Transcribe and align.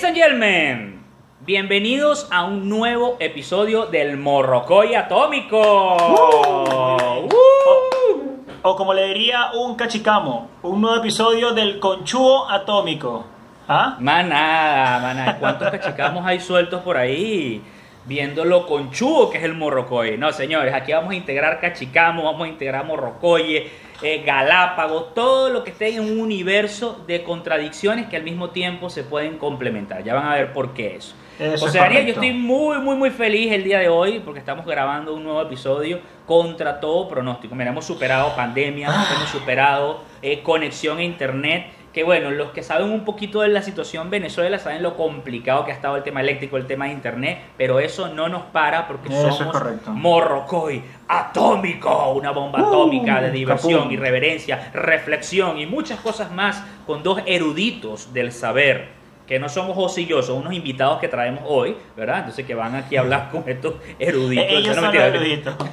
Ladies 0.00 0.16
and 0.16 0.16
gentlemen, 0.16 1.04
bienvenidos 1.40 2.26
a 2.30 2.44
un 2.44 2.70
nuevo 2.70 3.18
episodio 3.20 3.84
del 3.84 4.16
Morrocoy 4.16 4.94
Atómico. 4.94 5.60
Uh. 5.60 7.26
Uh. 7.26 8.44
O 8.62 8.76
como 8.76 8.94
le 8.94 9.08
diría 9.08 9.50
un 9.52 9.74
cachicamo, 9.74 10.52
un 10.62 10.80
nuevo 10.80 10.96
episodio 10.96 11.52
del 11.52 11.78
conchuo 11.78 12.50
atómico. 12.50 13.26
¿Ah? 13.68 13.98
Manada, 14.00 15.00
manada. 15.00 15.38
¿Cuántos 15.38 15.70
cachicamos 15.72 16.24
hay 16.24 16.40
sueltos 16.40 16.80
por 16.80 16.96
ahí? 16.96 17.62
Viendo 18.06 18.46
lo 18.46 18.66
conchudo 18.66 19.28
que 19.28 19.36
es 19.36 19.44
el 19.44 19.52
morrocoy. 19.52 20.16
No, 20.16 20.32
señores, 20.32 20.72
aquí 20.72 20.92
vamos 20.92 21.10
a 21.10 21.16
integrar 21.16 21.60
cachicamo, 21.60 22.22
vamos 22.22 22.46
a 22.46 22.48
integrar 22.48 22.86
morrocoye, 22.86 23.70
eh, 24.02 24.22
galápagos, 24.24 25.14
todo 25.14 25.50
lo 25.50 25.62
que 25.64 25.70
esté 25.70 25.94
en 25.94 26.00
un 26.00 26.20
universo 26.20 27.02
de 27.06 27.22
contradicciones 27.22 28.06
que 28.08 28.16
al 28.16 28.22
mismo 28.22 28.50
tiempo 28.50 28.90
se 28.90 29.04
pueden 29.04 29.38
complementar. 29.38 30.02
Ya 30.04 30.14
van 30.14 30.26
a 30.26 30.34
ver 30.34 30.52
por 30.52 30.72
qué 30.74 30.96
eso. 30.96 31.14
Eso 31.38 31.64
o 31.64 31.68
sea, 31.68 31.84
Ariel, 31.84 32.04
yo 32.04 32.12
estoy 32.12 32.32
muy, 32.32 32.78
muy, 32.78 32.96
muy 32.96 33.10
feliz 33.10 33.50
el 33.50 33.64
día 33.64 33.78
de 33.78 33.88
hoy 33.88 34.20
porque 34.22 34.40
estamos 34.40 34.66
grabando 34.66 35.14
un 35.14 35.24
nuevo 35.24 35.40
episodio 35.40 36.00
contra 36.26 36.80
todo 36.80 37.08
pronóstico. 37.08 37.54
Mira, 37.54 37.70
hemos 37.70 37.86
superado 37.86 38.36
pandemia, 38.36 38.88
Ah. 38.90 39.06
hemos 39.16 39.30
superado 39.30 40.02
eh, 40.20 40.42
conexión 40.42 40.98
a 40.98 41.02
internet. 41.02 41.66
Que 41.92 42.04
bueno, 42.04 42.30
los 42.30 42.50
que 42.52 42.62
saben 42.62 42.88
un 42.90 43.04
poquito 43.04 43.40
de 43.40 43.48
la 43.48 43.62
situación 43.62 44.10
Venezuela 44.10 44.60
saben 44.60 44.80
lo 44.80 44.96
complicado 44.96 45.64
que 45.64 45.72
ha 45.72 45.74
estado 45.74 45.96
el 45.96 46.04
tema 46.04 46.20
eléctrico, 46.20 46.56
el 46.56 46.66
tema 46.66 46.84
de 46.86 46.92
internet, 46.92 47.38
pero 47.58 47.80
eso 47.80 48.08
no 48.14 48.28
nos 48.28 48.42
para 48.42 48.86
porque 48.86 49.08
Eso 49.12 49.28
es 49.28 49.34
somos. 49.34 49.56
Morrocoy 49.88 50.82
atómico, 51.08 52.12
una 52.12 52.30
bomba 52.30 52.60
Uh, 52.62 52.66
atómica 52.68 53.20
de 53.20 53.30
diversión, 53.32 53.80
capum. 53.80 53.92
irreverencia, 53.92 54.70
reflexión 54.72 55.58
y 55.58 55.66
muchas 55.66 55.98
cosas 56.00 56.30
más 56.30 56.62
con 56.86 57.02
dos 57.02 57.20
eruditos 57.26 58.12
del 58.12 58.30
saber 58.32 59.00
que 59.26 59.38
no 59.38 59.48
somos 59.48 59.76
José 59.76 60.00
y 60.02 60.06
yo, 60.06 60.22
son 60.22 60.38
unos 60.38 60.52
invitados 60.54 60.98
que 60.98 61.06
traemos 61.06 61.44
hoy, 61.46 61.76
¿verdad? 61.96 62.18
Entonces 62.18 62.44
que 62.44 62.54
van 62.54 62.74
aquí 62.74 62.96
a 62.96 63.00
hablar 63.00 63.28
con 63.30 63.44
estos 63.48 63.74
eruditos. 63.96 64.44
Ellos 64.48 64.74
No, 64.76 64.82
son 64.82 64.94
los 64.94 65.04
eruditos. 65.04 65.54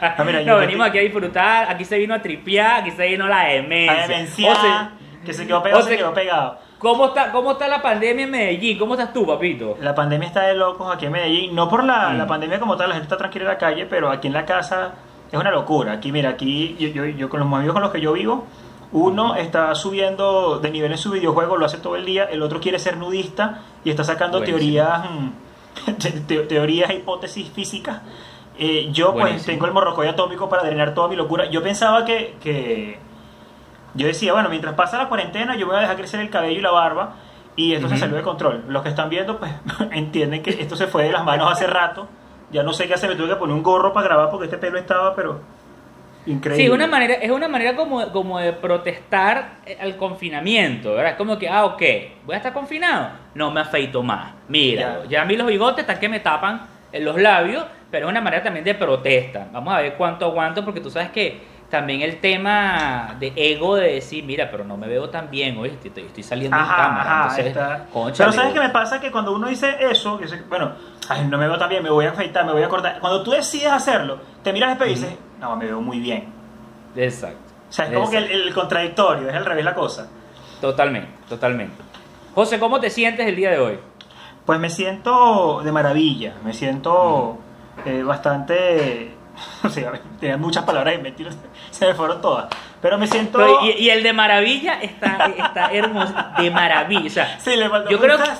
Ah, 0.00 0.24
No, 0.46 0.58
venimos 0.58 0.86
aquí 0.88 0.98
a 0.98 1.02
disfrutar, 1.02 1.68
aquí 1.70 1.84
se 1.84 1.98
vino 1.98 2.14
a 2.14 2.22
tripear, 2.22 2.82
aquí 2.82 2.92
se 2.92 3.06
vino 3.08 3.26
la 3.26 3.40
A 3.42 3.48
demencia. 3.48 4.06
demenciar, 4.06 4.56
José, 4.56 4.68
que 5.24 5.32
se 5.32 5.46
quedó 5.46 5.62
pegado, 5.62 5.82
se 5.82 5.96
quedó 5.96 6.12
pegado. 6.14 6.58
¿cómo 6.78 7.06
está, 7.06 7.32
¿Cómo 7.32 7.52
está 7.52 7.66
la 7.68 7.82
pandemia 7.82 8.24
en 8.24 8.30
Medellín? 8.30 8.78
¿Cómo 8.78 8.94
estás 8.94 9.12
tú, 9.12 9.26
papito? 9.26 9.76
La 9.80 9.94
pandemia 9.94 10.28
está 10.28 10.42
de 10.42 10.54
locos 10.54 10.94
aquí 10.94 11.06
en 11.06 11.12
Medellín. 11.12 11.54
No 11.54 11.68
por 11.68 11.82
la, 11.84 12.10
Mm. 12.10 12.18
la 12.18 12.26
pandemia 12.26 12.60
como 12.60 12.76
tal, 12.76 12.88
la 12.90 12.94
gente 12.94 13.06
está 13.06 13.16
tranquila 13.16 13.44
en 13.46 13.50
la 13.50 13.58
calle, 13.58 13.86
pero 13.86 14.10
aquí 14.10 14.28
en 14.28 14.32
la 14.32 14.44
casa 14.46 14.92
es 15.30 15.38
una 15.38 15.50
locura. 15.50 15.92
Aquí, 15.92 16.12
mira, 16.12 16.30
aquí 16.30 16.76
yo, 16.78 16.88
yo, 16.88 17.04
yo 17.06 17.28
con 17.28 17.40
los 17.40 17.52
amigos 17.52 17.72
con 17.74 17.82
los 17.82 17.90
que 17.90 18.00
yo 18.00 18.12
vivo, 18.12 18.46
uno 18.92 19.34
está 19.34 19.74
subiendo 19.74 20.60
de 20.60 20.70
nivel 20.70 20.92
en 20.92 20.98
su 20.98 21.10
videojuego, 21.10 21.56
lo 21.56 21.66
hace 21.66 21.78
todo 21.78 21.96
el 21.96 22.06
día, 22.06 22.24
el 22.24 22.42
otro 22.42 22.60
quiere 22.60 22.78
ser 22.78 22.96
nudista 22.96 23.60
y 23.84 23.90
está 23.90 24.04
sacando 24.04 24.38
Buenísimo. 24.38 24.58
teorías, 24.58 25.10
mm, 25.10 25.92
te- 25.98 26.10
te- 26.12 26.42
teorías 26.44 26.90
e 26.90 26.94
hipótesis 26.94 27.50
físicas. 27.50 28.00
Eh, 28.60 28.88
yo 28.92 29.12
pues 29.14 29.44
tengo 29.44 29.66
el 29.66 29.72
morrocoy 29.72 30.08
atómico 30.08 30.48
para 30.48 30.62
drenar 30.64 30.94
toda 30.94 31.06
mi 31.08 31.16
locura. 31.16 31.48
Yo 31.50 31.62
pensaba 31.62 32.04
que, 32.04 32.36
que 32.42 32.98
yo 33.94 34.06
decía, 34.06 34.32
bueno, 34.32 34.48
mientras 34.48 34.74
pasa 34.74 34.98
la 34.98 35.08
cuarentena, 35.08 35.56
yo 35.56 35.66
voy 35.66 35.76
a 35.76 35.80
dejar 35.80 35.96
crecer 35.96 36.20
el 36.20 36.30
cabello 36.30 36.58
y 36.58 36.62
la 36.62 36.70
barba. 36.70 37.14
Y 37.56 37.74
esto 37.74 37.88
se 37.88 37.96
salió 37.96 38.16
de 38.16 38.22
control. 38.22 38.64
Los 38.68 38.82
que 38.84 38.88
están 38.90 39.08
viendo, 39.10 39.38
pues, 39.38 39.50
entienden 39.90 40.42
que 40.42 40.50
esto 40.50 40.76
se 40.76 40.86
fue 40.86 41.04
de 41.04 41.12
las 41.12 41.24
manos 41.24 41.50
hace 41.50 41.66
rato. 41.66 42.06
Ya 42.50 42.62
no 42.62 42.72
sé 42.72 42.86
qué 42.86 42.94
hacer, 42.94 43.10
me 43.10 43.16
tuve 43.16 43.28
que 43.30 43.36
poner 43.36 43.54
un 43.54 43.62
gorro 43.62 43.92
para 43.92 44.06
grabar 44.06 44.30
porque 44.30 44.44
este 44.46 44.58
pelo 44.58 44.78
estaba, 44.78 45.14
pero 45.16 45.40
increíble. 46.24 46.64
Sí, 46.64 46.70
una 46.70 46.86
manera, 46.86 47.14
es 47.14 47.30
una 47.30 47.48
manera 47.48 47.74
como, 47.74 48.10
como 48.12 48.38
de 48.38 48.52
protestar 48.52 49.56
eh, 49.66 49.76
al 49.80 49.96
confinamiento, 49.96 50.94
¿verdad? 50.94 51.12
Es 51.12 51.16
como 51.18 51.38
que, 51.38 51.48
ah, 51.48 51.64
ok, 51.64 51.82
voy 52.24 52.34
a 52.34 52.36
estar 52.36 52.52
confinado, 52.52 53.10
no 53.34 53.50
me 53.50 53.60
afeito 53.60 54.02
más. 54.02 54.32
Mira, 54.48 55.00
ya, 55.04 55.08
Ya. 55.08 55.22
a 55.22 55.24
mí 55.24 55.36
los 55.36 55.46
bigotes 55.46 55.80
están 55.80 55.98
que 55.98 56.08
me 56.08 56.20
tapan 56.20 56.62
en 56.92 57.04
los 57.04 57.20
labios, 57.20 57.64
pero 57.90 58.06
es 58.06 58.10
una 58.10 58.20
manera 58.20 58.42
también 58.42 58.64
de 58.64 58.74
protesta. 58.74 59.48
Vamos 59.52 59.74
a 59.74 59.80
ver 59.80 59.94
cuánto 59.94 60.26
aguanto, 60.26 60.64
porque 60.64 60.80
tú 60.80 60.90
sabes 60.90 61.10
que 61.10 61.40
también 61.70 62.00
el 62.00 62.18
tema 62.20 63.16
de 63.20 63.32
ego 63.36 63.76
de 63.76 63.94
decir, 63.94 64.24
mira, 64.24 64.50
pero 64.50 64.64
no 64.64 64.76
me 64.76 64.88
veo 64.88 65.10
tan 65.10 65.30
bien, 65.30 65.58
oye, 65.58 65.78
estoy, 65.82 66.04
estoy 66.04 66.22
saliendo 66.22 66.56
en 66.56 66.62
Ajá, 66.62 66.76
cámara. 66.76 67.24
ajá, 67.26 67.40
entonces, 67.40 67.82
cónchale, 67.92 68.16
Pero 68.16 68.32
¿sabes 68.32 68.54
qué 68.54 68.60
me 68.60 68.70
pasa? 68.70 69.00
Que 69.00 69.10
cuando 69.12 69.32
uno 69.32 69.48
dice 69.48 69.76
eso, 69.80 70.16
que 70.16 70.24
dice, 70.24 70.42
bueno, 70.48 70.72
ay, 71.08 71.26
no 71.26 71.36
me 71.36 71.46
veo 71.46 71.58
tan 71.58 71.68
bien, 71.68 71.82
me 71.82 71.90
voy 71.90 72.06
a 72.06 72.10
afeitar, 72.10 72.46
me 72.46 72.52
voy 72.52 72.62
a 72.62 72.68
cortar. 72.68 72.98
Cuando 73.00 73.22
tú 73.22 73.32
decides 73.32 73.68
hacerlo, 73.70 74.18
te 74.42 74.52
miras 74.52 74.68
al 74.68 74.72
espejo 74.74 74.90
y 74.90 74.94
dices, 74.94 75.18
no, 75.38 75.56
me 75.56 75.66
veo 75.66 75.80
muy 75.80 76.00
bien. 76.00 76.24
Exacto. 76.96 77.38
O 77.68 77.72
sea, 77.72 77.84
es 77.86 77.92
como 77.92 78.10
que 78.10 78.16
el 78.16 78.54
contradictorio, 78.54 79.28
es 79.28 79.34
al 79.34 79.44
revés 79.44 79.64
la 79.64 79.74
cosa. 79.74 80.08
Totalmente, 80.62 81.10
totalmente. 81.28 81.76
José, 82.34 82.58
¿cómo 82.58 82.80
te 82.80 82.88
sientes 82.88 83.26
el 83.26 83.36
día 83.36 83.50
de 83.50 83.58
hoy? 83.58 83.78
Pues 84.46 84.58
me 84.58 84.70
siento 84.70 85.60
de 85.62 85.70
maravilla, 85.70 86.34
me 86.42 86.54
siento 86.54 87.36
eh, 87.84 88.02
bastante... 88.02 89.17
O 89.64 89.68
sea, 89.68 89.92
tenía 90.20 90.36
muchas 90.36 90.64
palabras 90.64 90.94
en 90.94 91.02
mente, 91.02 91.24
se 91.70 91.86
me 91.86 91.94
fueron 91.94 92.20
todas. 92.20 92.46
Pero 92.80 92.96
me 92.98 93.06
siento... 93.06 93.38
Pero, 93.38 93.58
y, 93.64 93.70
y 93.84 93.90
el 93.90 94.02
de 94.02 94.12
maravilla 94.12 94.80
está, 94.80 95.32
está 95.36 95.72
hermoso, 95.72 96.14
de 96.38 96.50
maravilla. 96.50 97.06
O 97.06 97.10
sea, 97.10 97.38
Sí, 97.40 97.56
le 97.56 97.68
faltó 97.68 97.90
yo 97.90 97.98
creo 97.98 98.16
que, 98.18 98.30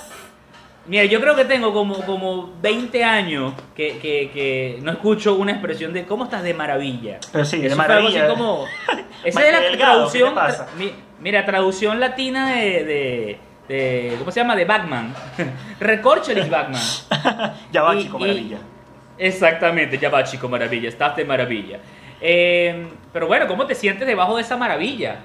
mira, 0.87 1.04
yo 1.06 1.20
creo 1.20 1.34
que 1.34 1.44
tengo 1.44 1.72
como, 1.72 1.97
como 2.06 2.53
20 2.62 3.03
años 3.04 3.53
que, 3.75 3.98
que, 3.98 4.31
que 4.32 4.78
no 4.82 4.92
escucho 4.92 5.34
una 5.34 5.50
expresión 5.53 5.92
de 5.92 6.04
¿cómo 6.06 6.25
estás 6.25 6.42
de 6.44 6.54
maravilla? 6.54 7.19
Pero 7.32 7.44
sí, 7.44 7.58
de 7.58 7.66
Eso 7.66 7.81
algo 7.81 7.88
maravilla. 7.94 8.25
así 8.26 8.32
como, 8.34 8.64
esa 9.25 9.42
es 9.47 9.53
la 9.53 9.60
delgado, 9.60 9.92
traducción, 10.08 10.34
tra- 10.37 10.66
mi- 10.76 10.92
mira, 11.20 11.44
traducción 11.44 11.98
latina 11.98 12.53
de, 12.53 12.84
de, 12.84 13.38
de- 13.69 14.16
¿cómo 14.20 14.31
se 14.31 14.38
llama? 14.41 14.54
De 14.54 14.64
Batman. 14.64 15.12
Recorcholis 15.81 16.48
Batman. 16.48 16.81
ya 17.72 17.82
va, 17.82 17.97
Y- 17.97 18.03
chico, 18.04 18.19
y- 18.19 18.20
maravilla. 18.20 18.58
Exactamente, 19.19 19.99
ya 19.99 20.11
va 20.11 20.23
chico 20.25 20.49
maravilla, 20.49 20.89
estás 20.89 21.17
de 21.17 21.25
maravilla. 21.25 21.79
Eh, 22.21 22.89
pero 23.12 23.27
bueno, 23.27 23.47
¿cómo 23.47 23.67
te 23.67 23.75
sientes 23.75 24.06
debajo 24.06 24.37
de 24.37 24.43
esa 24.43 24.56
maravilla? 24.56 25.17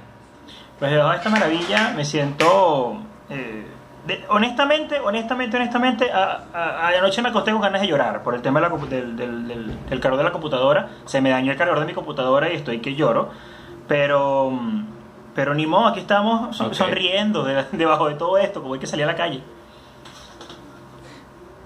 Pues 0.79 0.91
debajo 0.91 1.11
de 1.11 1.17
esta 1.17 1.29
maravilla 1.29 1.93
me 1.95 2.03
siento... 2.05 2.97
eh, 3.29 3.63
de- 4.05 4.25
honestamente, 4.29 4.99
honestamente, 4.99 5.55
honestamente, 5.57 6.11
a, 6.11 6.43
a- 6.53 6.87
anoche 6.97 7.21
me 7.21 7.29
acosté 7.29 7.51
con 7.51 7.61
ganas 7.61 7.81
de 7.81 7.87
llorar 7.87 8.21
por 8.23 8.35
el 8.35 8.41
tema 8.41 8.59
de 8.59 8.67
la 8.67 8.73
compu- 8.75 8.87
del, 8.89 9.15
del, 9.15 9.47
del- 9.47 9.67
del 9.89 9.99
cargador 9.99 10.17
de 10.17 10.23
la 10.25 10.31
computadora. 10.31 10.89
Se 11.05 11.21
me 11.21 11.29
dañó 11.29 11.51
el 11.51 11.57
cargador 11.57 11.79
de 11.79 11.85
mi 11.85 11.93
computadora 11.93 12.51
y 12.51 12.55
estoy 12.55 12.79
que 12.79 12.95
lloro. 12.95 13.29
Pero, 13.87 14.51
pero 15.35 15.53
ni 15.53 15.65
modo, 15.67 15.87
aquí 15.87 15.99
estamos 16.01 16.55
son- 16.57 16.73
sonriendo 16.75 17.43
de- 17.43 17.65
debajo 17.71 18.07
de 18.09 18.15
todo 18.15 18.37
esto, 18.37 18.61
como 18.61 18.73
hay 18.73 18.79
que 18.79 18.87
salir 18.87 19.05
a 19.05 19.07
la 19.07 19.15
calle. 19.15 19.41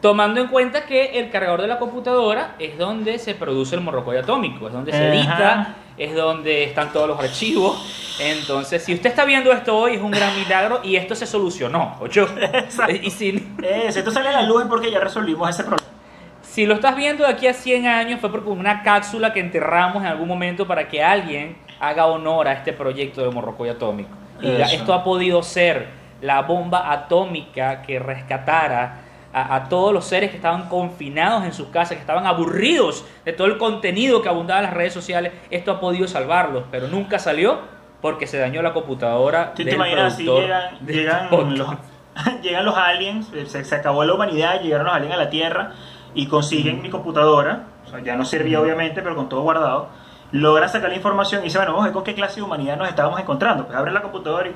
Tomando 0.02 0.40
en 0.40 0.48
cuenta 0.48 0.86
que 0.86 1.20
el 1.20 1.30
cargador 1.32 1.62
de 1.62 1.68
la 1.68 1.80
computadora 1.80 2.56
es 2.60 2.78
donde 2.78 3.18
se 3.18 3.34
produce 3.34 3.76
el 3.76 3.82
morrocoy 3.82 4.18
atómico, 4.18 4.68
es 4.68 4.74
donde 4.74 4.92
se 4.92 5.08
edita, 5.10 5.76
es 5.98 6.14
donde 6.14 6.66
están 6.66 6.94
todos 6.94 7.08
los 7.08 7.20
archivos. 7.20 8.16
Entonces, 8.20 8.84
si 8.84 8.94
usted 8.94 9.10
está 9.10 9.26
viendo 9.26 9.52
esto 9.52 9.76
hoy, 9.76 9.96
es 9.96 10.02
un 10.02 10.12
gran 10.12 10.36
milagro 10.36 10.82
y 10.84 10.96
esto 10.98 11.16
se 11.16 11.26
solucionó, 11.26 11.96
ocho. 12.00 12.28
Exacto. 12.54 12.94
Y 12.94 13.10
si, 13.10 13.30
Eh, 13.64 13.88
si 13.92 14.00
esto 14.00 14.12
sale 14.12 14.30
a 14.30 14.34
la 14.34 14.44
luz 14.44 14.66
porque 14.70 14.92
ya 14.92 15.00
resolvimos 15.00 15.50
ese 15.50 15.64
problema. 15.64 15.88
si 16.44 16.66
lo 16.68 16.76
estás 16.76 16.96
viendo 16.96 17.24
de 17.26 17.32
aquí 17.32 17.48
a 17.48 17.54
100 17.54 17.88
años, 17.88 18.20
fue 18.20 18.32
porque 18.32 18.50
una 18.50 18.84
cápsula 18.84 19.34
que 19.34 19.40
enterramos 19.40 20.04
en 20.04 20.10
algún 20.10 20.28
momento 20.28 20.68
para 20.68 20.88
que 20.88 21.04
alguien 21.04 21.58
haga 21.80 22.06
honor 22.06 22.48
a 22.48 22.54
este 22.54 22.72
proyecto 22.74 23.24
de 23.24 23.30
morrocoy 23.32 23.70
atómico. 23.70 24.10
Y 24.42 24.50
Eso. 24.52 24.76
esto 24.76 24.94
ha 24.94 25.04
podido 25.04 25.42
ser 25.42 25.88
la 26.22 26.42
bomba 26.44 26.92
atómica 26.92 27.82
que 27.82 27.98
rescatara 28.00 29.02
a, 29.42 29.56
a 29.56 29.70
todos 29.70 29.94
los 29.94 30.06
seres 30.06 30.30
que 30.32 30.38
estaban 30.38 30.70
confinados 30.70 31.44
en 31.46 31.54
sus 31.54 31.68
casas, 31.68 31.96
que 31.96 32.02
estaban 32.02 32.26
aburridos 32.26 33.06
de 33.26 33.34
todo 33.34 33.48
el 33.48 33.58
contenido 33.58 34.22
que 34.22 34.30
abundaba 34.30 34.60
en 34.60 34.66
las 34.66 34.74
redes 34.74 34.94
sociales. 34.94 35.34
Esto 35.50 35.72
ha 35.72 35.80
podido 35.80 36.08
salvarlos, 36.08 36.64
pero 36.72 36.88
nunca 36.88 37.20
salió 37.20 37.60
porque 38.02 38.28
se 38.28 38.38
dañó 38.38 38.62
la 38.62 38.74
computadora 38.74 39.54
¿Tú 39.54 39.64
te 39.64 39.74
imaginas 39.74 40.16
si 40.16 40.24
llegan, 40.24 40.78
llegan, 40.86 41.58
los, 41.58 41.68
llegan 42.42 42.66
los 42.66 42.78
aliens, 42.78 43.32
se, 43.48 43.64
se 43.64 43.76
acabó 43.76 44.04
la 44.04 44.14
humanidad, 44.14 44.62
llegaron 44.62 44.86
los 44.86 44.96
aliens 44.96 45.14
a 45.14 45.18
la 45.18 45.30
Tierra 45.30 45.72
y 46.14 46.28
consiguen 46.28 46.82
mi 46.82 46.90
computadora, 46.90 47.64
o 47.86 47.90
sea, 47.90 48.00
ya 48.02 48.16
no 48.16 48.26
servía 48.26 48.62
obviamente, 48.62 49.02
pero 49.02 49.16
con 49.16 49.30
todo 49.30 49.42
guardado, 49.42 49.90
logran 50.32 50.70
sacar 50.70 50.90
la 50.90 50.96
información 50.96 51.42
y 51.42 51.46
dicen, 51.46 51.60
bueno, 51.60 51.74
vamos 51.74 51.84
a 51.84 51.88
ver 51.88 51.94
con 51.94 52.04
qué 52.04 52.14
clase 52.14 52.38
de 52.38 52.42
humanidad 52.44 52.78
nos 52.78 52.90
estábamos 52.90 53.20
encontrando. 53.20 53.66
Pues 53.66 53.78
abren 53.78 53.94
la 53.94 54.02
computadora 54.02 54.50
y, 54.50 54.56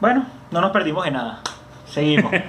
bueno, 0.00 0.24
no 0.50 0.60
nos 0.60 0.70
perdimos 0.70 1.04
de 1.04 1.10
nada. 1.10 1.40
Seguimos. 1.86 2.32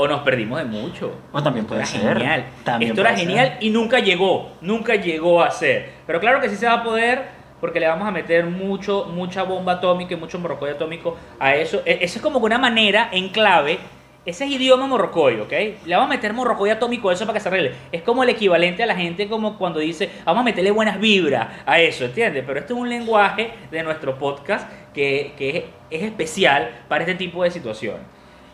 o 0.00 0.08
nos 0.08 0.20
perdimos 0.22 0.58
de 0.58 0.64
mucho. 0.64 1.12
Pues 1.30 1.44
también 1.44 1.66
puede 1.66 1.82
Esto 1.82 1.98
ser. 1.98 2.06
era 2.10 2.18
genial. 2.20 2.44
También 2.64 2.90
Esto 2.92 3.00
era 3.02 3.16
genial 3.16 3.48
ser. 3.48 3.58
y 3.64 3.70
nunca 3.70 3.98
llegó, 3.98 4.50
nunca 4.62 4.94
llegó 4.94 5.42
a 5.42 5.50
ser. 5.50 5.90
Pero 6.06 6.20
claro 6.20 6.40
que 6.40 6.48
sí 6.48 6.56
se 6.56 6.66
va 6.66 6.74
a 6.74 6.82
poder 6.82 7.38
porque 7.60 7.78
le 7.80 7.86
vamos 7.88 8.08
a 8.08 8.10
meter 8.10 8.46
mucho, 8.46 9.04
mucha 9.12 9.42
bomba 9.42 9.72
atómica 9.74 10.14
y 10.14 10.16
mucho 10.16 10.38
morrocoy 10.38 10.70
atómico 10.70 11.16
a 11.38 11.54
eso. 11.54 11.82
E- 11.84 11.98
Eso 12.00 12.18
es 12.18 12.22
como 12.22 12.38
una 12.38 12.56
manera 12.58 13.10
en 13.12 13.28
clave. 13.28 13.78
Ese 14.24 14.44
es 14.44 14.50
idioma 14.50 14.86
morrocoy, 14.86 15.40
¿ok? 15.40 15.50
Le 15.86 15.94
vamos 15.94 16.06
a 16.06 16.08
meter 16.14 16.32
morrocoy 16.34 16.68
atómico 16.70 17.08
a 17.08 17.12
eso 17.14 17.24
para 17.26 17.34
que 17.38 17.40
se 17.40 17.48
arregle. 17.48 17.72
Es 17.92 18.02
como 18.02 18.22
el 18.22 18.28
equivalente 18.28 18.82
a 18.82 18.86
la 18.86 18.94
gente 18.94 19.28
como 19.28 19.56
cuando 19.58 19.78
dice, 19.80 20.10
vamos 20.24 20.42
a 20.42 20.44
meterle 20.44 20.70
buenas 20.70 21.00
vibras 21.00 21.48
a 21.66 21.78
eso, 21.80 22.04
¿entiendes? 22.04 22.44
Pero 22.46 22.60
esto 22.60 22.74
es 22.74 22.80
un 22.80 22.88
lenguaje 22.88 23.50
de 23.70 23.82
nuestro 23.82 24.18
podcast 24.18 24.70
que, 24.94 25.32
que 25.38 25.48
es, 25.56 25.64
es 25.90 26.02
especial 26.02 26.70
para 26.88 27.04
este 27.04 27.14
tipo 27.16 27.42
de 27.44 27.50
situaciones. 27.50 28.02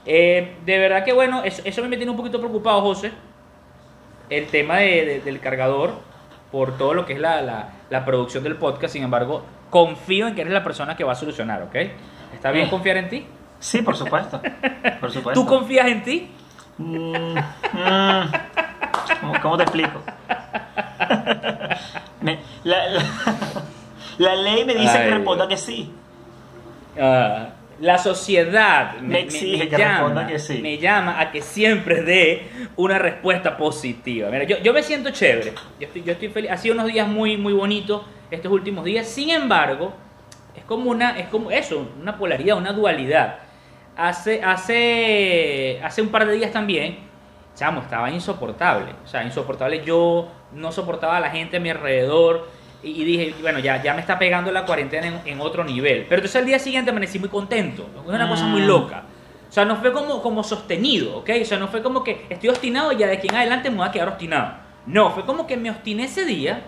Eh, 0.07 0.57
de 0.65 0.79
verdad 0.79 1.05
que 1.05 1.13
bueno, 1.13 1.43
eso, 1.45 1.63
eso 1.65 1.83
me 1.89 1.97
tiene 1.97 2.11
un 2.11 2.17
poquito 2.17 2.39
preocupado, 2.39 2.81
José. 2.83 3.13
El 4.31 4.47
tema 4.47 4.77
de- 4.79 5.05
de- 5.05 5.21
del 5.21 5.41
cargador, 5.41 5.95
por 6.53 6.77
todo 6.79 6.95
lo 6.95 7.05
que 7.07 7.15
es 7.15 7.19
la, 7.21 7.43
la- 7.43 7.69
la 7.91 8.05
producción 8.05 8.43
del 8.45 8.57
podcast. 8.57 8.93
Sin 8.93 9.03
embargo, 9.03 9.43
confío 9.71 10.27
en 10.29 10.35
que 10.35 10.41
eres 10.43 10.53
la 10.53 10.63
persona 10.65 10.97
que 10.97 11.05
va 11.05 11.13
a 11.13 11.17
solucionar, 11.17 11.63
¿ok? 11.63 11.75
¿Está 12.35 12.51
bien 12.53 12.67
Eh. 12.67 12.71
confiar 12.71 12.97
en 12.99 13.09
ti? 13.09 13.27
Sí, 13.59 13.83
por 13.83 13.97
supuesto. 13.97 14.41
Por 15.01 15.11
supuesto. 15.13 15.41
¿Tú 15.41 15.47
confías 15.47 15.87
en 15.89 16.03
ti? 16.03 16.31
Mm, 16.79 17.13
mm. 17.37 18.31
¿Cómo, 19.21 19.33
cómo 19.43 19.57
te 19.57 19.63
explico? 19.65 20.01
Me- 22.21 22.39
la, 22.65 22.77
la- 24.19 24.35
ley 24.37 24.65
me 24.65 24.75
dice 24.75 24.99
Ay, 24.99 25.09
que 25.09 25.15
responda 25.15 25.49
que 25.49 25.57
sí. 25.57 25.93
Ah, 27.01 27.49
la 27.79 27.99
sociedad 27.99 28.99
Me 29.01 29.21
exige 29.21 29.69
que 29.69 29.77
responda 29.77 30.27
que 30.27 30.39
sí. 30.39 30.61
me 30.63 30.79
llama 30.79 31.21
a 31.21 31.31
que 31.31 31.43
siempre 31.43 32.03
dé 32.03 32.49
una 32.77 32.99
respuesta 32.99 33.57
positiva. 33.57 34.31
Mira, 34.31 34.45
yo, 34.45 34.59
yo 34.59 34.73
me 34.73 34.83
siento 34.83 35.11
chévere, 35.11 35.53
yo 35.79 35.87
estoy, 35.87 36.03
yo 36.03 36.13
estoy 36.13 36.29
feliz. 36.29 36.51
Ha 36.51 36.57
sido 36.57 36.75
unos 36.75 36.87
días 36.87 37.07
muy, 37.07 37.37
muy 37.37 37.53
bonitos 37.53 38.03
estos 38.31 38.51
últimos 38.51 38.85
días. 38.85 39.07
Sin 39.07 39.31
embargo, 39.31 39.93
es 40.57 40.65
como 40.65 40.91
una, 40.91 41.19
es 41.19 41.29
como 41.29 41.51
eso, 41.51 41.89
una 42.01 42.17
polaridad, 42.17 42.57
una 42.57 42.73
dualidad. 42.73 43.39
Hace, 43.97 44.43
hace, 44.43 45.81
hace 45.83 46.03
un 46.03 46.09
par 46.09 46.27
de 46.27 46.35
días 46.35 46.53
también, 46.53 46.99
chamo, 47.55 47.81
estaba 47.81 48.11
insoportable. 48.11 48.93
O 49.05 49.07
sea, 49.07 49.25
insoportable. 49.25 49.85
Yo 49.85 50.29
no 50.53 50.73
soportaba 50.73 51.17
a 51.17 51.21
la 51.21 51.31
gente 51.31 51.59
a 51.59 51.61
mi 51.61 51.71
alrededor. 51.71 52.49
Y, 52.83 53.05
dije, 53.05 53.35
bueno, 53.41 53.59
ya, 53.59 53.83
ya 53.83 53.95
me 53.95 54.01
está 54.01 54.19
pegando 54.19 54.53
la 54.53 54.65
cuarentena 54.65 55.07
en, 55.07 55.21
en 55.25 55.41
otro 55.41 55.65
nivel. 55.65 56.05
Pero 56.09 56.17
entonces 56.21 56.37
al 56.37 56.47
día 56.47 56.59
siguiente 56.59 56.91
amanecí 56.91 57.19
muy 57.19 57.29
contento. 57.29 57.89
Es 58.03 58.09
una 58.09 58.29
cosa 58.29 58.45
muy 58.47 58.61
Mm. 58.63 58.67
loca. 58.67 59.03
O 59.49 59.53
sea, 59.53 59.65
no 59.65 59.77
fue 59.77 59.93
como, 59.93 60.23
como 60.23 60.43
sostenido, 60.45 61.19
¿ok? 61.19 61.31
O 61.43 61.45
sea, 61.45 61.59
no 61.59 61.69
fue 61.69 61.83
como 61.83 62.05
que 62.05 62.27
estoy 62.29 62.49
obstinado 62.51 62.93
y 62.93 62.97
ya 62.99 63.07
de 63.07 63.15
aquí 63.15 63.29
en 63.29 63.35
adelante 63.37 63.71
me 63.71 63.79
voy 63.79 63.89
a 63.89 63.91
quedar 63.93 64.09
obstinado. 64.09 64.55
No, 64.87 65.11
fue 65.11 65.25
como 65.25 65.47
que 65.47 65.57
me 65.57 65.71
obstiné 65.71 66.05
ese 66.05 66.25
día 66.25 66.63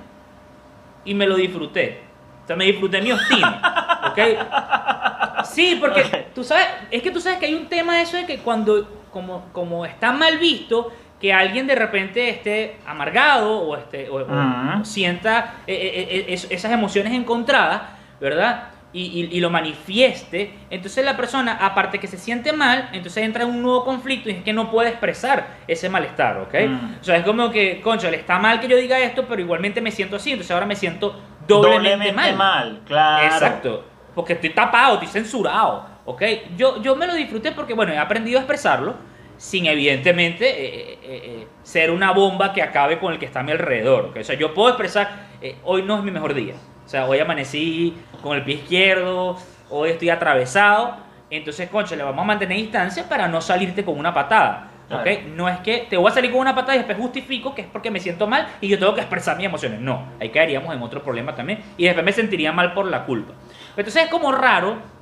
y 1.05 1.15
me 1.15 1.27
lo 1.27 1.37
disfruté. 1.37 2.01
O 2.45 2.47
sea, 2.47 2.57
me 2.57 2.65
disfruté 2.65 3.03
mi 3.03 3.13
obstine, 3.13 3.47
¿ok? 4.11 4.19
Sí, 5.45 5.77
porque 5.81 6.29
tú 6.35 6.43
sabes, 6.43 6.67
es 6.91 7.03
que 7.03 7.11
tú 7.11 7.21
sabes 7.21 7.39
que 7.39 7.47
hay 7.47 7.55
un 7.55 7.69
tema 7.69 7.97
de 7.97 8.03
eso 8.03 8.17
de 8.17 8.27
que 8.27 8.39
cuando, 8.39 8.89
como, 9.13 9.45
como 9.53 9.85
está 9.85 10.13
mal 10.13 10.39
visto, 10.39 10.91
que 11.21 11.33
alguien 11.33 11.67
de 11.67 11.75
repente 11.75 12.29
esté 12.29 12.77
amargado 12.87 13.61
o, 13.61 13.77
esté, 13.77 14.09
o, 14.09 14.17
o- 14.17 14.23
Ujú. 14.23 14.83
o 14.83 14.85
sienta 14.85 15.55
eh, 15.67 15.75
eh, 15.75 16.09
eh, 16.11 16.25
es- 16.29 16.47
esas 16.51 16.71
emociones 16.73 17.13
encontradas, 17.13 17.83
¿verdad? 18.21 18.69
Y, 18.93 19.03
y- 19.31 19.37
y 19.37 19.41
lo 19.41 19.51
manifieste, 19.51 20.55
entonces 20.71 21.05
la 21.05 21.17
persona, 21.17 21.59
aparte 21.61 21.99
que 21.99 22.07
se 22.07 22.17
siente 22.17 22.53
mal, 22.55 22.89
entonces 22.93 23.23
entra 23.23 23.43
en 23.43 23.51
un 23.51 23.61
nuevo 23.63 23.85
conflicto 23.85 24.31
y 24.31 24.33
es 24.33 24.43
que 24.43 24.53
no 24.55 24.71
puede 24.71 24.89
expresar 24.91 25.47
ese 25.67 25.89
malestar, 25.91 26.39
¿ok? 26.39 26.55
Mm. 26.69 26.95
O 27.01 27.05
sea, 27.05 27.17
es 27.17 27.25
como 27.25 27.51
que, 27.51 27.81
concho, 27.83 28.11
le 28.11 28.17
está 28.17 28.39
mal 28.39 28.61
que 28.61 28.69
yo 28.69 28.77
diga 28.77 28.99
esto, 28.99 29.27
pero 29.29 29.43
igualmente 29.43 29.81
me 29.83 29.91
siento 29.91 30.17
así, 30.17 30.31
entonces 30.33 30.53
ahora 30.53 30.65
me 30.67 30.75
siento 30.77 31.21
doblemente, 31.47 32.13
mal. 32.13 32.81
claro. 32.87 33.27
Exacto. 33.27 33.85
Porque 34.15 34.33
estoy 34.35 34.51
tapado, 34.51 34.95
estoy 34.95 35.09
censurado. 35.09 35.87
¿Ok? 36.07 36.23
Yo, 36.57 36.81
yo 36.81 36.97
me 36.97 37.07
lo 37.07 37.13
disfruté 37.15 37.53
porque, 37.53 37.75
bueno, 37.75 37.93
he 37.93 37.99
aprendido 37.99 38.39
a 38.39 38.43
expresarlo 38.43 38.95
sin, 39.39 39.67
evidentemente, 39.67 40.47
eh, 40.49 40.93
eh, 40.93 40.99
eh, 41.03 41.47
ser 41.63 41.91
una 41.91 42.13
bomba 42.13 42.53
que 42.53 42.61
acabe 42.61 42.99
con 42.99 43.13
el 43.13 43.19
que 43.19 43.27
está 43.27 43.41
a 43.41 43.43
mi 43.45 43.53
alrededor. 43.53 44.13
O 44.19 44.25
sea, 44.25 44.37
yo 44.37 44.53
puedo 44.53 44.69
expresar, 44.69 45.29
hoy 45.65 45.83
no 45.83 45.97
es 45.97 46.05
mi 46.05 46.11
mejor 46.11 46.35
día. 46.35 46.55
O 46.85 46.89
sea, 46.89 47.07
hoy 47.07 47.21
amanecí 47.21 47.97
con 48.21 48.37
el 48.37 48.45
pie 48.45 48.57
izquierdo, 48.57 49.39
hoy 49.71 49.91
estoy 49.91 50.11
atravesado. 50.11 50.97
Entonces, 51.31 51.69
concha, 51.71 51.95
le 51.95 52.03
vamos 52.03 52.23
a 52.23 52.27
mantener 52.27 52.59
distancia 52.59 53.09
para 53.09 53.29
no 53.29 53.41
salirte 53.41 53.85
con 53.85 53.99
una 53.99 54.13
patada. 54.13 54.71
¿ok? 54.91 55.03
Claro. 55.03 55.21
No 55.37 55.49
es 55.49 55.59
que 55.59 55.87
te 55.89 55.97
voy 55.97 56.11
a 56.11 56.15
salir 56.15 56.33
con 56.33 56.41
una 56.41 56.55
patada 56.55 56.75
y 56.75 56.79
después 56.79 56.99
justifico 56.99 57.55
que 57.55 57.63
es 57.63 57.69
porque 57.69 57.91
me 57.91 58.01
siento 58.01 58.27
mal 58.27 58.49
y 58.61 58.69
yo 58.69 58.79
tengo 58.79 58.95
que 58.95 59.03
expresar 59.03 59.37
mis 59.37 59.47
emociones. 59.47 59.81
No, 59.81 60.07
ahí 60.19 60.31
caeríamos 60.31 60.75
en 60.75 60.83
otro 60.83 61.03
problema 61.03 61.35
también 61.35 61.61
y 61.77 61.85
después 61.85 62.05
me 62.05 62.13
sentiría 62.13 62.51
mal 62.51 62.73
por 62.73 62.87
la 62.87 63.05
culpa. 63.05 63.35
Entonces 63.77 64.05
es 64.05 64.11
como 64.11 64.33
raro. 64.33 64.98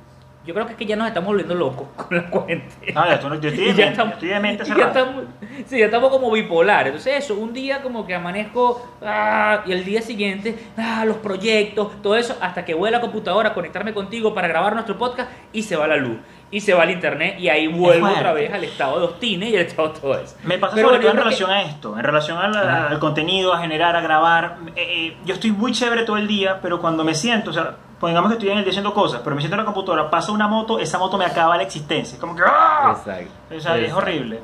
Yo 0.47 0.53
creo 0.53 0.65
que 0.65 0.71
es 0.71 0.77
que 0.77 0.85
ya 0.85 0.95
nos 0.95 1.07
estamos 1.09 1.27
volviendo 1.27 1.53
locos 1.55 1.89
con 1.97 2.15
la 2.15 2.29
cuarentena. 2.29 3.19
No- 3.21 3.35
yo 3.35 3.49
estoy 3.49 3.65
de 3.65 3.73
ya 3.75 3.87
estamos- 3.87 4.13
estoy 4.13 4.29
de 4.29 4.39
mente 4.39 4.63
hace 4.63 4.75
ya 4.77 4.87
estamos, 4.87 5.25
sí, 5.65 5.77
ya 5.77 5.85
estamos 5.85 6.09
como 6.09 6.31
bipolar. 6.31 6.87
Entonces 6.87 7.23
eso, 7.25 7.35
un 7.35 7.51
día 7.51 7.81
como 7.81 8.07
que 8.07 8.15
amanezco 8.15 8.95
ah, 9.05 9.61
y 9.65 9.73
el 9.73 9.83
día 9.83 10.01
siguiente, 10.01 10.57
ah, 10.77 11.03
los 11.05 11.17
proyectos, 11.17 12.01
todo 12.01 12.15
eso, 12.15 12.37
hasta 12.39 12.63
que 12.63 12.73
voy 12.73 12.87
a 12.87 12.91
la 12.91 13.01
computadora 13.01 13.49
a 13.49 13.53
conectarme 13.53 13.93
contigo 13.93 14.33
para 14.33 14.47
grabar 14.47 14.73
nuestro 14.73 14.97
podcast 14.97 15.29
y 15.51 15.63
se 15.63 15.75
va 15.75 15.85
la 15.85 15.97
luz. 15.97 16.17
Y 16.49 16.61
se 16.61 16.73
va 16.73 16.85
el 16.85 16.91
internet 16.91 17.35
y 17.39 17.49
ahí 17.49 17.67
vuelvo 17.67 18.07
otra 18.07 18.31
vez 18.31 18.53
al 18.53 18.63
estado 18.63 18.99
de 18.99 19.05
obstine 19.07 19.49
y 19.49 19.55
al 19.57 19.63
estado 19.65 19.89
de 19.89 19.99
todo 19.99 20.17
eso. 20.17 20.37
Me 20.45 20.57
pasa 20.57 20.75
Pero 20.75 20.87
sobre 20.87 21.01
todo 21.01 21.11
en 21.11 21.17
relación 21.17 21.51
a 21.51 21.61
esto, 21.63 21.97
en 21.97 22.03
relación 22.05 22.37
al, 22.37 22.55
al 22.55 22.99
contenido, 22.99 23.53
a 23.53 23.59
generar, 23.59 23.97
a 23.97 24.01
grabar. 24.01 24.55
Eh, 24.77 24.85
eh, 25.07 25.17
yo 25.25 25.33
estoy 25.33 25.51
muy 25.51 25.73
chévere 25.73 26.03
todo 26.03 26.15
el 26.15 26.25
día, 26.25 26.59
pero 26.61 26.79
cuando 26.79 27.03
me 27.03 27.15
siento, 27.15 27.49
o 27.49 27.53
sea, 27.53 27.75
pongamos 27.99 28.29
que 28.29 28.33
estoy 28.35 28.49
en 28.49 28.57
el 28.59 28.63
día 28.63 28.71
haciendo 28.71 28.93
cosas, 28.93 29.21
pero 29.23 29.35
me 29.35 29.41
siento 29.41 29.55
en 29.55 29.59
la 29.59 29.65
computadora, 29.65 30.09
pasa 30.09 30.31
una 30.31 30.47
moto, 30.47 30.79
esa 30.79 30.97
moto 30.97 31.17
me 31.17 31.25
acaba 31.25 31.57
la 31.57 31.63
existencia. 31.63 32.15
Es 32.15 32.19
como 32.19 32.35
que. 32.35 32.43
¡ah! 32.45 32.95
Exacto. 32.97 33.31
O 33.55 33.59
sea, 33.59 33.77
es 33.77 33.91
horrible. 33.93 34.39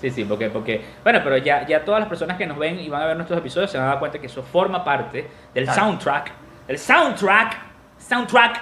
Sí, 0.00 0.10
sí, 0.10 0.24
porque, 0.24 0.48
porque 0.48 0.84
bueno, 1.02 1.18
pero 1.24 1.38
ya, 1.38 1.66
ya 1.66 1.84
todas 1.84 1.98
las 2.00 2.08
personas 2.08 2.36
que 2.38 2.46
nos 2.46 2.56
ven 2.56 2.78
y 2.78 2.88
van 2.88 3.02
a 3.02 3.06
ver 3.06 3.16
nuestros 3.16 3.38
episodios 3.40 3.68
se 3.70 3.78
van 3.78 3.88
a 3.88 3.90
dar 3.90 3.98
cuenta 3.98 4.20
que 4.20 4.26
eso 4.26 4.42
forma 4.44 4.84
parte 4.84 5.28
del 5.52 5.64
Claro. 5.64 5.80
soundtrack, 5.80 6.32
el 6.68 6.78
soundtrack, 6.78 7.56
soundtrack 7.98 8.60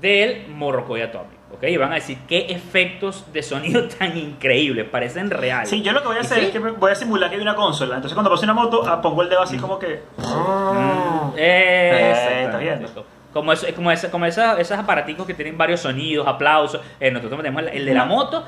del 0.00 0.48
Morrocoy 0.48 1.02
Atomic, 1.02 1.38
¿ok? 1.52 1.64
Y 1.64 1.76
van 1.76 1.92
a 1.92 1.96
decir 1.96 2.16
qué 2.26 2.46
efectos 2.48 3.30
de 3.34 3.42
sonido 3.42 3.86
tan 3.98 4.16
increíbles, 4.16 4.88
parecen 4.88 5.28
reales. 5.30 5.68
Sí, 5.68 5.82
yo 5.82 5.92
lo 5.92 6.00
que 6.00 6.06
voy 6.08 6.16
a 6.16 6.20
¿Y 6.20 6.24
hacer 6.24 6.38
sí? 6.38 6.44
es 6.46 6.50
que 6.52 6.58
voy 6.58 6.90
a 6.90 6.94
simular 6.94 7.28
que 7.28 7.36
hay 7.36 7.42
una 7.42 7.54
consola. 7.54 7.96
Entonces, 7.96 8.14
cuando 8.14 8.30
pase 8.30 8.44
una 8.46 8.54
moto, 8.54 8.82
ah, 8.86 9.02
pongo 9.02 9.20
el 9.20 9.28
dedo 9.28 9.42
así 9.42 9.58
como 9.58 9.78
que. 9.78 10.02
Mm, 10.16 11.32
Eh, 11.36 12.10
exactamente. 12.12 12.44
¿estás 12.44 12.60
viendo? 12.60 13.06
Como, 13.32 13.52
eso, 13.52 13.66
como, 13.74 13.90
esa, 13.90 14.10
como 14.10 14.26
esa- 14.26 14.60
esos 14.60 14.78
aparaticos 14.78 15.26
que 15.26 15.34
tienen 15.34 15.56
varios 15.56 15.80
sonidos, 15.80 16.26
aplausos. 16.26 16.80
Eh, 17.00 17.10
nosotros 17.10 17.38
tenemos 17.42 17.62
el 17.72 17.84
de 17.86 17.94
la 17.94 18.04
moto 18.04 18.44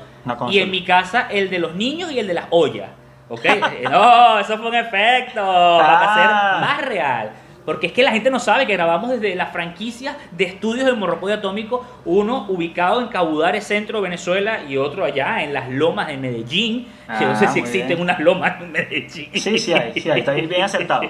y 0.49 0.59
en 0.59 0.69
mi 0.71 0.83
casa 0.83 1.27
el 1.31 1.49
de 1.49 1.59
los 1.59 1.73
niños 1.75 2.11
y 2.11 2.19
el 2.19 2.27
de 2.27 2.33
las 2.35 2.45
ollas. 2.51 2.89
¿Ok? 3.29 3.43
Eh, 3.45 3.83
no, 3.89 4.37
eso 4.39 4.57
fue 4.57 4.67
un 4.67 4.75
efecto 4.75 5.41
para 5.41 5.99
Ah. 5.99 6.11
hacer 6.11 6.61
más 6.67 6.81
real. 6.87 7.31
Porque 7.65 7.87
es 7.87 7.93
que 7.93 8.03
la 8.03 8.11
gente 8.11 8.29
no 8.29 8.37
sabe 8.39 8.67
que 8.67 8.73
grabamos 8.73 9.09
desde 9.09 9.33
la 9.33 9.47
franquicia 9.47 10.15
de 10.29 10.43
estudios 10.43 10.85
del 10.85 10.97
Morrocoy 10.97 11.31
Atómico, 11.31 11.83
uno 12.05 12.45
ubicado 12.47 13.01
en 13.01 13.07
Cabudare, 13.07 13.59
centro 13.59 13.97
de 13.97 14.03
Venezuela, 14.03 14.59
y 14.69 14.77
otro 14.77 15.03
allá 15.03 15.41
en 15.41 15.51
las 15.51 15.67
lomas 15.69 16.05
de 16.05 16.17
Medellín. 16.17 16.87
que 17.17 17.25
no 17.25 17.31
Ah, 17.31 17.35
sé 17.35 17.47
si 17.47 17.57
existen 17.57 17.87
bien. 17.87 18.01
unas 18.01 18.19
lomas 18.19 18.61
en 18.61 18.71
Medellín. 18.71 19.29
Sí, 19.33 19.57
sí 19.57 19.73
hay, 19.73 19.93
sí 19.99 20.11
hay, 20.11 20.19
está 20.19 20.33
bien 20.33 20.61
acertado. 20.61 21.01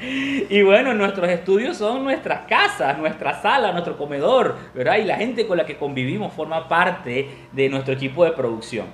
Y 0.50 0.62
bueno, 0.62 0.94
nuestros 0.94 1.28
estudios 1.28 1.76
son 1.76 2.04
nuestras 2.04 2.46
casas, 2.46 2.96
nuestra 2.98 3.40
sala, 3.40 3.72
nuestro 3.72 3.96
comedor, 3.96 4.56
¿verdad? 4.74 4.96
Y 4.98 5.04
la 5.04 5.16
gente 5.16 5.46
con 5.46 5.56
la 5.58 5.66
que 5.66 5.76
convivimos 5.76 6.32
forma 6.32 6.68
parte 6.68 7.28
de 7.52 7.68
nuestro 7.68 7.94
equipo 7.94 8.24
de 8.24 8.32
producción. 8.32 8.86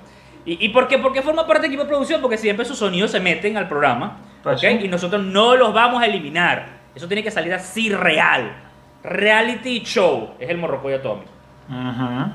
¿Y, 0.45 0.63
y 0.65 0.69
por, 0.69 0.87
qué? 0.87 0.97
por 0.99 1.13
qué 1.13 1.21
forma 1.21 1.45
parte 1.47 1.63
del 1.63 1.71
equipo 1.71 1.83
de 1.83 1.89
producción? 1.89 2.21
Porque 2.21 2.37
siempre 2.37 2.65
sus 2.65 2.77
sonidos 2.77 3.11
se 3.11 3.19
meten 3.19 3.57
al 3.57 3.67
programa, 3.67 4.17
Pues 4.43 4.57
¿ok? 4.57 4.61
sí. 4.61 4.79
Y 4.83 4.87
nosotros 4.87 5.23
no 5.23 5.55
los 5.55 5.73
vamos 5.73 6.01
a 6.01 6.05
eliminar. 6.05 6.67
Eso 6.93 7.07
tiene 7.07 7.23
que 7.23 7.31
salir 7.31 7.53
así 7.53 7.89
real. 7.89 8.55
Reality 9.03 9.81
show 9.81 10.31
es 10.39 10.49
el 10.49 10.57
Morrocoy 10.57 10.93
Atómico. 10.93 11.29
Ujú. 11.69 12.31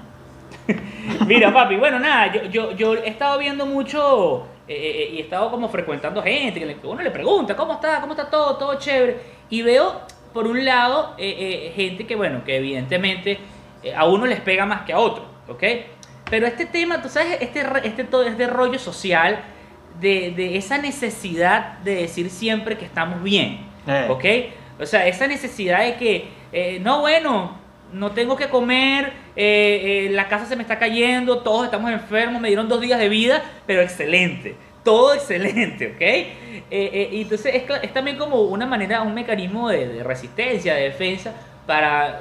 Mira, 1.26 1.52
papi, 1.52 1.76
bueno, 1.76 1.98
nada, 1.98 2.32
yo, 2.32 2.44
yo, 2.44 2.72
yo 2.72 2.94
he 2.94 3.08
estado 3.08 3.38
viendo 3.38 3.66
mucho 3.66 4.46
eh, 4.68 4.74
eh, 4.74 5.10
y 5.14 5.18
he 5.18 5.22
estado 5.22 5.50
como 5.50 5.68
frecuentando 5.68 6.22
gente, 6.22 6.60
que 6.60 6.86
uno 6.86 7.02
le 7.02 7.10
pregunta, 7.10 7.56
¿cómo 7.56 7.74
está? 7.74 8.00
¿Cómo 8.00 8.12
está 8.12 8.30
todo? 8.30 8.56
Todo 8.56 8.74
chévere. 8.78 9.20
Y 9.48 9.62
veo, 9.62 10.00
por 10.32 10.46
un 10.46 10.64
lado, 10.64 11.14
eh, 11.18 11.34
eh, 11.68 11.72
gente 11.74 12.06
que, 12.06 12.14
bueno, 12.14 12.44
que 12.44 12.56
evidentemente 12.56 13.38
eh, 13.82 13.94
a 13.94 14.06
uno 14.06 14.26
les 14.26 14.40
pega 14.40 14.66
más 14.66 14.82
que 14.82 14.92
a 14.92 14.98
otro, 14.98 15.24
¿ok? 15.48 15.64
Pero 16.30 16.46
este 16.46 16.66
tema, 16.66 17.02
tú 17.02 17.08
sabes, 17.08 17.38
este, 17.40 17.66
este 17.82 18.04
todo 18.04 18.22
este 18.24 18.46
rollo 18.46 18.78
social 18.78 19.40
de, 20.00 20.30
de 20.30 20.56
esa 20.56 20.78
necesidad 20.78 21.78
de 21.80 21.96
decir 21.96 22.30
siempre 22.30 22.78
que 22.78 22.84
estamos 22.84 23.22
bien, 23.22 23.68
Eh. 23.86 24.06
¿ok? 24.08 24.24
O 24.82 24.86
sea, 24.86 25.06
esa 25.06 25.26
necesidad 25.26 25.80
de 25.84 25.96
que, 25.96 26.28
eh, 26.52 26.78
no, 26.80 27.00
bueno, 27.00 27.58
no 27.92 28.12
tengo 28.12 28.36
que 28.36 28.48
comer, 28.48 29.12
eh, 29.36 30.06
eh, 30.06 30.10
la 30.10 30.28
casa 30.28 30.46
se 30.46 30.56
me 30.56 30.62
está 30.62 30.78
cayendo, 30.78 31.38
todos 31.38 31.64
estamos 31.64 31.90
enfermos, 31.90 32.40
me 32.40 32.48
dieron 32.48 32.68
dos 32.68 32.80
días 32.80 32.98
de 32.98 33.08
vida, 33.08 33.42
pero 33.66 33.82
excelente, 33.82 34.54
todo 34.84 35.14
excelente, 35.14 35.88
¿ok? 35.88 36.00
Eh, 36.72 37.08
y 37.12 37.22
entonces 37.22 37.62
es 37.82 37.92
también 37.92 38.16
como 38.16 38.42
una 38.42 38.66
manera, 38.66 39.02
un 39.02 39.14
mecanismo 39.14 39.68
de, 39.68 39.88
de 39.88 40.02
resistencia, 40.02 40.74
de 40.74 40.82
defensa, 40.82 41.34
para 41.66 42.20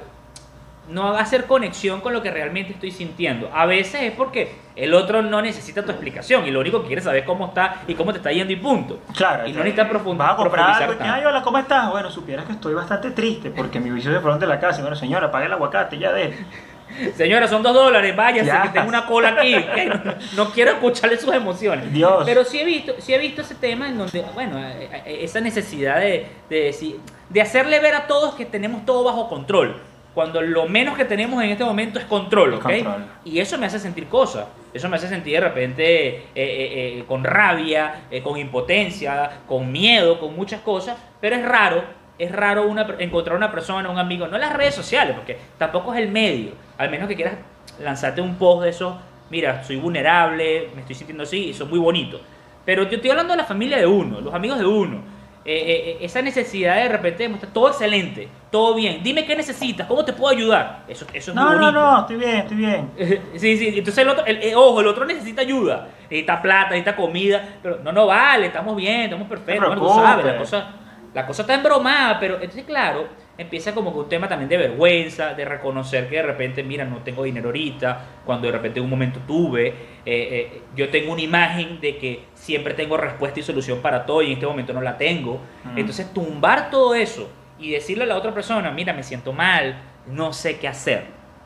no 0.89 1.13
hacer 1.13 1.46
conexión 1.46 2.01
con 2.01 2.13
lo 2.13 2.22
que 2.22 2.31
realmente 2.31 2.74
estoy 2.74 2.91
sintiendo. 2.91 3.50
A 3.53 3.65
veces 3.65 4.01
es 4.03 4.12
porque 4.13 4.51
el 4.75 4.93
otro 4.93 5.22
no 5.22 5.41
necesita 5.41 5.84
tu 5.84 5.91
explicación 5.91 6.48
y 6.48 6.51
lo 6.51 6.60
único 6.60 6.81
que 6.81 6.88
quiere 6.88 7.01
saber 7.01 7.19
es 7.22 7.25
cómo 7.25 7.48
está 7.48 7.81
y 7.88 7.93
cómo 7.93 8.12
te 8.12 8.17
está 8.17 8.31
yendo 8.31 8.51
y 8.51 8.55
punto. 8.55 9.00
Claro, 9.15 9.48
y 9.48 9.51
no 9.53 9.60
necesita 9.60 9.89
profund- 9.89 10.17
Vas 10.17 10.31
a 10.31 10.36
comprar 10.36 10.65
profundizar 10.65 10.89
algo 10.89 11.05
y 11.05 11.08
ay, 11.08 11.25
hola, 11.25 11.41
¿cómo 11.43 11.58
estás? 11.60 11.91
Bueno, 11.91 12.10
supieras 12.10 12.46
que 12.46 12.53
estoy 12.53 12.74
bastante 12.74 13.12
triste 13.12 13.51
porque 13.51 13.79
mi 13.79 13.89
vicio 13.91 14.12
se 14.12 14.19
fueron 14.19 14.39
de 14.39 14.48
la 14.48 14.60
casa. 14.60 14.81
Bueno, 14.81 14.96
señora, 14.96 15.29
pague 15.31 15.46
el 15.46 15.53
aguacate, 15.53 15.98
ya 16.00 16.12
de. 16.12 16.34
Señora, 17.15 17.48
son 17.48 17.62
dos 17.62 17.74
dólares, 17.75 18.15
váyase, 18.15 18.48
Ya. 18.48 18.63
que 18.63 18.69
tengo 18.69 18.88
una 18.89 19.05
cola 19.05 19.29
aquí. 19.38 19.55
No, 20.36 20.46
no 20.46 20.51
quiero 20.51 20.72
escucharle 20.72 21.17
sus 21.17 21.31
emociones. 21.34 21.93
Dios. 21.93 22.24
Pero 22.25 22.43
sí 22.43 22.60
he 22.60 22.65
visto, 22.65 22.93
sí 22.98 23.13
he 23.13 23.19
visto 23.19 23.41
ese 23.41 23.53
tema 23.53 23.88
en 23.88 23.98
donde, 24.00 24.25
bueno, 24.34 24.58
eh, 24.58 24.89
eh, 25.05 25.19
esa 25.22 25.39
necesidad 25.39 26.00
de, 26.00 26.27
de, 26.50 26.72
decir- 26.72 26.98
de 27.29 27.41
hacerle 27.41 27.79
ver 27.79 27.93
a 27.93 28.08
todos 28.08 28.34
que 28.34 28.46
tenemos 28.46 28.86
todo 28.88 29.03
bajo 29.03 29.29
control. 29.29 29.75
Cuando 30.19 30.41
lo 30.41 30.67
menos 30.67 30.97
que 30.97 31.05
tenemos 31.05 31.41
en 31.41 31.51
este 31.51 31.63
momento 31.63 31.97
es 31.97 32.03
control, 32.03 32.55
¿ok? 32.55 32.63
Control. 32.63 33.05
Y 33.23 33.39
eso 33.39 33.57
me 33.57 33.67
hace 33.67 33.79
sentir 33.79 34.07
cosas. 34.07 34.47
Eso 34.73 34.89
me 34.89 34.97
hace 34.97 35.07
sentir 35.07 35.35
de 35.35 35.39
repente 35.39 36.15
eh, 36.17 36.23
eh, 36.35 36.35
eh, 36.35 37.03
con 37.07 37.23
rabia, 37.23 38.01
con 38.21 38.38
impotencia, 38.38 39.43
con 39.47 39.71
miedo, 39.71 40.19
con 40.19 40.35
muchas 40.35 40.59
cosas. 40.59 40.97
Pero 41.21 41.38
es 41.38 41.45
raro, 41.45 41.85
es 42.17 42.33
raro 42.33 42.67
una, 42.67 42.85
encontrar 42.99 43.38
una 43.38 43.49
persona, 43.49 43.89
un 43.89 43.97
amigo, 43.97 44.27
no 44.27 44.35
en 44.35 44.41
las 44.41 44.51
redes 44.51 44.75
sociales, 44.75 45.15
porque 45.15 45.38
tampoco 45.57 45.93
es 45.93 46.01
el 46.01 46.11
medio. 46.11 46.51
Al 46.77 46.89
menos 46.89 47.07
que 47.07 47.15
quieras 47.15 47.35
lanzarte 47.81 48.19
un 48.19 48.35
post 48.35 48.63
de 48.63 48.71
eso, 48.71 48.99
mira, 49.29 49.63
soy 49.63 49.77
vulnerable, 49.77 50.67
me 50.75 50.81
estoy 50.81 50.95
sintiendo 50.95 51.23
así, 51.23 51.45
y 51.45 51.49
eso 51.51 51.63
es 51.63 51.69
muy 51.69 51.79
bonito. 51.79 52.19
Pero 52.65 52.83
yo 52.89 52.97
estoy 52.97 53.11
hablando 53.11 53.31
de 53.31 53.38
la 53.38 53.45
familia 53.45 53.77
de 53.77 53.88
uno, 53.88 54.19
los 54.19 54.33
amigos 54.33 54.59
de 54.59 54.65
uno. 54.65 55.01
Eh, 55.46 55.53
eh, 55.55 55.89
eh, 55.91 55.98
esa 56.01 56.22
necesidad 56.22 56.75
de 56.75 56.89
repente 56.89 57.24
de 57.24 57.29
mostrar 57.29 57.53
todo 57.53 57.69
excelente, 57.69 58.27
todo 58.51 58.75
bien. 58.75 59.01
Dime 59.01 59.25
qué 59.25 59.36
necesitas, 59.38 59.88
cómo 59.88 60.03
te 60.03 60.12
puedo 60.13 60.31
ayudar. 60.36 60.84
Eso, 60.88 61.05
eso 61.13 61.31
es 61.31 61.36
No, 61.36 61.48
muy 61.48 61.55
no, 61.55 61.62
bonito. 61.62 61.79
no, 61.79 62.00
estoy 62.01 62.15
bien, 62.17 62.36
estoy 62.38 62.58
bien. 62.58 62.91
Sí, 63.38 63.58
sí, 63.58 63.67
entonces 63.69 63.98
el 64.00 64.10
otro, 64.10 64.25
el, 64.25 64.43
eh, 64.43 64.53
ojo, 64.55 64.81
el 64.81 64.88
otro 64.88 65.05
necesita 65.05 65.41
ayuda, 65.41 65.88
necesita 66.03 66.41
plata, 66.41 66.72
necesita 66.72 66.96
comida, 66.96 67.41
pero 67.63 67.79
no, 67.84 67.91
no 67.93 68.05
vale, 68.08 68.48
estamos 68.48 68.75
bien, 68.75 69.03
estamos 69.03 69.27
perfectos, 69.29 69.69
No 69.69 69.75
bueno, 69.81 69.81
tú 69.96 70.01
sabes, 70.01 70.25
la 70.25 70.38
cosa, 70.38 70.67
la 71.13 71.25
cosa 71.25 71.41
está 71.43 71.53
embromada, 71.55 72.19
pero 72.19 72.36
entonces 72.36 72.65
claro, 72.65 73.08
empieza 73.39 73.74
como 73.74 73.93
que 73.93 74.00
un 74.00 74.10
tema 74.10 74.27
también 74.27 74.50
de 74.50 74.58
vergüenza, 74.58 75.34
de 75.34 75.46
reconocer 75.46 76.10
que 76.10 76.17
de 76.17 76.24
repente, 76.24 76.62
mira, 76.62 76.84
no 76.84 76.98
tengo 76.98 77.24
dinero 77.24 77.48
ahorita, 77.48 78.05
cuando 78.25 78.48
de 78.48 78.51
repente 78.51 78.79
en 78.79 78.84
un 78.84 78.89
momento 78.89 79.22
tuve, 79.25 79.67
eh, 79.67 79.74
eh, 80.05 80.62
yo 80.75 80.89
tengo 80.89 81.13
una 81.13 81.22
imagen 81.22 81.79
de 81.79 81.98
que 81.98 82.25
siempre 82.34 82.74
tengo 82.74 82.98
respuesta 82.98 83.39
y 83.39 83.43
solución 83.43 83.79
para 83.79 84.05
todo 84.05 84.22
y 84.22 84.27
en 84.27 84.34
este 84.34 84.46
momento 84.46 84.74
no 84.74 84.81
la 84.81 84.98
tengo, 84.98 85.39
entonces 85.77 86.13
tumbar 86.13 86.69
todo 86.69 86.93
eso 86.93 87.29
y 87.58 87.72
decirle 87.72 88.03
a 88.03 88.08
la 88.08 88.17
otra 88.17 88.34
persona, 88.34 88.72
mira, 88.72 88.91
me 88.91 89.03
siento 89.03 89.31
mal, 89.31 89.84
no 90.05 90.34
sé 90.34 90.60
qué 90.60 90.67
hacer, 90.67 91.05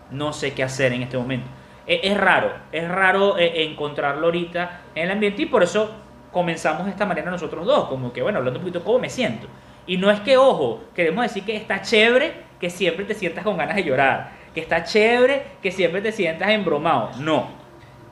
no 0.09 0.33
sé 0.33 0.55
qué 0.55 0.63
hacer 0.63 0.93
en 0.93 1.03
este 1.03 1.17
momento. 1.19 1.47
Es, 1.85 1.99
es 2.01 2.17
raro, 2.17 2.53
es 2.71 2.87
raro 2.87 3.37
eh, 3.37 3.65
encontrarlo 3.65 4.25
ahorita 4.25 4.81
en 4.95 5.03
el 5.03 5.11
ambiente 5.11 5.43
y 5.43 5.45
por 5.45 5.61
eso 5.61 5.91
comenzamos 6.31 6.85
de 6.85 6.91
esta 6.91 7.05
manera 7.05 7.29
nosotros 7.29 7.67
dos, 7.67 7.87
como 7.87 8.11
que 8.11 8.23
bueno, 8.23 8.39
hablando 8.39 8.59
un 8.59 8.65
poquito 8.65 8.83
cómo 8.83 8.97
me 8.97 9.11
siento. 9.11 9.47
Y 9.85 9.97
no 9.97 10.09
es 10.09 10.19
que, 10.21 10.37
ojo, 10.37 10.83
queremos 10.95 11.23
decir 11.23 11.43
que 11.43 11.55
está 11.55 11.81
chévere 11.81 12.33
que 12.59 12.69
siempre 12.69 13.03
te 13.05 13.13
sientas 13.13 13.43
con 13.43 13.57
ganas 13.57 13.75
de 13.75 13.83
llorar, 13.83 14.31
que 14.53 14.61
está 14.61 14.83
chévere 14.83 15.43
que 15.61 15.71
siempre 15.71 16.01
te 16.01 16.11
sientas 16.11 16.49
embromado. 16.49 17.11
No. 17.19 17.49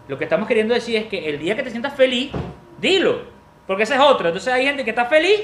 Lo 0.07 0.17
que 0.17 0.25
estamos 0.25 0.47
queriendo 0.47 0.73
decir 0.73 0.97
es 0.97 1.05
que 1.05 1.29
el 1.29 1.39
día 1.39 1.55
que 1.55 1.63
te 1.63 1.69
sientas 1.69 1.93
feliz, 1.93 2.31
dilo, 2.79 3.21
porque 3.65 3.83
esa 3.83 3.95
es 3.95 4.01
otra. 4.01 4.27
Entonces 4.27 4.53
hay 4.53 4.65
gente 4.65 4.83
que 4.83 4.89
está 4.89 5.05
feliz 5.05 5.39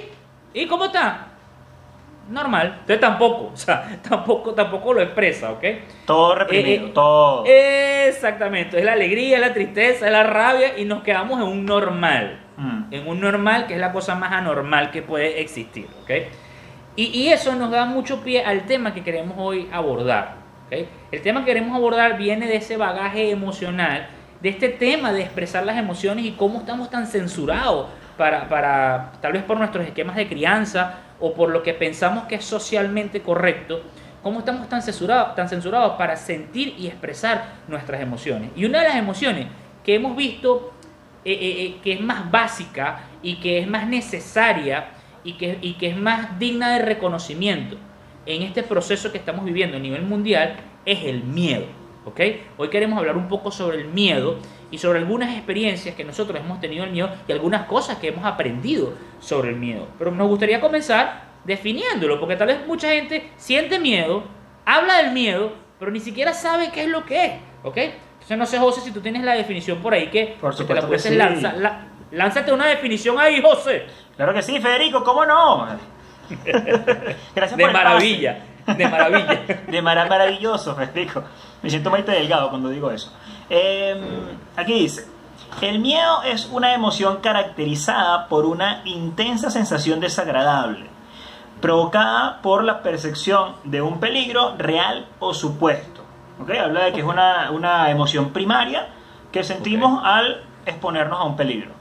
y 0.53 0.67
¿cómo 0.67 0.85
está? 0.85 1.27
Normal. 2.29 2.79
Entonces 2.81 2.99
tampoco, 2.99 3.51
o 3.53 3.57
sea, 3.57 3.97
tampoco, 4.09 4.53
tampoco 4.53 4.93
lo 4.93 5.01
expresa, 5.01 5.51
¿ok? 5.51 5.63
Todo 6.05 6.35
reprimido, 6.35 6.87
Eh, 6.87 6.89
eh, 6.89 6.91
todo. 6.93 7.43
Exactamente, 7.45 8.77
es 8.77 8.83
la 8.83 8.93
alegría, 8.93 9.37
es 9.37 9.41
la 9.41 9.53
tristeza, 9.53 10.07
es 10.07 10.11
la 10.11 10.23
rabia 10.23 10.77
y 10.77 10.83
nos 10.83 11.03
quedamos 11.03 11.39
en 11.39 11.47
un 11.47 11.65
normal. 11.65 12.41
Mm. 12.57 12.85
En 12.91 13.07
un 13.07 13.21
normal 13.21 13.67
que 13.67 13.75
es 13.75 13.79
la 13.79 13.91
cosa 13.91 14.15
más 14.15 14.31
anormal 14.31 14.91
que 14.91 15.01
puede 15.01 15.41
existir. 15.41 15.87
¿ok? 16.01 16.11
Y, 16.95 17.05
y 17.05 17.29
eso 17.29 17.55
nos 17.55 17.71
da 17.71 17.85
mucho 17.85 18.23
pie 18.23 18.43
al 18.43 18.65
tema 18.65 18.93
que 18.93 19.03
queremos 19.03 19.35
hoy 19.37 19.69
abordar. 19.71 20.35
¿ok? 20.65 20.87
El 21.11 21.21
tema 21.21 21.41
que 21.41 21.45
queremos 21.47 21.75
abordar 21.75 22.17
viene 22.17 22.47
de 22.47 22.57
ese 22.57 22.75
bagaje 22.75 23.29
emocional, 23.29 24.07
de 24.41 24.49
este 24.49 24.69
tema 24.69 25.13
de 25.13 25.21
expresar 25.21 25.65
las 25.65 25.77
emociones 25.77 26.25
y 26.25 26.31
cómo 26.31 26.59
estamos 26.59 26.89
tan 26.89 27.07
censurados 27.07 27.87
para, 28.17 28.49
para 28.49 29.13
tal 29.21 29.33
vez 29.33 29.43
por 29.43 29.57
nuestros 29.57 29.85
esquemas 29.85 30.15
de 30.15 30.27
crianza 30.27 30.95
o 31.19 31.33
por 31.33 31.49
lo 31.49 31.63
que 31.63 31.73
pensamos 31.73 32.25
que 32.25 32.35
es 32.35 32.45
socialmente 32.45 33.21
correcto, 33.21 33.81
cómo 34.23 34.39
estamos 34.39 34.67
tan 34.67 34.81
censurados, 34.81 35.35
tan 35.35 35.47
censurados 35.47 35.93
para 35.93 36.15
sentir 36.15 36.75
y 36.77 36.87
expresar 36.87 37.45
nuestras 37.67 38.01
emociones. 38.01 38.51
Y 38.55 38.65
una 38.65 38.79
de 38.79 38.89
las 38.89 38.97
emociones 38.97 39.47
que 39.83 39.95
hemos 39.95 40.15
visto 40.15 40.73
eh, 41.27 41.33
eh, 41.33 41.65
eh, 41.65 41.75
que 41.83 41.91
es 41.91 41.99
más 41.99 42.31
básica 42.31 43.03
y 43.21 43.35
que 43.35 43.59
es 43.59 43.67
más 43.67 43.85
necesaria 43.85 44.91
y 45.25 45.33
que, 45.33 45.57
y 45.61 45.73
que 45.73 45.89
es 45.89 45.97
más 45.97 46.39
digna 46.39 46.71
de 46.77 46.85
reconocimiento 46.85 47.75
en 48.25 48.43
este 48.43 48.63
proceso 48.63 49.11
que 49.11 49.17
estamos 49.17 49.43
viviendo 49.43 49.75
a 49.75 49.79
nivel 49.81 50.03
mundial 50.03 50.55
es 50.85 51.03
el 51.03 51.25
miedo. 51.25 51.65
¿ok? 52.05 52.21
Hoy 52.55 52.69
queremos 52.69 52.97
hablar 52.97 53.17
un 53.17 53.27
poco 53.27 53.51
sobre 53.51 53.81
el 53.81 53.89
miedo 53.89 54.39
y 54.71 54.77
sobre 54.77 54.99
algunas 54.99 55.35
experiencias 55.35 55.95
que 55.95 56.05
nosotros 56.05 56.39
hemos 56.39 56.61
tenido 56.61 56.85
el 56.85 56.91
miedo 56.91 57.09
y 57.27 57.33
algunas 57.33 57.65
cosas 57.65 57.97
que 57.97 58.07
hemos 58.07 58.23
aprendido 58.23 58.93
sobre 59.19 59.49
el 59.49 59.57
miedo. 59.57 59.85
Pero 59.99 60.11
nos 60.11 60.29
gustaría 60.29 60.61
comenzar 60.61 61.27
definiéndolo, 61.43 62.21
porque 62.21 62.37
tal 62.37 62.47
vez 62.47 62.65
mucha 62.65 62.89
gente 62.91 63.31
siente 63.35 63.79
miedo, 63.79 64.23
habla 64.63 65.03
del 65.03 65.11
miedo, 65.11 65.51
pero 65.77 65.91
ni 65.91 65.99
siquiera 65.99 66.33
sabe 66.33 66.71
qué 66.71 66.83
es 66.83 66.87
lo 66.87 67.05
que 67.05 67.25
es. 67.25 67.33
¿ok? 67.63 67.77
Entonces 68.29 68.37
no 68.37 68.45
sé, 68.45 68.59
José, 68.59 68.81
si 68.81 68.91
tú 68.91 68.99
tienes 68.99 69.23
la 69.23 69.33
definición 69.35 69.77
por 69.77 69.93
ahí 69.93 70.07
que, 70.07 70.35
Por 70.41 70.53
que 70.55 70.65
te 70.65 70.73
la 70.75 70.81
supuesto 70.81 71.09
que 71.09 71.15
sí. 71.15 71.17
la- 71.17 71.85
lánzate 72.11 72.51
una 72.51 72.65
definición 72.67 73.17
ahí, 73.19 73.41
José. 73.41 73.85
Claro 74.17 74.33
que 74.33 74.41
sí, 74.41 74.59
Federico, 74.59 75.01
¿cómo 75.03 75.25
no? 75.25 75.65
Gracias 77.35 77.57
De 77.57 77.63
por 77.63 77.69
el 77.69 77.73
maravilla, 77.73 78.39
de 78.65 78.87
maravilla. 78.87 79.39
De 79.67 79.81
mara- 79.81 80.05
maravilloso, 80.07 80.75
Federico. 80.75 81.23
Me 81.61 81.69
siento 81.69 81.89
Maite 81.89 82.11
Delgado 82.11 82.49
cuando 82.49 82.67
digo 82.69 82.91
eso. 82.91 83.13
Eh, 83.49 83.95
aquí 84.57 84.73
dice, 84.73 85.07
el 85.61 85.79
miedo 85.79 86.23
es 86.23 86.47
una 86.51 86.73
emoción 86.73 87.17
caracterizada 87.21 88.27
por 88.27 88.45
una 88.45 88.81
intensa 88.83 89.49
sensación 89.49 90.01
desagradable, 90.01 90.87
provocada 91.61 92.41
por 92.41 92.63
la 92.65 92.81
percepción 92.83 93.53
de 93.63 93.81
un 93.81 94.01
peligro 94.01 94.55
real 94.57 95.07
o 95.19 95.33
supuesto. 95.33 95.96
¿Ok? 96.39 96.49
Habla 96.51 96.85
de 96.85 96.91
que 96.93 96.99
es 96.99 97.05
una, 97.05 97.51
una 97.51 97.89
emoción 97.89 98.31
primaria 98.31 98.89
que 99.31 99.43
sentimos 99.43 100.01
al 100.03 100.43
exponernos 100.65 101.19
a 101.19 101.23
un 101.23 101.35
peligro. 101.35 101.71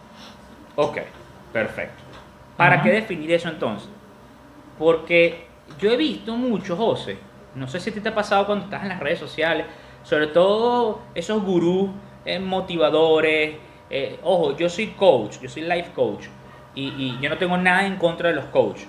Ok, 0.76 0.98
perfecto. 1.52 2.02
¿Para 2.56 2.82
qué 2.82 2.90
definir 2.90 3.32
eso 3.32 3.48
entonces? 3.48 3.88
Porque 4.78 5.46
yo 5.78 5.90
he 5.90 5.96
visto 5.96 6.36
mucho, 6.36 6.76
José, 6.76 7.18
no 7.54 7.66
sé 7.66 7.80
si 7.80 7.90
a 7.90 7.94
ti 7.94 8.00
te 8.00 8.10
ha 8.10 8.14
pasado 8.14 8.46
cuando 8.46 8.64
estás 8.66 8.82
en 8.82 8.90
las 8.90 9.00
redes 9.00 9.18
sociales, 9.18 9.66
sobre 10.02 10.28
todo 10.28 11.00
esos 11.14 11.42
gurús 11.42 11.90
eh, 12.24 12.38
motivadores. 12.38 13.56
eh, 13.90 14.20
ojo, 14.22 14.56
yo 14.56 14.68
soy 14.68 14.88
coach, 14.88 15.38
yo 15.40 15.48
soy 15.48 15.62
life 15.62 15.92
coach 15.94 16.26
y, 16.74 16.88
y 16.88 17.18
yo 17.20 17.28
no 17.28 17.38
tengo 17.38 17.56
nada 17.56 17.86
en 17.86 17.96
contra 17.96 18.28
de 18.28 18.34
los 18.34 18.46
coaches, 18.46 18.88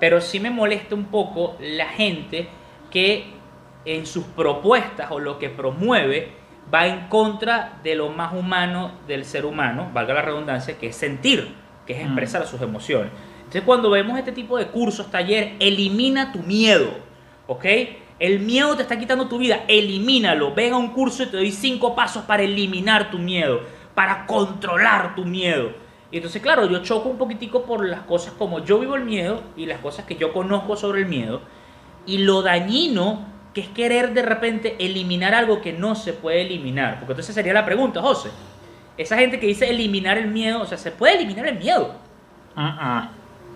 pero 0.00 0.20
sí 0.20 0.40
me 0.40 0.50
molesta 0.50 0.94
un 0.94 1.06
poco 1.06 1.56
la 1.60 1.86
gente 1.86 2.48
que 2.90 3.35
en 3.86 4.04
sus 4.04 4.24
propuestas 4.24 5.10
o 5.10 5.18
lo 5.18 5.38
que 5.38 5.48
promueve 5.48 6.32
va 6.72 6.86
en 6.86 7.08
contra 7.08 7.78
de 7.82 7.94
lo 7.94 8.10
más 8.10 8.34
humano 8.34 8.90
del 9.06 9.24
ser 9.24 9.46
humano, 9.46 9.88
valga 9.94 10.12
la 10.14 10.22
redundancia, 10.22 10.76
que 10.76 10.88
es 10.88 10.96
sentir, 10.96 11.54
que 11.86 11.94
es 11.94 12.00
Mm. 12.00 12.06
expresar 12.06 12.46
sus 12.46 12.60
emociones. 12.60 13.12
Entonces 13.38 13.62
cuando 13.62 13.88
vemos 13.90 14.18
este 14.18 14.32
tipo 14.32 14.58
de 14.58 14.66
cursos, 14.66 15.08
talleres, 15.10 15.52
elimina 15.60 16.32
tu 16.32 16.40
miedo, 16.40 16.88
¿ok? 17.46 17.64
El 18.18 18.40
miedo 18.40 18.74
te 18.74 18.82
está 18.82 18.98
quitando 18.98 19.28
tu 19.28 19.38
vida, 19.38 19.64
elimínalo. 19.68 20.52
Ven 20.54 20.72
a 20.72 20.78
un 20.78 20.88
curso 20.88 21.22
y 21.22 21.26
te 21.26 21.36
doy 21.36 21.52
cinco 21.52 21.94
pasos 21.94 22.24
para 22.24 22.42
eliminar 22.42 23.10
tu 23.10 23.18
miedo, 23.18 23.60
para 23.94 24.26
controlar 24.26 25.14
tu 25.14 25.24
miedo. 25.24 25.70
Y 26.10 26.16
entonces, 26.16 26.40
claro, 26.42 26.68
yo 26.68 26.82
choco 26.82 27.08
un 27.08 27.18
poquitico 27.18 27.64
por 27.64 27.86
las 27.86 28.00
cosas 28.00 28.32
como 28.32 28.64
yo 28.64 28.78
vivo 28.80 28.96
el 28.96 29.04
miedo 29.04 29.42
y 29.56 29.66
las 29.66 29.80
cosas 29.80 30.06
que 30.06 30.16
yo 30.16 30.32
conozco 30.32 30.74
sobre 30.76 31.02
el 31.02 31.06
miedo 31.06 31.42
y 32.06 32.18
lo 32.18 32.42
dañino 32.42 33.35
que 33.56 33.62
es 33.62 33.68
querer 33.68 34.12
de 34.12 34.20
repente 34.20 34.76
eliminar 34.78 35.34
algo 35.34 35.62
que 35.62 35.72
no 35.72 35.94
se 35.94 36.12
puede 36.12 36.42
eliminar. 36.42 36.96
Porque 36.98 37.12
entonces 37.12 37.34
sería 37.34 37.54
la 37.54 37.64
pregunta, 37.64 38.02
José. 38.02 38.28
Esa 38.98 39.16
gente 39.16 39.40
que 39.40 39.46
dice 39.46 39.70
eliminar 39.70 40.18
el 40.18 40.26
miedo, 40.26 40.60
o 40.60 40.66
sea, 40.66 40.76
¿se 40.76 40.90
puede 40.90 41.14
eliminar 41.14 41.46
el 41.46 41.58
miedo? 41.58 41.94
Mm-mm. 42.54 43.08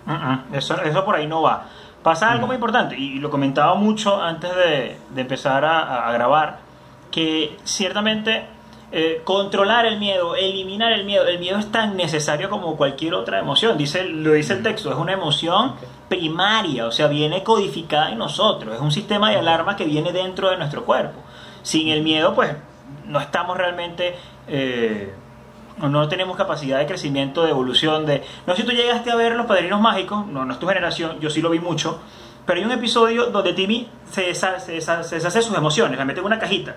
Mm-mm. 0.07 0.55
Eso, 0.55 0.81
eso 0.81 1.05
por 1.05 1.13
ahí 1.13 1.27
no 1.27 1.43
va. 1.43 1.67
Pasa 2.01 2.31
algo 2.31 2.47
muy 2.47 2.55
importante, 2.55 2.97
y 2.97 3.19
lo 3.19 3.29
comentaba 3.29 3.75
mucho 3.75 4.19
antes 4.19 4.49
de, 4.55 4.97
de 5.13 5.21
empezar 5.21 5.63
a, 5.65 6.07
a 6.07 6.11
grabar, 6.13 6.57
que 7.11 7.55
ciertamente 7.63 8.45
eh, 8.91 9.21
controlar 9.23 9.85
el 9.85 9.99
miedo, 9.99 10.35
eliminar 10.35 10.91
el 10.91 11.05
miedo, 11.05 11.25
el 11.25 11.39
miedo 11.39 11.57
es 11.57 11.71
tan 11.71 11.95
necesario 11.95 12.49
como 12.49 12.75
cualquier 12.77 13.13
otra 13.13 13.39
emoción. 13.39 13.77
Dice, 13.77 14.03
lo 14.03 14.33
dice 14.33 14.53
el 14.53 14.63
texto, 14.63 14.91
es 14.91 14.97
una 14.97 15.13
emoción 15.13 15.75
primaria, 16.09 16.85
o 16.87 16.91
sea, 16.91 17.07
viene 17.07 17.43
codificada 17.43 18.11
en 18.11 18.17
nosotros, 18.17 18.75
es 18.75 18.81
un 18.81 18.91
sistema 18.91 19.29
de 19.31 19.37
alarma 19.37 19.75
que 19.75 19.85
viene 19.85 20.11
dentro 20.11 20.49
de 20.49 20.57
nuestro 20.57 20.83
cuerpo. 20.85 21.19
Sin 21.63 21.87
el 21.87 22.01
miedo, 22.01 22.33
pues 22.35 22.51
no 23.05 23.19
estamos 23.19 23.57
realmente... 23.57 24.15
eh, 24.47 25.13
no 25.77 26.07
tenemos 26.07 26.37
capacidad 26.37 26.77
de 26.77 26.85
crecimiento, 26.85 27.43
de 27.43 27.49
evolución, 27.49 28.05
de... 28.05 28.23
No 28.45 28.55
sé 28.55 28.61
si 28.61 28.67
tú 28.67 28.73
llegaste 28.73 29.09
a 29.09 29.15
ver 29.15 29.35
Los 29.35 29.47
Padrinos 29.47 29.81
Mágicos, 29.81 30.27
no, 30.27 30.45
no 30.45 30.53
es 30.53 30.59
tu 30.59 30.67
generación, 30.67 31.19
yo 31.19 31.29
sí 31.29 31.41
lo 31.41 31.49
vi 31.49 31.59
mucho, 31.59 31.99
pero 32.45 32.59
hay 32.59 32.65
un 32.65 32.71
episodio 32.71 33.27
donde 33.27 33.53
Timmy 33.53 33.87
se 34.11 34.23
deshace, 34.23 34.79
se 34.79 35.15
deshace, 35.15 35.41
sus 35.41 35.57
emociones, 35.57 35.97
la 35.97 36.05
mete 36.05 36.19
en 36.19 36.25
una 36.25 36.37
cajita. 36.37 36.75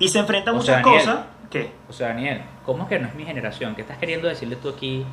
Y 0.00 0.08
se 0.08 0.18
enfrenta 0.18 0.50
a 0.50 0.54
muchas 0.54 0.82
Daniel. 0.82 0.98
cosas. 1.04 1.18
¿Qué? 1.48 1.72
O 1.88 1.92
sea, 1.92 2.08
Daniel, 2.08 2.42
¿cómo 2.64 2.82
es 2.84 2.88
que 2.88 2.98
no 2.98 3.06
es 3.06 3.14
mi 3.14 3.24
generación? 3.24 3.74
¿Qué 3.76 3.82
estás 3.82 3.98
queriendo 3.98 4.26
decirle 4.26 4.56
tú 4.56 4.68
aquí? 4.70 5.04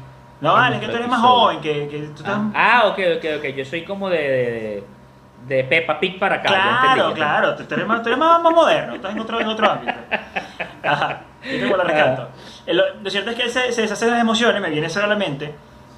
No, 0.41 0.53
vale, 0.53 0.75
es 0.77 0.82
que 0.82 0.88
tú 0.88 0.96
eres 0.96 1.08
más 1.08 1.20
joven, 1.22 1.62
que, 1.62 1.88
que 1.88 1.98
tú 2.15 2.22
estás... 2.22 2.38
Ah, 2.53 2.82
ah, 2.84 2.88
ok, 2.88 3.00
ok, 3.17 3.25
ok. 3.39 3.46
Yo 3.56 3.65
soy 3.65 3.84
como 3.84 4.08
de, 4.10 4.17
de, 4.20 4.84
de 5.56 5.63
Peppa 5.63 6.00
Pig 6.00 6.20
para 6.20 6.36
acá. 6.36 6.48
Claro, 6.50 7.13
claro, 7.13 7.56
tú 7.56 7.74
eres 7.74 7.88
más, 7.88 8.01
tú 8.03 8.10
eres 8.10 8.20
más, 8.20 8.41
más 8.41 8.53
moderno, 8.53 8.94
estás 8.96 9.13
en 9.13 9.20
otro, 9.20 9.39
en 9.41 9.48
otro 9.48 9.70
ámbito. 9.72 9.94
Ajá, 10.84 11.22
yo 11.44 11.75
la 11.75 11.84
recanto. 11.84 12.29
Eh, 12.67 12.74
Lo, 12.75 12.84
lo 13.01 13.10
cierto 13.10 13.32
es 13.32 13.36
que 13.36 13.44
él 13.44 13.50
se, 13.50 13.72
se 13.72 13.82
deshace 13.82 14.06
de 14.06 14.12
las 14.12 14.22
emociones, 14.22 14.62
me 14.62 14.70
viene 14.70 14.86
eso 14.88 15.03
a 15.03 15.08
la 15.08 15.15
mente, 15.15 15.56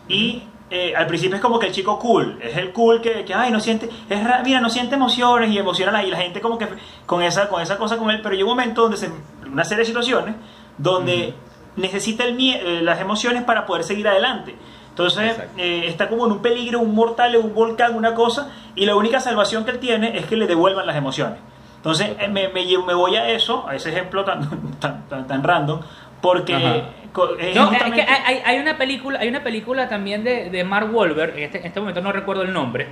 y 0.07 0.43
eh, 0.69 0.93
al 0.95 1.07
principio 1.07 1.35
es 1.35 1.41
como 1.41 1.57
que 1.59 1.67
el 1.67 1.73
chico 1.73 1.97
cool, 1.99 2.37
es 2.41 2.55
el 2.57 2.71
cool 2.71 3.01
que, 3.01 3.25
que 3.25 3.33
ay, 3.33 3.51
no 3.51 3.59
siente, 3.59 3.89
es 4.09 4.23
ra- 4.23 4.41
mira, 4.43 4.61
no 4.61 4.69
siente 4.69 4.95
emociones 4.95 5.49
y 5.51 5.57
emociona 5.57 6.03
y 6.03 6.09
la 6.11 6.17
gente 6.17 6.41
como 6.41 6.57
que 6.57 6.67
con 7.05 7.21
esa, 7.23 7.49
con 7.49 7.61
esa 7.61 7.77
cosa 7.77 7.97
con 7.97 8.09
él, 8.11 8.19
pero 8.21 8.35
llega 8.35 8.45
un 8.49 8.55
momento 8.57 8.83
donde 8.83 8.97
se, 8.97 9.09
una 9.51 9.63
serie 9.63 9.79
de 9.79 9.85
situaciones 9.85 10.35
donde 10.77 11.33
necesita 11.75 12.23
el 12.25 12.39
eh, 12.39 12.81
las 12.81 12.99
emociones 12.99 13.43
para 13.43 13.65
poder 13.65 13.83
seguir 13.83 14.07
adelante. 14.07 14.55
Entonces 14.89 15.37
eh, 15.57 15.83
está 15.87 16.09
como 16.09 16.25
en 16.25 16.33
un 16.33 16.41
peligro, 16.41 16.79
un 16.79 16.93
mortal, 16.93 17.35
un 17.37 17.53
volcán, 17.53 17.95
una 17.95 18.13
cosa, 18.13 18.51
y 18.75 18.85
la 18.85 18.95
única 18.95 19.19
salvación 19.21 19.63
que 19.63 19.71
él 19.71 19.79
tiene 19.79 20.17
es 20.17 20.25
que 20.25 20.35
le 20.35 20.45
devuelvan 20.45 20.85
las 20.85 20.95
emociones. 20.97 21.39
Entonces 21.77 22.11
eh, 22.19 22.27
me, 22.27 22.49
me, 22.49 22.65
me 22.85 22.93
voy 22.93 23.15
a 23.15 23.29
eso, 23.29 23.65
a 23.67 23.75
ese 23.75 23.89
ejemplo 23.91 24.25
tan, 24.25 24.49
tan, 24.79 25.07
tan, 25.07 25.25
tan 25.25 25.41
random, 25.43 25.79
porque 26.21 26.53
es 26.55 27.55
No, 27.55 27.63
es 27.63 27.69
justamente- 27.69 28.05
que 28.05 28.11
hay, 28.11 28.41
hay- 28.45 28.59
una 28.59 28.77
película, 28.77 29.19
hay 29.19 29.27
una 29.29 29.43
película 29.43 29.89
también 29.89 30.23
de, 30.23 30.49
de 30.49 30.63
Mark 30.63 30.93
Wahlberg, 30.93 31.37
en 31.37 31.43
este, 31.43 31.59
en 31.59 31.65
este 31.65 31.79
momento 31.79 32.01
no 32.01 32.11
recuerdo 32.11 32.43
el 32.43 32.53
nombre, 32.53 32.87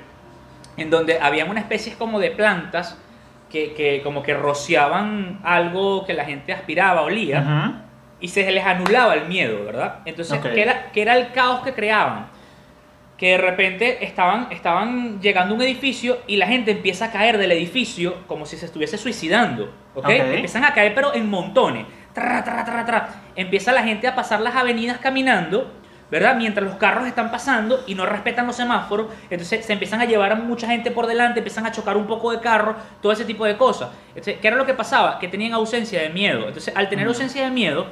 en 0.77 0.89
donde 0.89 1.19
había 1.19 1.45
una 1.45 1.59
especie 1.59 1.93
como 1.95 2.19
de 2.19 2.31
plantas 2.31 2.99
que, 3.51 3.73
que 3.73 4.01
como 4.03 4.23
que 4.23 4.33
rociaban 4.33 5.39
algo 5.43 6.05
que 6.05 6.13
la 6.13 6.25
gente 6.25 6.51
aspiraba, 6.53 7.01
olía, 7.01 7.83
y 8.19 8.27
se 8.29 8.49
les 8.51 8.65
anulaba 8.65 9.13
el 9.13 9.27
miedo, 9.27 9.63
¿verdad? 9.65 9.99
Entonces, 10.05 10.37
Ok. 10.39 10.47
¿qué, 10.53 10.61
era, 10.63 10.91
qué 10.91 11.01
era 11.03 11.15
el 11.17 11.31
caos 11.31 11.61
que 11.61 11.73
creaban? 11.73 12.27
Que 13.17 13.31
de 13.31 13.37
repente 13.39 14.03
estaban, 14.05 14.47
estaban 14.51 15.19
llegando 15.21 15.53
a 15.53 15.57
un 15.57 15.63
edificio 15.63 16.19
y 16.27 16.37
la 16.37 16.47
gente 16.47 16.71
empieza 16.71 17.05
a 17.05 17.11
caer 17.11 17.37
del 17.37 17.51
edificio 17.51 18.15
como 18.27 18.45
si 18.45 18.57
se 18.57 18.65
estuviese 18.65 18.97
suicidando, 18.97 19.65
¿ok? 19.95 20.05
Ok. 20.05 20.09
Empiezan 20.09 20.65
a 20.65 20.73
caer 20.73 20.93
pero 20.93 21.13
en 21.15 21.27
montones. 21.29 21.85
Tra, 22.17 22.43
tra, 22.43 22.65
tra, 22.65 22.83
tra. 22.83 23.09
Empieza 23.35 23.71
la 23.71 23.83
gente 23.83 24.07
a 24.07 24.15
pasar 24.15 24.41
las 24.41 24.55
avenidas 24.55 24.97
caminando, 24.97 25.71
¿verdad? 26.09 26.35
Mientras 26.35 26.65
los 26.65 26.77
carros 26.77 27.05
están 27.05 27.29
pasando 27.29 27.83
y 27.85 27.93
no 27.93 28.07
respetan 28.07 28.47
los 28.47 28.55
semáforos, 28.55 29.05
entonces 29.29 29.63
se 29.63 29.71
empiezan 29.71 30.01
a 30.01 30.05
llevar 30.05 30.31
a 30.31 30.35
mucha 30.35 30.65
gente 30.65 30.89
por 30.89 31.05
delante, 31.05 31.41
empiezan 31.41 31.67
a 31.67 31.71
chocar 31.71 31.95
un 31.95 32.07
poco 32.07 32.31
de 32.31 32.39
carro, 32.39 32.75
todo 33.03 33.11
ese 33.11 33.23
tipo 33.23 33.45
de 33.45 33.55
cosas. 33.55 33.89
Entonces, 34.09 34.37
¿qué 34.41 34.47
era 34.47 34.57
lo 34.57 34.65
que 34.65 34.73
pasaba? 34.73 35.19
Que 35.19 35.27
tenían 35.27 35.53
ausencia 35.53 36.01
de 36.01 36.09
miedo. 36.09 36.47
Entonces, 36.47 36.75
al 36.75 36.89
tener 36.89 37.05
ausencia 37.05 37.43
de 37.43 37.51
miedo, 37.51 37.85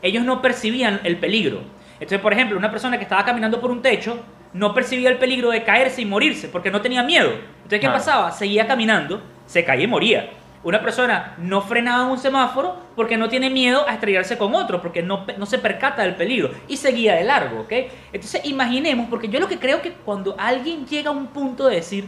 ellos 0.00 0.22
no 0.24 0.40
percibían 0.40 1.00
el 1.02 1.16
peligro. 1.16 1.62
Entonces, 1.94 2.20
por 2.20 2.32
ejemplo, 2.32 2.56
una 2.56 2.70
persona 2.70 2.98
que 2.98 3.02
estaba 3.02 3.24
caminando 3.24 3.60
por 3.60 3.72
un 3.72 3.82
techo 3.82 4.20
no 4.52 4.74
percibía 4.74 5.08
el 5.08 5.18
peligro 5.18 5.50
de 5.50 5.64
caerse 5.64 6.02
y 6.02 6.04
morirse 6.04 6.46
porque 6.46 6.70
no 6.70 6.80
tenía 6.80 7.02
miedo. 7.02 7.32
Entonces, 7.32 7.80
¿qué 7.80 7.88
pasaba? 7.88 8.30
Seguía 8.30 8.64
caminando, 8.68 9.20
se 9.46 9.64
caía 9.64 9.82
y 9.82 9.88
moría. 9.88 10.30
Una 10.64 10.80
persona 10.80 11.34
no 11.38 11.60
frenaba 11.60 12.04
en 12.04 12.10
un 12.10 12.18
semáforo 12.18 12.76
porque 12.94 13.16
no 13.16 13.28
tiene 13.28 13.50
miedo 13.50 13.84
a 13.88 13.94
estrellarse 13.94 14.38
con 14.38 14.54
otro, 14.54 14.80
porque 14.80 15.02
no, 15.02 15.26
no 15.36 15.44
se 15.46 15.58
percata 15.58 16.02
del 16.02 16.14
peligro 16.14 16.50
y 16.68 16.76
seguía 16.76 17.14
de 17.16 17.24
largo, 17.24 17.62
¿ok? 17.62 17.72
Entonces, 18.12 18.42
imaginemos, 18.44 19.08
porque 19.10 19.28
yo 19.28 19.40
lo 19.40 19.48
que 19.48 19.58
creo 19.58 19.82
que 19.82 19.92
cuando 19.92 20.36
alguien 20.38 20.86
llega 20.86 21.10
a 21.10 21.12
un 21.12 21.26
punto 21.28 21.66
de 21.66 21.76
decir, 21.76 22.04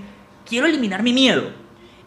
quiero 0.49 0.67
eliminar 0.67 1.03
mi 1.03 1.13
miedo, 1.13 1.43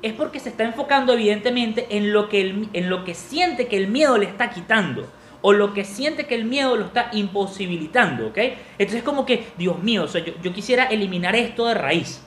es 0.02 0.14
porque 0.14 0.40
se 0.40 0.50
está 0.50 0.64
enfocando 0.64 1.12
evidentemente 1.12 1.88
en 1.90 2.14
lo 2.14 2.30
que, 2.30 2.40
el- 2.42 2.70
en 2.72 2.90
lo 2.90 3.04
que 3.04 3.14
siente 3.14 3.68
que 3.68 3.76
el 3.78 3.88
miedo 3.88 4.18
le 4.18 4.26
está 4.28 4.50
quitando 4.50 5.06
o 5.42 5.52
lo 5.54 5.74
que 5.74 5.84
siente 5.84 6.28
que 6.28 6.36
el 6.36 6.46
miedo 6.46 6.78
lo 6.78 6.86
está 6.86 7.10
imposibilitando, 7.12 8.28
¿ok? 8.28 8.38
Entonces 8.78 9.04
como 9.04 9.26
que, 9.26 9.48
Dios 9.58 9.80
mío, 9.84 10.04
o 10.04 10.08
sea, 10.08 10.24
yo, 10.24 10.34
yo 10.42 10.54
quisiera 10.54 10.86
eliminar 10.86 11.36
esto 11.36 11.68
de 11.68 11.74
raíz. 11.74 12.24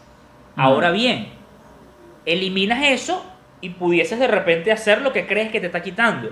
Ahora 0.56 0.90
bien, 0.90 1.28
eliminas 2.26 2.82
eso 2.84 3.24
y 3.60 3.70
pudieses 3.70 4.18
de 4.18 4.26
repente 4.26 4.72
hacer 4.72 5.02
lo 5.02 5.12
que 5.12 5.26
crees 5.26 5.50
que 5.50 5.60
te 5.60 5.66
está 5.66 5.82
quitando. 5.82 6.30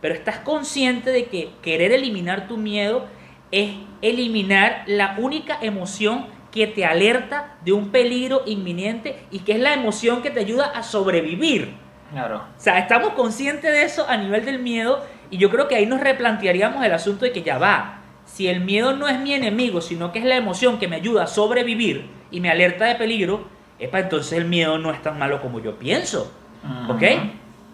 Pero 0.00 0.14
estás 0.14 0.38
consciente 0.38 1.10
de 1.10 1.26
que 1.26 1.50
querer 1.62 1.92
eliminar 1.92 2.46
tu 2.48 2.56
miedo 2.56 3.06
es 3.50 3.70
eliminar 4.02 4.82
la 4.86 5.16
única 5.18 5.58
emoción 5.60 6.26
que 6.50 6.66
te 6.66 6.84
alerta 6.84 7.56
de 7.64 7.72
un 7.72 7.90
peligro 7.90 8.42
inminente 8.46 9.18
y 9.30 9.40
que 9.40 9.52
es 9.52 9.58
la 9.58 9.74
emoción 9.74 10.22
que 10.22 10.30
te 10.30 10.40
ayuda 10.40 10.66
a 10.66 10.82
sobrevivir. 10.82 11.74
Claro. 12.12 12.44
O 12.56 12.60
sea, 12.60 12.78
estamos 12.78 13.14
conscientes 13.14 13.72
de 13.72 13.82
eso 13.82 14.08
a 14.08 14.16
nivel 14.16 14.44
del 14.44 14.60
miedo 14.60 15.04
y 15.30 15.38
yo 15.38 15.50
creo 15.50 15.66
que 15.66 15.74
ahí 15.74 15.86
nos 15.86 16.00
replantearíamos 16.00 16.84
el 16.84 16.92
asunto 16.92 17.24
de 17.24 17.32
que 17.32 17.42
ya 17.42 17.58
va. 17.58 18.02
Si 18.24 18.46
el 18.46 18.60
miedo 18.60 18.94
no 18.94 19.08
es 19.08 19.18
mi 19.18 19.34
enemigo, 19.34 19.80
sino 19.80 20.12
que 20.12 20.20
es 20.20 20.24
la 20.24 20.36
emoción 20.36 20.78
que 20.78 20.86
me 20.86 20.96
ayuda 20.96 21.24
a 21.24 21.26
sobrevivir 21.26 22.06
y 22.30 22.40
me 22.40 22.50
alerta 22.50 22.84
de 22.84 22.94
peligro, 22.94 23.48
epa, 23.78 24.00
entonces 24.00 24.38
el 24.38 24.44
miedo 24.44 24.78
no 24.78 24.92
es 24.92 25.02
tan 25.02 25.18
malo 25.18 25.40
como 25.40 25.60
yo 25.60 25.78
pienso. 25.78 26.32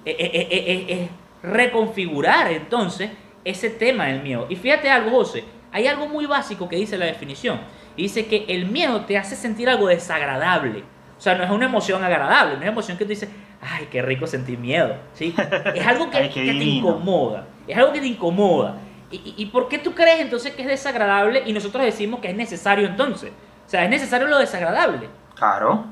Eh, 0.04 0.16
eh, 0.18 0.30
eh, 0.32 0.48
eh, 0.50 0.86
eh, 0.88 1.08
reconfigurar 1.42 2.50
entonces 2.50 3.10
ese 3.44 3.70
tema 3.70 4.06
del 4.06 4.22
miedo. 4.22 4.46
Y 4.48 4.56
fíjate 4.56 4.90
algo, 4.90 5.10
José, 5.10 5.44
hay 5.72 5.86
algo 5.86 6.08
muy 6.08 6.26
básico 6.26 6.68
que 6.68 6.76
dice 6.76 6.98
la 6.98 7.06
definición. 7.06 7.60
Y 7.96 8.02
dice 8.02 8.26
que 8.26 8.44
el 8.48 8.66
miedo 8.66 9.02
te 9.04 9.18
hace 9.18 9.36
sentir 9.36 9.68
algo 9.68 9.88
desagradable. 9.88 10.84
O 11.18 11.20
sea, 11.20 11.34
no 11.34 11.44
es 11.44 11.50
una 11.50 11.66
emoción 11.66 12.02
agradable, 12.02 12.52
no 12.52 12.56
es 12.56 12.62
una 12.62 12.72
emoción 12.72 12.96
que 12.96 13.04
tú 13.04 13.10
dices, 13.10 13.28
ay, 13.60 13.88
qué 13.90 14.00
rico 14.00 14.26
sentir 14.26 14.58
miedo. 14.58 14.96
¿sí? 15.14 15.34
Es 15.74 15.86
algo 15.86 16.10
que, 16.10 16.18
Ay, 16.18 16.30
qué 16.30 16.44
que 16.44 16.52
te 16.52 16.64
incomoda. 16.64 17.46
Es 17.66 17.76
algo 17.76 17.92
que 17.92 18.00
te 18.00 18.06
incomoda. 18.06 18.76
¿Y, 19.10 19.16
y, 19.16 19.34
y 19.36 19.46
por 19.46 19.68
qué 19.68 19.78
tú 19.78 19.92
crees 19.92 20.20
entonces 20.20 20.54
que 20.54 20.62
es 20.62 20.68
desagradable 20.68 21.42
y 21.44 21.52
nosotros 21.52 21.84
decimos 21.84 22.20
que 22.20 22.30
es 22.30 22.36
necesario 22.36 22.86
entonces? 22.86 23.32
O 23.66 23.70
sea, 23.70 23.84
es 23.84 23.90
necesario 23.90 24.26
lo 24.28 24.38
desagradable. 24.38 25.08
Claro. 25.34 25.84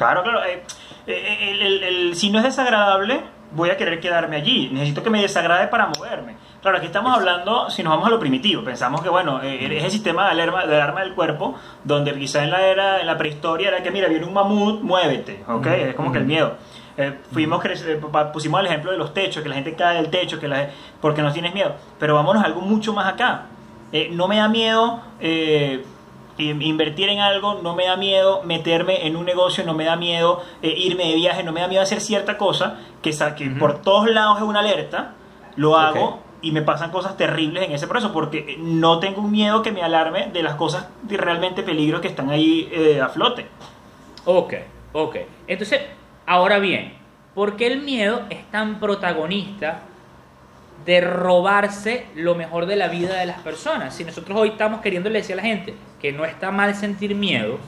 Claro, 0.00 0.22
claro. 0.22 0.42
eh, 0.44 0.62
eh, 1.06 1.50
el- 1.52 1.60
el- 1.62 1.82
el- 1.82 2.14
si 2.16 2.30
no 2.30 2.38
es 2.38 2.44
desagradable, 2.44 3.20
voy 3.52 3.68
a 3.68 3.76
querer 3.76 4.00
quedarme 4.00 4.36
allí. 4.36 4.70
Necesito 4.72 5.02
que 5.02 5.10
me 5.10 5.20
desagrade 5.20 5.68
para 5.68 5.88
moverme. 5.88 6.36
Claro, 6.62 6.78
aquí 6.78 6.86
estamos 6.86 7.14
hablando, 7.14 7.68
si 7.68 7.82
nos 7.82 7.90
vamos 7.92 8.06
a 8.06 8.10
lo 8.10 8.18
primitivo, 8.18 8.64
pensamos 8.64 9.02
que, 9.02 9.10
bueno, 9.10 9.42
eh, 9.42 9.76
es 9.76 9.84
el 9.84 9.90
sistema 9.90 10.24
de 10.24 10.30
alarma, 10.30 10.64
de 10.66 10.74
alarma 10.76 11.00
del 11.00 11.12
cuerpo, 11.14 11.54
donde 11.84 12.14
quizá 12.18 12.42
en 12.44 12.50
la 12.50 12.62
era, 12.62 13.00
en 13.00 13.06
la 13.06 13.18
prehistoria 13.18 13.68
era 13.68 13.82
que, 13.82 13.90
mira, 13.90 14.08
viene 14.08 14.24
un 14.24 14.32
mamut, 14.32 14.80
muévete, 14.80 15.42
¿ok? 15.46 15.66
Ujú, 15.66 15.68
Es 15.68 15.94
como 15.94 16.12
que 16.12 16.18
el 16.18 16.24
ujú. 16.24 16.32
miedo. 16.32 16.54
Eh, 16.96 17.18
fuimos 17.32 17.62
pusimos 18.32 18.60
el 18.60 18.66
ejemplo 18.66 18.90
de 18.92 18.96
los 18.98 19.12
techos, 19.12 19.42
que 19.42 19.48
la 19.50 19.54
gente 19.56 19.74
cae 19.74 19.96
del 19.96 20.08
techo, 20.10 20.40
que 20.40 20.48
la, 20.48 20.70
porque 21.02 21.20
no 21.22 21.30
tienes 21.32 21.52
miedo. 21.52 21.74
Pero 21.98 22.14
vámonos 22.14 22.42
a 22.42 22.46
algo 22.46 22.62
mucho 22.62 22.92
más 22.94 23.06
acá. 23.06 23.46
Eh, 23.92 24.08
no 24.12 24.28
me 24.28 24.36
da 24.36 24.48
miedo 24.48 25.00
eh, 25.18 25.84
invertir 26.42 27.08
en 27.08 27.20
algo, 27.20 27.60
no 27.62 27.74
me 27.74 27.86
da 27.86 27.96
miedo 27.96 28.42
meterme 28.44 29.06
en 29.06 29.16
un 29.16 29.24
negocio, 29.24 29.64
no 29.64 29.74
me 29.74 29.84
da 29.84 29.96
miedo 29.96 30.42
eh, 30.62 30.74
irme 30.76 31.08
de 31.08 31.14
viaje, 31.14 31.42
no 31.42 31.52
me 31.52 31.60
da 31.60 31.68
miedo 31.68 31.82
hacer 31.82 32.00
cierta 32.00 32.36
cosa 32.38 32.78
que, 33.02 33.10
que 33.36 33.48
Ujú. 33.48 33.58
por 33.58 33.82
todos 33.82 34.10
lados 34.10 34.38
es 34.38 34.42
una 34.42 34.60
alerta, 34.60 35.14
lo 35.56 35.76
hago 35.76 36.20
y 36.42 36.52
me 36.52 36.62
pasan 36.62 36.90
cosas 36.90 37.16
terribles 37.16 37.64
en 37.64 37.72
ese 37.72 37.86
proceso 37.86 38.12
porque 38.12 38.56
no 38.58 38.98
tengo 38.98 39.20
un 39.20 39.30
miedo 39.30 39.62
que 39.62 39.72
me 39.72 39.82
alarme 39.82 40.28
de 40.32 40.42
las 40.42 40.54
cosas 40.54 40.88
de 41.02 41.16
realmente 41.16 41.62
peligro 41.62 42.00
que 42.00 42.08
están 42.08 42.30
ahí 42.30 42.68
eh, 42.72 43.00
a 43.00 43.08
flote. 43.08 43.46
Ok, 44.24 44.54
ok. 44.92 45.16
Entonces, 45.46 45.82
ahora 46.26 46.58
bien, 46.58 46.94
¿por 47.34 47.56
qué 47.56 47.66
el 47.66 47.82
miedo 47.82 48.22
es 48.30 48.44
tan 48.50 48.80
protagonista 48.80 49.82
de 50.84 51.00
robarse 51.00 52.06
lo 52.14 52.34
mejor 52.34 52.66
de 52.66 52.76
la 52.76 52.88
vida 52.88 53.18
de 53.18 53.26
las 53.26 53.40
personas? 53.40 53.94
Si 53.94 54.04
nosotros 54.04 54.38
hoy 54.38 54.50
estamos 54.50 54.80
queriendo 54.80 55.10
decir 55.10 55.34
a 55.34 55.36
la 55.36 55.42
gente 55.42 55.74
que 56.00 56.12
no 56.12 56.24
está 56.24 56.50
mal 56.50 56.74
sentir 56.74 57.14
miedo 57.14 57.58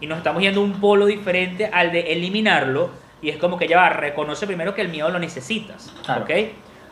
y 0.00 0.06
nos 0.06 0.18
estamos 0.18 0.42
yendo 0.42 0.60
a 0.60 0.64
un 0.64 0.80
polo 0.80 1.06
diferente 1.06 1.66
al 1.66 1.92
de 1.92 2.12
eliminarlo, 2.12 2.90
y 3.20 3.30
es 3.30 3.36
como 3.36 3.58
que 3.58 3.66
ya 3.66 3.76
va, 3.76 3.88
reconoce 3.90 4.46
primero 4.46 4.74
que 4.74 4.80
el 4.80 4.88
miedo 4.88 5.08
lo 5.08 5.18
necesitas, 5.18 5.92
Claro. 6.04 6.22
¿ok? 6.22 6.30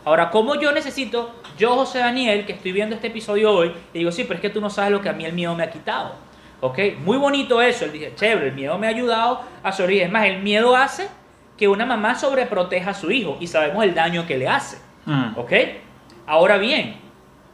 Ahora, 0.05 0.31
¿cómo 0.31 0.55
yo 0.61 0.71
necesito, 0.73 1.35
yo 1.59 1.75
José 1.75 1.99
Daniel, 1.99 2.47
que 2.47 2.53
estoy 2.53 2.73
viendo 2.73 2.95
este 2.95 3.09
episodio 3.09 3.53
hoy, 3.53 3.73
y 3.92 3.99
digo, 3.99 4.12
sí, 4.12 4.23
pero 4.23 4.35
es 4.35 4.40
que 4.40 4.51
tú 4.51 4.61
no 4.61 4.71
sabes 4.71 4.92
lo 4.92 5.01
que 5.01 5.09
a 5.09 5.12
mí 5.12 5.25
el 5.25 5.33
miedo 5.33 5.55
me 5.55 5.64
ha 5.64 5.71
quitado, 5.71 6.14
¿ok? 6.61 6.79
Muy 7.05 7.16
bonito 7.16 7.61
eso, 7.62 7.85
él 7.85 7.92
dice, 7.92 8.12
chévere, 8.14 8.49
el 8.49 8.55
miedo 8.55 8.77
me 8.79 8.87
ha 8.87 8.90
ayudado 8.90 9.40
a 9.62 9.73
sobrevivir, 9.73 10.05
es 10.05 10.12
más, 10.12 10.27
el 10.27 10.42
miedo 10.42 10.77
hace 10.77 11.09
que 11.57 11.66
una 11.69 11.87
mamá 11.87 12.14
sobreproteja 12.14 12.90
a 12.90 12.95
su 12.95 13.11
hijo, 13.11 13.37
y 13.40 13.47
sabemos 13.47 13.83
el 13.83 13.95
daño 13.95 14.27
que 14.27 14.37
le 14.38 14.47
hace, 14.49 14.79
Mm. 15.07 15.38
¿ok? 15.38 15.53
Ahora 16.27 16.59
bien, 16.59 16.97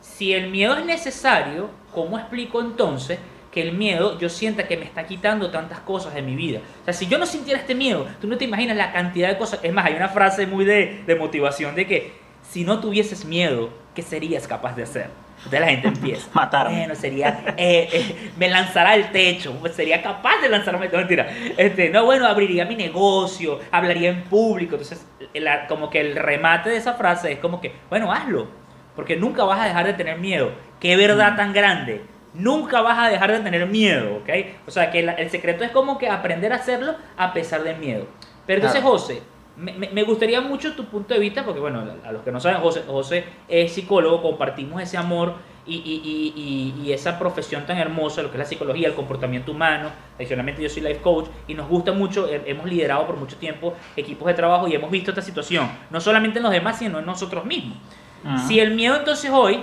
si 0.00 0.32
el 0.32 0.50
miedo 0.50 0.76
es 0.76 0.84
necesario, 0.84 1.70
¿cómo 1.92 2.18
explico 2.18 2.60
entonces 2.60 3.18
que 3.52 3.62
el 3.62 3.72
miedo 3.72 4.18
yo 4.18 4.30
sienta 4.30 4.66
que 4.66 4.78
me 4.78 4.84
está 4.84 5.06
quitando 5.06 5.50
tantas 5.50 5.80
cosas 5.80 6.14
de 6.14 6.22
mi 6.22 6.34
vida? 6.34 6.60
O 6.80 6.84
sea, 6.84 6.94
si 6.94 7.06
yo 7.06 7.18
no 7.18 7.26
sintiera 7.26 7.60
este 7.60 7.74
miedo, 7.74 8.06
tú 8.20 8.26
no 8.26 8.36
te 8.36 8.44
imaginas 8.44 8.76
la 8.76 8.92
cantidad 8.92 9.28
de 9.28 9.36
cosas. 9.36 9.60
Es 9.62 9.72
más, 9.72 9.86
hay 9.86 9.94
una 9.94 10.08
frase 10.08 10.46
muy 10.46 10.64
de, 10.64 11.04
de 11.06 11.14
motivación 11.14 11.74
de 11.74 11.86
que 11.86 12.12
si 12.42 12.64
no 12.64 12.80
tuvieses 12.80 13.24
miedo, 13.24 13.70
¿qué 13.94 14.02
serías 14.02 14.48
capaz 14.48 14.74
de 14.74 14.82
hacer? 14.82 15.10
Entonces 15.44 15.60
la 15.60 15.66
gente 15.68 15.88
empieza. 15.88 16.28
Matarme. 16.34 16.78
Bueno, 16.78 16.94
sería. 16.94 17.44
eh, 17.56 17.88
eh, 17.92 18.30
me 18.36 18.48
lanzará 18.48 18.92
al 18.92 19.10
techo. 19.12 19.52
pues, 19.60 19.74
Sería 19.74 20.02
capaz 20.02 20.40
de 20.40 20.48
lanzarme. 20.48 20.88
No, 20.88 20.98
mentira. 20.98 21.28
Este, 21.56 21.90
no, 21.90 22.04
bueno, 22.04 22.26
abriría 22.26 22.64
mi 22.64 22.76
negocio. 22.76 23.58
Hablaría 23.70 24.10
en 24.10 24.22
público. 24.24 24.76
Entonces, 24.76 25.06
la- 25.34 25.66
como 25.66 25.90
que 25.90 26.00
el 26.00 26.16
remate 26.16 26.70
de 26.70 26.76
esa 26.76 26.94
frase 26.94 27.32
es 27.32 27.38
como 27.38 27.60
que, 27.60 27.72
bueno, 27.90 28.12
hazlo. 28.12 28.48
Porque 28.94 29.16
nunca 29.16 29.44
vas 29.44 29.60
a 29.60 29.64
dejar 29.64 29.86
de 29.86 29.94
tener 29.94 30.18
miedo. 30.18 30.52
Qué 30.78 30.96
verdad 30.96 31.34
tan 31.36 31.52
grande. 31.52 32.02
Nunca 32.34 32.80
vas 32.80 32.98
a 32.98 33.08
dejar 33.10 33.30
de 33.32 33.40
tener 33.40 33.66
miedo, 33.66 34.16
¿ok? 34.22 34.28
O 34.66 34.70
sea, 34.70 34.90
que 34.90 35.02
la- 35.02 35.12
el 35.14 35.28
secreto 35.30 35.64
es 35.64 35.70
como 35.70 35.98
que 35.98 36.08
aprender 36.08 36.52
a 36.52 36.56
hacerlo 36.56 36.94
a 37.16 37.32
pesar 37.32 37.62
del 37.62 37.76
miedo. 37.76 38.06
Pero 38.46 38.58
entonces, 38.58 38.80
Claro. 38.80 38.96
José, 38.98 39.22
me, 39.56 40.02
gustaría 40.04 40.40
mucho 40.40 40.72
tu 40.74 40.84
punto 40.86 41.12
de 41.14 41.20
vista, 41.20 41.44
porque 41.44 41.60
bueno, 41.60 41.84
a 42.04 42.12
los 42.12 42.22
que 42.22 42.32
no 42.32 42.40
saben, 42.40 42.60
José, 42.60 42.82
José 42.86 43.24
es 43.48 43.72
psicólogo, 43.72 44.22
compartimos 44.22 44.80
ese 44.82 44.96
amor 44.96 45.34
y, 45.66 45.76
y- 45.76 46.34
y- 46.34 46.86
y- 46.88 46.92
esa 46.92 47.18
profesión 47.18 47.64
tan 47.66 47.78
hermosa, 47.78 48.22
lo 48.22 48.30
que 48.30 48.36
es 48.36 48.40
la 48.40 48.44
psicología, 48.46 48.88
el 48.88 48.94
comportamiento 48.94 49.52
humano. 49.52 49.90
Adicionalmente 50.16 50.62
yo 50.62 50.68
soy 50.68 50.82
life 50.82 51.00
coach 51.02 51.26
y 51.46 51.54
nos 51.54 51.68
gusta 51.68 51.92
mucho, 51.92 52.28
he- 52.28 52.50
hemos 52.50 52.66
liderado 52.66 53.06
por 53.06 53.16
mucho 53.16 53.36
tiempo 53.36 53.74
equipos 53.96 54.26
de 54.26 54.34
trabajo 54.34 54.66
y 54.68 54.74
hemos 54.74 54.90
visto 54.90 55.10
esta 55.10 55.22
situación, 55.22 55.68
no 55.90 56.00
solamente 56.00 56.38
en 56.38 56.42
los 56.44 56.52
demás, 56.52 56.78
sino 56.78 56.98
en 56.98 57.06
nosotros 57.06 57.44
mismos. 57.44 57.76
Ujú. 58.24 58.38
Si 58.48 58.58
el 58.58 58.74
miedo 58.74 58.96
entonces 58.96 59.30
hoy 59.30 59.60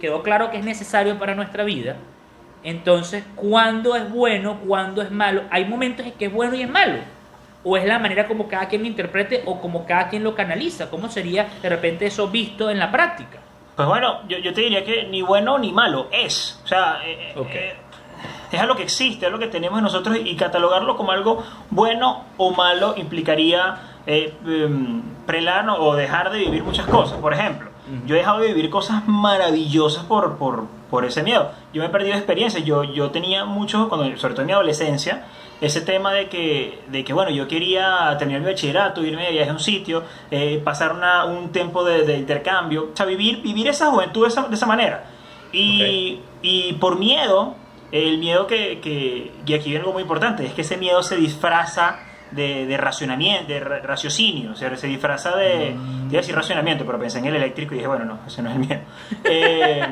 quedó 0.00 0.22
claro 0.22 0.50
que 0.50 0.58
es 0.58 0.64
necesario 0.64 1.18
para 1.18 1.34
nuestra 1.34 1.64
vida, 1.64 1.96
entonces, 2.64 3.24
¿cuándo 3.34 3.96
es 3.96 4.08
bueno? 4.12 4.58
¿Cuándo 4.66 5.02
es 5.02 5.10
malo? 5.10 5.42
Hay 5.50 5.64
momentos 5.64 6.06
en 6.06 6.12
que 6.12 6.26
es 6.26 6.32
bueno 6.32 6.54
y 6.54 6.62
es 6.62 6.70
malo. 6.70 6.98
O 7.64 7.76
es 7.76 7.84
la 7.84 7.98
manera 7.98 8.26
como 8.26 8.48
cada 8.48 8.66
quien 8.68 8.82
lo 8.82 8.88
interprete 8.88 9.42
o 9.46 9.60
como 9.60 9.86
cada 9.86 10.08
quien 10.08 10.24
lo 10.24 10.34
canaliza. 10.34 10.90
¿Cómo 10.90 11.08
sería 11.08 11.48
de 11.62 11.68
repente 11.68 12.06
eso 12.06 12.28
visto 12.28 12.70
en 12.70 12.78
la 12.78 12.90
práctica? 12.90 13.38
Pues 13.76 13.86
bueno, 13.88 14.20
yo, 14.28 14.38
yo 14.38 14.52
te 14.52 14.60
diría 14.62 14.84
que 14.84 15.04
ni 15.04 15.22
bueno 15.22 15.58
ni 15.58 15.72
malo 15.72 16.08
es. 16.12 16.60
O 16.64 16.66
sea, 16.68 17.00
eh, 17.06 17.32
Ok. 17.36 17.48
eh, 17.52 17.74
es 18.50 18.60
algo 18.60 18.74
que 18.76 18.82
existe, 18.82 19.26
es 19.26 19.32
lo 19.32 19.38
que 19.38 19.46
tenemos 19.46 19.78
en 19.78 19.84
nosotros 19.84 20.18
y 20.22 20.36
catalogarlo 20.36 20.96
como 20.96 21.12
algo 21.12 21.42
bueno 21.70 22.24
o 22.36 22.50
malo 22.50 22.94
implicaría 22.96 23.76
eh, 24.06 24.34
em, 24.46 25.00
prelar 25.26 25.64
o- 25.70 25.94
dejar 25.94 26.30
de 26.32 26.38
vivir 26.40 26.62
muchas 26.64 26.86
cosas. 26.86 27.18
Por 27.18 27.32
ejemplo, 27.32 27.70
yo 28.06 28.14
he 28.14 28.18
dejado 28.18 28.40
de 28.40 28.48
vivir 28.48 28.68
cosas 28.70 29.06
maravillosas 29.06 30.04
por, 30.04 30.36
por, 30.36 30.64
por 30.90 31.04
ese 31.04 31.22
miedo. 31.22 31.50
Yo 31.72 31.80
me 31.80 31.86
he 31.86 31.90
perdido 31.90 32.14
experiencias. 32.16 32.64
Yo, 32.64 32.82
yo 32.84 33.10
tenía 33.10 33.44
mucho, 33.44 33.88
cuando, 33.88 34.14
sobre 34.18 34.34
todo 34.34 34.42
en 34.42 34.46
mi 34.48 34.52
adolescencia, 34.52 35.24
ese 35.62 35.80
tema 35.80 36.12
de 36.12 36.28
que, 36.28 36.80
de 36.88 37.02
que 37.04 37.12
bueno, 37.14 37.30
yo 37.30 37.48
quería 37.48 38.14
terminar 38.18 38.42
mi 38.42 38.48
bachillerato, 38.48 39.02
irme 39.04 39.24
de 39.24 39.32
viaje 39.32 39.48
a 39.50 39.52
un 39.54 39.60
sitio, 39.60 40.02
eh, 40.30 40.60
pasar 40.62 40.92
una- 40.92 41.24
un 41.24 41.50
tiempo 41.52 41.82
de, 41.84 42.04
de 42.04 42.18
intercambio, 42.18 42.90
o 42.92 42.96
sea, 42.96 43.06
vivir, 43.06 43.40
vivir 43.42 43.68
esa 43.68 43.86
juventud 43.90 44.22
de 44.22 44.28
esa, 44.28 44.42
de 44.48 44.54
esa 44.54 44.66
manera. 44.66 45.04
Y, 45.52 46.20
y 46.42 46.72
por 46.74 46.98
miedo, 46.98 47.54
el 47.92 48.18
miedo 48.18 48.46
que, 48.46 48.80
que, 48.80 49.32
y 49.46 49.54
aquí 49.54 49.70
viene 49.70 49.80
algo 49.80 49.92
muy 49.92 50.02
importante, 50.02 50.44
es 50.46 50.52
que 50.52 50.62
ese 50.62 50.76
miedo 50.76 51.02
se 51.02 51.16
disfraza 51.16 52.00
de, 52.30 52.64
de 52.66 52.76
racionamiento, 52.78 53.52
de 53.52 53.60
ra- 53.60 53.80
raciocinio, 53.80 54.52
o 54.52 54.56
sea, 54.56 54.74
se 54.76 54.86
disfraza 54.86 55.36
de, 55.36 55.74
Mm. 55.76 56.08
te 56.08 56.14
iba 56.14 56.18
a 56.18 56.22
decir 56.22 56.34
racionamiento, 56.34 56.86
pero 56.86 56.98
pensé 56.98 57.18
en 57.18 57.26
el 57.26 57.36
eléctrico 57.36 57.74
y 57.74 57.76
dije, 57.78 57.86
bueno, 57.88 58.04
no, 58.06 58.20
ese 58.26 58.40
no 58.42 58.48
es 58.50 58.56
el 58.56 58.60
miedo. 58.66 58.80
Eh, 59.24 59.86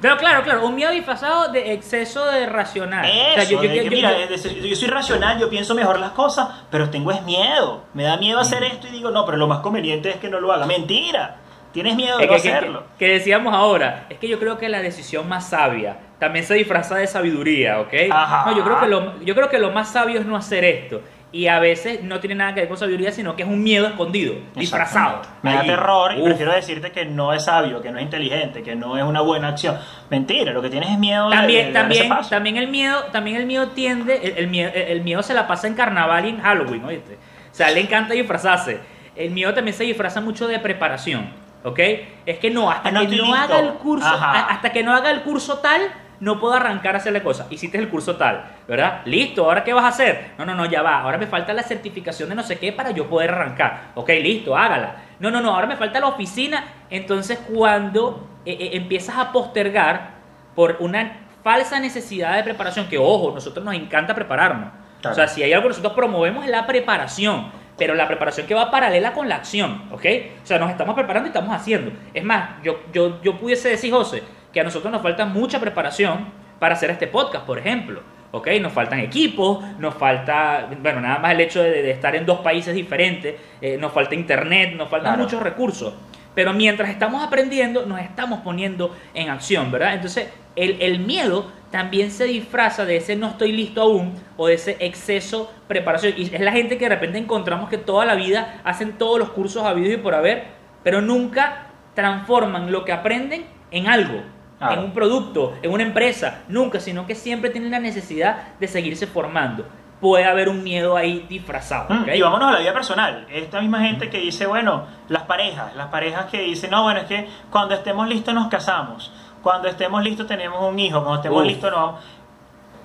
Pero 0.00 0.16
claro, 0.18 0.42
claro, 0.42 0.66
un 0.66 0.74
miedo 0.74 0.90
disfrazado 0.90 1.48
de 1.52 1.72
exceso 1.72 2.24
de 2.26 2.46
racional. 2.46 3.04
Eso, 3.04 3.30
O 3.30 3.34
sea, 3.34 3.44
yo- 3.44 3.90
mira, 3.90 4.12
yo- 4.28 4.76
soy 4.76 4.88
racional, 4.88 5.38
yo 5.38 5.48
pienso 5.48 5.74
mejor 5.74 5.98
las 5.98 6.10
cosas, 6.10 6.48
pero 6.70 6.90
tengo 6.90 7.10
es 7.10 7.22
miedo. 7.22 7.84
Me 7.94 8.02
da 8.04 8.16
miedo 8.16 8.38
hacer 8.40 8.62
esto 8.64 8.86
y 8.88 8.90
digo, 8.90 9.10
no, 9.10 9.24
pero 9.24 9.38
lo 9.38 9.46
más 9.46 9.60
conveniente 9.60 10.10
es 10.10 10.16
que 10.16 10.28
no 10.28 10.40
lo 10.40 10.52
haga. 10.52 10.66
Mentira, 10.66 11.36
tienes 11.72 11.96
miedo 11.96 12.18
de 12.18 12.26
no 12.26 12.32
que- 12.32 12.36
hacerlo. 12.38 12.84
que- 12.98 13.06
que 13.06 13.12
decíamos 13.14 13.54
ahora, 13.54 14.06
es 14.10 14.18
que 14.18 14.28
yo 14.28 14.38
creo 14.38 14.58
que 14.58 14.68
la 14.68 14.80
decisión 14.82 15.28
más 15.28 15.48
sabia 15.48 15.96
también 16.18 16.44
se 16.44 16.54
disfraza 16.54 16.96
de 16.96 17.06
sabiduría, 17.06 17.80
¿ok? 17.80 17.92
Ajá. 18.10 18.50
No, 18.50 18.56
yo 18.56 18.64
creo 18.64 18.80
que 18.80 18.86
lo, 18.86 19.20
yo 19.20 19.34
creo 19.34 19.48
que 19.48 19.58
lo 19.58 19.70
más 19.72 19.92
sabio 19.92 20.20
es 20.20 20.26
no 20.26 20.36
hacer 20.36 20.64
esto. 20.64 21.02
Y 21.34 21.48
a 21.48 21.58
veces 21.58 22.00
no 22.04 22.20
tiene 22.20 22.36
nada 22.36 22.54
que 22.54 22.60
ver 22.60 22.68
con 22.68 22.78
sabiduría, 22.78 23.10
sino 23.10 23.34
que 23.34 23.42
es 23.42 23.48
un 23.48 23.60
miedo 23.60 23.88
escondido, 23.88 24.36
disfrazado. 24.54 25.20
Me 25.42 25.52
da 25.52 25.60
Ahí. 25.62 25.66
terror 25.66 26.12
y 26.16 26.20
Uf. 26.20 26.26
prefiero 26.26 26.52
decirte 26.52 26.92
que 26.92 27.06
no 27.06 27.32
es 27.32 27.44
sabio, 27.46 27.82
que 27.82 27.90
no 27.90 27.98
es 27.98 28.04
inteligente, 28.04 28.62
que 28.62 28.76
no 28.76 28.96
es 28.96 29.02
una 29.02 29.20
buena 29.20 29.48
acción. 29.48 29.76
Mentira, 30.10 30.52
lo 30.52 30.62
que 30.62 30.70
tienes 30.70 30.90
es 30.90 30.98
miedo 30.98 31.28
de- 31.28 31.36
También, 31.36 31.62
de, 31.64 31.70
ese 31.70 31.72
también, 31.80 32.08
paso. 32.08 32.30
también 32.30 32.56
el 32.56 32.68
miedo, 32.68 33.02
también 33.10 33.36
el 33.38 33.46
miedo 33.46 33.68
tiende, 33.70 34.20
el, 34.22 34.38
el 34.38 34.46
miedo, 34.46 34.70
el 34.74 35.00
miedo 35.02 35.24
se 35.24 35.34
la 35.34 35.48
pasa 35.48 35.66
en 35.66 35.74
carnaval 35.74 36.24
y 36.24 36.28
en 36.28 36.40
Halloween, 36.40 36.84
¿oíste? 36.84 37.14
O 37.50 37.54
sea, 37.54 37.68
le 37.72 37.80
encanta 37.80 38.14
disfrazarse. 38.14 38.78
El 39.16 39.32
miedo 39.32 39.52
también 39.52 39.76
se 39.76 39.82
disfraza 39.82 40.20
mucho 40.20 40.46
de 40.46 40.60
preparación, 40.60 41.30
¿ok? 41.64 41.80
Es 42.26 42.38
que 42.38 42.50
no, 42.52 42.70
hasta 42.70 42.90
Ah, 42.90 42.92
no 42.92 43.00
que 43.00 43.06
no 43.08 43.12
listo. 43.24 43.34
haga 43.34 43.58
el 43.58 43.70
curso, 43.74 44.06
Ajá. 44.06 44.46
hasta 44.50 44.70
que 44.70 44.84
no 44.84 44.94
haga 44.94 45.10
el 45.10 45.22
curso 45.22 45.58
tal, 45.58 45.80
no 46.20 46.40
puedo 46.40 46.54
arrancar 46.54 46.94
a 46.94 46.98
hacerle 46.98 47.22
cosas. 47.22 47.46
Hiciste 47.50 47.78
el 47.78 47.88
curso 47.88 48.16
tal, 48.16 48.44
¿verdad? 48.68 49.02
Listo, 49.04 49.44
¿ahora 49.44 49.64
qué 49.64 49.72
vas 49.72 49.84
a 49.84 49.88
hacer? 49.88 50.32
No, 50.38 50.44
no, 50.44 50.54
no, 50.54 50.66
ya 50.66 50.82
va. 50.82 51.00
Ahora 51.00 51.18
me 51.18 51.26
falta 51.26 51.52
la 51.52 51.62
certificación 51.62 52.28
de 52.28 52.34
no 52.34 52.42
sé 52.42 52.58
qué 52.58 52.72
para 52.72 52.90
yo 52.90 53.08
poder 53.08 53.30
arrancar. 53.30 53.92
Ok, 53.94 54.08
listo, 54.20 54.56
hágala. 54.56 54.96
No, 55.20 55.30
no, 55.30 55.40
no, 55.40 55.54
ahora 55.54 55.66
me 55.66 55.76
falta 55.76 56.00
la 56.00 56.06
oficina. 56.06 56.64
Entonces, 56.90 57.38
cuando 57.52 58.28
eh, 58.44 58.56
eh, 58.58 58.70
empiezas 58.74 59.16
a 59.16 59.32
postergar 59.32 60.14
por 60.54 60.76
una 60.80 61.28
falsa 61.42 61.80
necesidad 61.80 62.36
de 62.36 62.42
preparación, 62.42 62.88
que 62.88 62.98
ojo, 62.98 63.32
nosotros 63.34 63.64
nos 63.64 63.74
encanta 63.74 64.14
prepararnos. 64.14 64.72
Claro. 65.00 65.12
O 65.12 65.14
sea, 65.14 65.28
si 65.28 65.42
hay 65.42 65.52
algo 65.52 65.64
que 65.64 65.68
nosotros 65.70 65.92
promovemos 65.92 66.44
es 66.44 66.50
la 66.50 66.66
preparación, 66.66 67.50
pero 67.76 67.94
la 67.94 68.06
preparación 68.06 68.46
que 68.46 68.54
va 68.54 68.70
paralela 68.70 69.12
con 69.12 69.28
la 69.28 69.36
acción, 69.36 69.88
¿ok? 69.90 70.04
O 70.42 70.46
sea, 70.46 70.58
nos 70.58 70.70
estamos 70.70 70.94
preparando 70.94 71.26
y 71.26 71.30
estamos 71.30 71.54
haciendo. 71.54 71.92
Es 72.12 72.24
más, 72.24 72.62
yo, 72.62 72.80
yo, 72.92 73.20
yo 73.22 73.36
pudiese 73.38 73.68
decir, 73.68 73.92
José, 73.92 74.22
que 74.54 74.60
a 74.60 74.64
nosotros 74.64 74.90
nos 74.90 75.02
falta 75.02 75.26
mucha 75.26 75.60
preparación 75.60 76.28
para 76.58 76.74
hacer 76.74 76.90
este 76.90 77.06
podcast, 77.08 77.44
por 77.44 77.58
ejemplo. 77.58 78.00
¿Ok? 78.30 78.48
Nos 78.60 78.72
faltan 78.72 78.98
equipos, 78.98 79.62
nos 79.78 79.94
falta, 79.94 80.68
bueno, 80.82 81.00
nada 81.00 81.18
más 81.20 81.32
el 81.32 81.40
hecho 81.42 81.62
de, 81.62 81.82
de 81.82 81.90
estar 81.92 82.16
en 82.16 82.26
dos 82.26 82.40
países 82.40 82.74
diferentes, 82.74 83.36
eh, 83.60 83.76
nos 83.78 83.92
falta 83.92 84.14
internet, 84.16 84.74
nos 84.74 84.88
faltan 84.88 85.12
Claro. 85.12 85.22
muchos 85.24 85.40
recursos. 85.42 85.94
Pero 86.34 86.52
mientras 86.52 86.88
estamos 86.90 87.22
aprendiendo, 87.22 87.86
nos 87.86 88.00
estamos 88.00 88.40
poniendo 88.40 88.92
en 89.14 89.30
acción, 89.30 89.70
¿verdad? 89.70 89.94
Entonces, 89.94 90.28
el, 90.56 90.82
el 90.82 90.98
miedo 90.98 91.46
también 91.70 92.10
se 92.10 92.24
disfraza 92.24 92.84
de 92.84 92.96
ese 92.96 93.14
no 93.14 93.28
estoy 93.28 93.52
listo 93.52 93.82
aún 93.82 94.14
o 94.36 94.48
de 94.48 94.54
ese 94.54 94.76
exceso 94.80 95.52
preparación. 95.68 96.14
Y 96.16 96.34
es 96.34 96.40
la 96.40 96.50
gente 96.50 96.76
que 96.76 96.88
de 96.88 96.94
repente 96.96 97.18
encontramos 97.18 97.68
que 97.68 97.78
toda 97.78 98.04
la 98.04 98.16
vida 98.16 98.60
hacen 98.64 98.98
todos 98.98 99.18
los 99.20 99.30
cursos 99.30 99.64
habidos 99.64 99.94
y 99.94 99.96
por 99.96 100.12
haber, 100.14 100.44
pero 100.82 101.00
nunca 101.00 101.66
transforman 101.94 102.72
lo 102.72 102.84
que 102.84 102.90
aprenden 102.92 103.44
en 103.70 103.86
algo, 103.86 104.22
Claro. 104.58 104.74
en 104.74 104.84
un 104.86 104.92
producto, 104.92 105.54
en 105.62 105.72
una 105.72 105.82
empresa, 105.82 106.42
nunca, 106.48 106.78
sino 106.80 107.06
que 107.06 107.14
siempre 107.14 107.50
tienen 107.50 107.70
la 107.72 107.80
necesidad 107.80 108.54
de 108.60 108.68
seguirse 108.68 109.06
formando. 109.06 109.66
Puede 110.00 110.24
haber 110.26 110.48
un 110.48 110.62
miedo 110.62 110.96
ahí 110.96 111.26
disfrazado. 111.28 111.92
Mm. 111.94 112.08
Y 112.14 112.20
vámonos 112.22 112.48
a 112.48 112.52
la 112.52 112.58
vida 112.60 112.72
personal. 112.72 113.26
Esta 113.30 113.60
misma 113.60 113.80
gente 113.80 114.08
que 114.10 114.18
dice, 114.18 114.46
bueno, 114.46 114.84
las 115.08 115.22
parejas, 115.24 115.74
las 115.76 115.88
parejas 115.88 116.26
que 116.26 116.40
dicen, 116.40 116.70
no, 116.70 116.82
bueno, 116.84 117.00
es 117.00 117.06
que 117.06 117.28
cuando 117.50 117.74
estemos 117.74 118.06
listos 118.08 118.32
nos 118.34 118.48
casamos, 118.48 119.12
cuando 119.42 119.68
estemos 119.68 120.02
listos 120.02 120.26
tenemos 120.26 120.62
un 120.62 120.78
hijo, 120.78 121.00
cuando 121.00 121.16
estemos 121.16 121.40
Uf. 121.42 121.46
listos 121.48 121.70
no. 121.72 121.98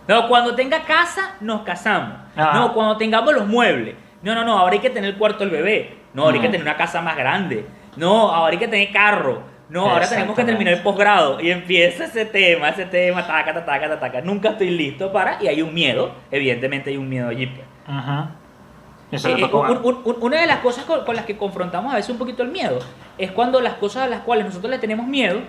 No, 0.08 0.28
cuando 0.28 0.56
tenga 0.56 0.82
casa, 0.84 1.36
nos 1.42 1.62
casamos. 1.62 2.18
Ah. 2.36 2.52
No, 2.56 2.74
cuando 2.74 2.98
tengamos 2.98 3.34
los 3.34 3.46
muebles. 3.46 3.96
No, 4.24 4.34
no, 4.34 4.44
no, 4.44 4.58
ahora 4.58 4.74
hay 4.74 4.80
que 4.80 4.90
tener 4.90 5.12
el 5.12 5.18
cuarto 5.18 5.40
del 5.40 5.50
bebé. 5.52 5.98
No, 6.14 6.24
ahora 6.24 6.36
hay 6.36 6.42
que 6.42 6.48
Mm. 6.48 6.52
tener 6.52 6.66
una 6.68 6.76
casa 6.78 7.02
más 7.02 7.16
grande. 7.16 7.68
No, 7.96 8.32
ahora 8.32 8.54
hay 8.54 8.58
que 8.60 8.68
tener 8.68 8.92
carro. 8.92 9.44
No, 9.70 9.90
ahora 9.90 10.10
tenemos 10.10 10.36
que 10.36 10.44
terminar 10.44 10.74
el 10.74 10.82
posgrado. 10.82 11.40
Y 11.40 11.52
empieza 11.52 12.06
ese 12.06 12.26
tema, 12.26 12.70
ese 12.70 12.86
tema, 12.86 13.26
taca, 13.26 13.54
taca, 13.54 13.66
taca, 13.80 14.00
taca. 14.00 14.22
Nunca 14.22 14.50
estoy 14.50 14.72
listo 14.72 15.12
para. 15.12 15.38
Y 15.42 15.48
hay 15.48 15.62
un 15.62 15.74
miedo. 15.74 16.12
Evidentemente 16.32 16.90
hay 16.90 16.98
un 16.98 17.08
miedo 17.08 17.30
allí. 17.30 17.46
pues. 17.48 17.62
Ajá. 17.88 18.32
Eso 19.12 19.30
Eh, 19.30 19.36
le 19.36 19.42
tocó 19.42 19.66
a- 19.66 19.72
un- 19.72 19.78
un- 19.86 20.02
un- 20.06 20.16
una 20.22 20.42
de 20.42 20.48
las 20.48 20.58
cosas 20.60 20.86
con, 20.86 21.04
con 21.06 21.16
las 21.16 21.26
que 21.26 21.36
confrontamos 21.38 21.92
a 21.94 21.96
veces 21.96 22.12
un 22.12 22.18
poquito 22.20 22.44
el 22.44 22.50
miedo 22.50 22.78
es 23.18 23.32
cuando 23.32 23.60
las 23.60 23.74
cosas 23.76 24.04
a 24.04 24.08
las 24.08 24.20
cuales 24.22 24.46
nosotros 24.46 24.70
le 24.70 24.78
tenemos 24.78 25.08
miedo, 25.08 25.40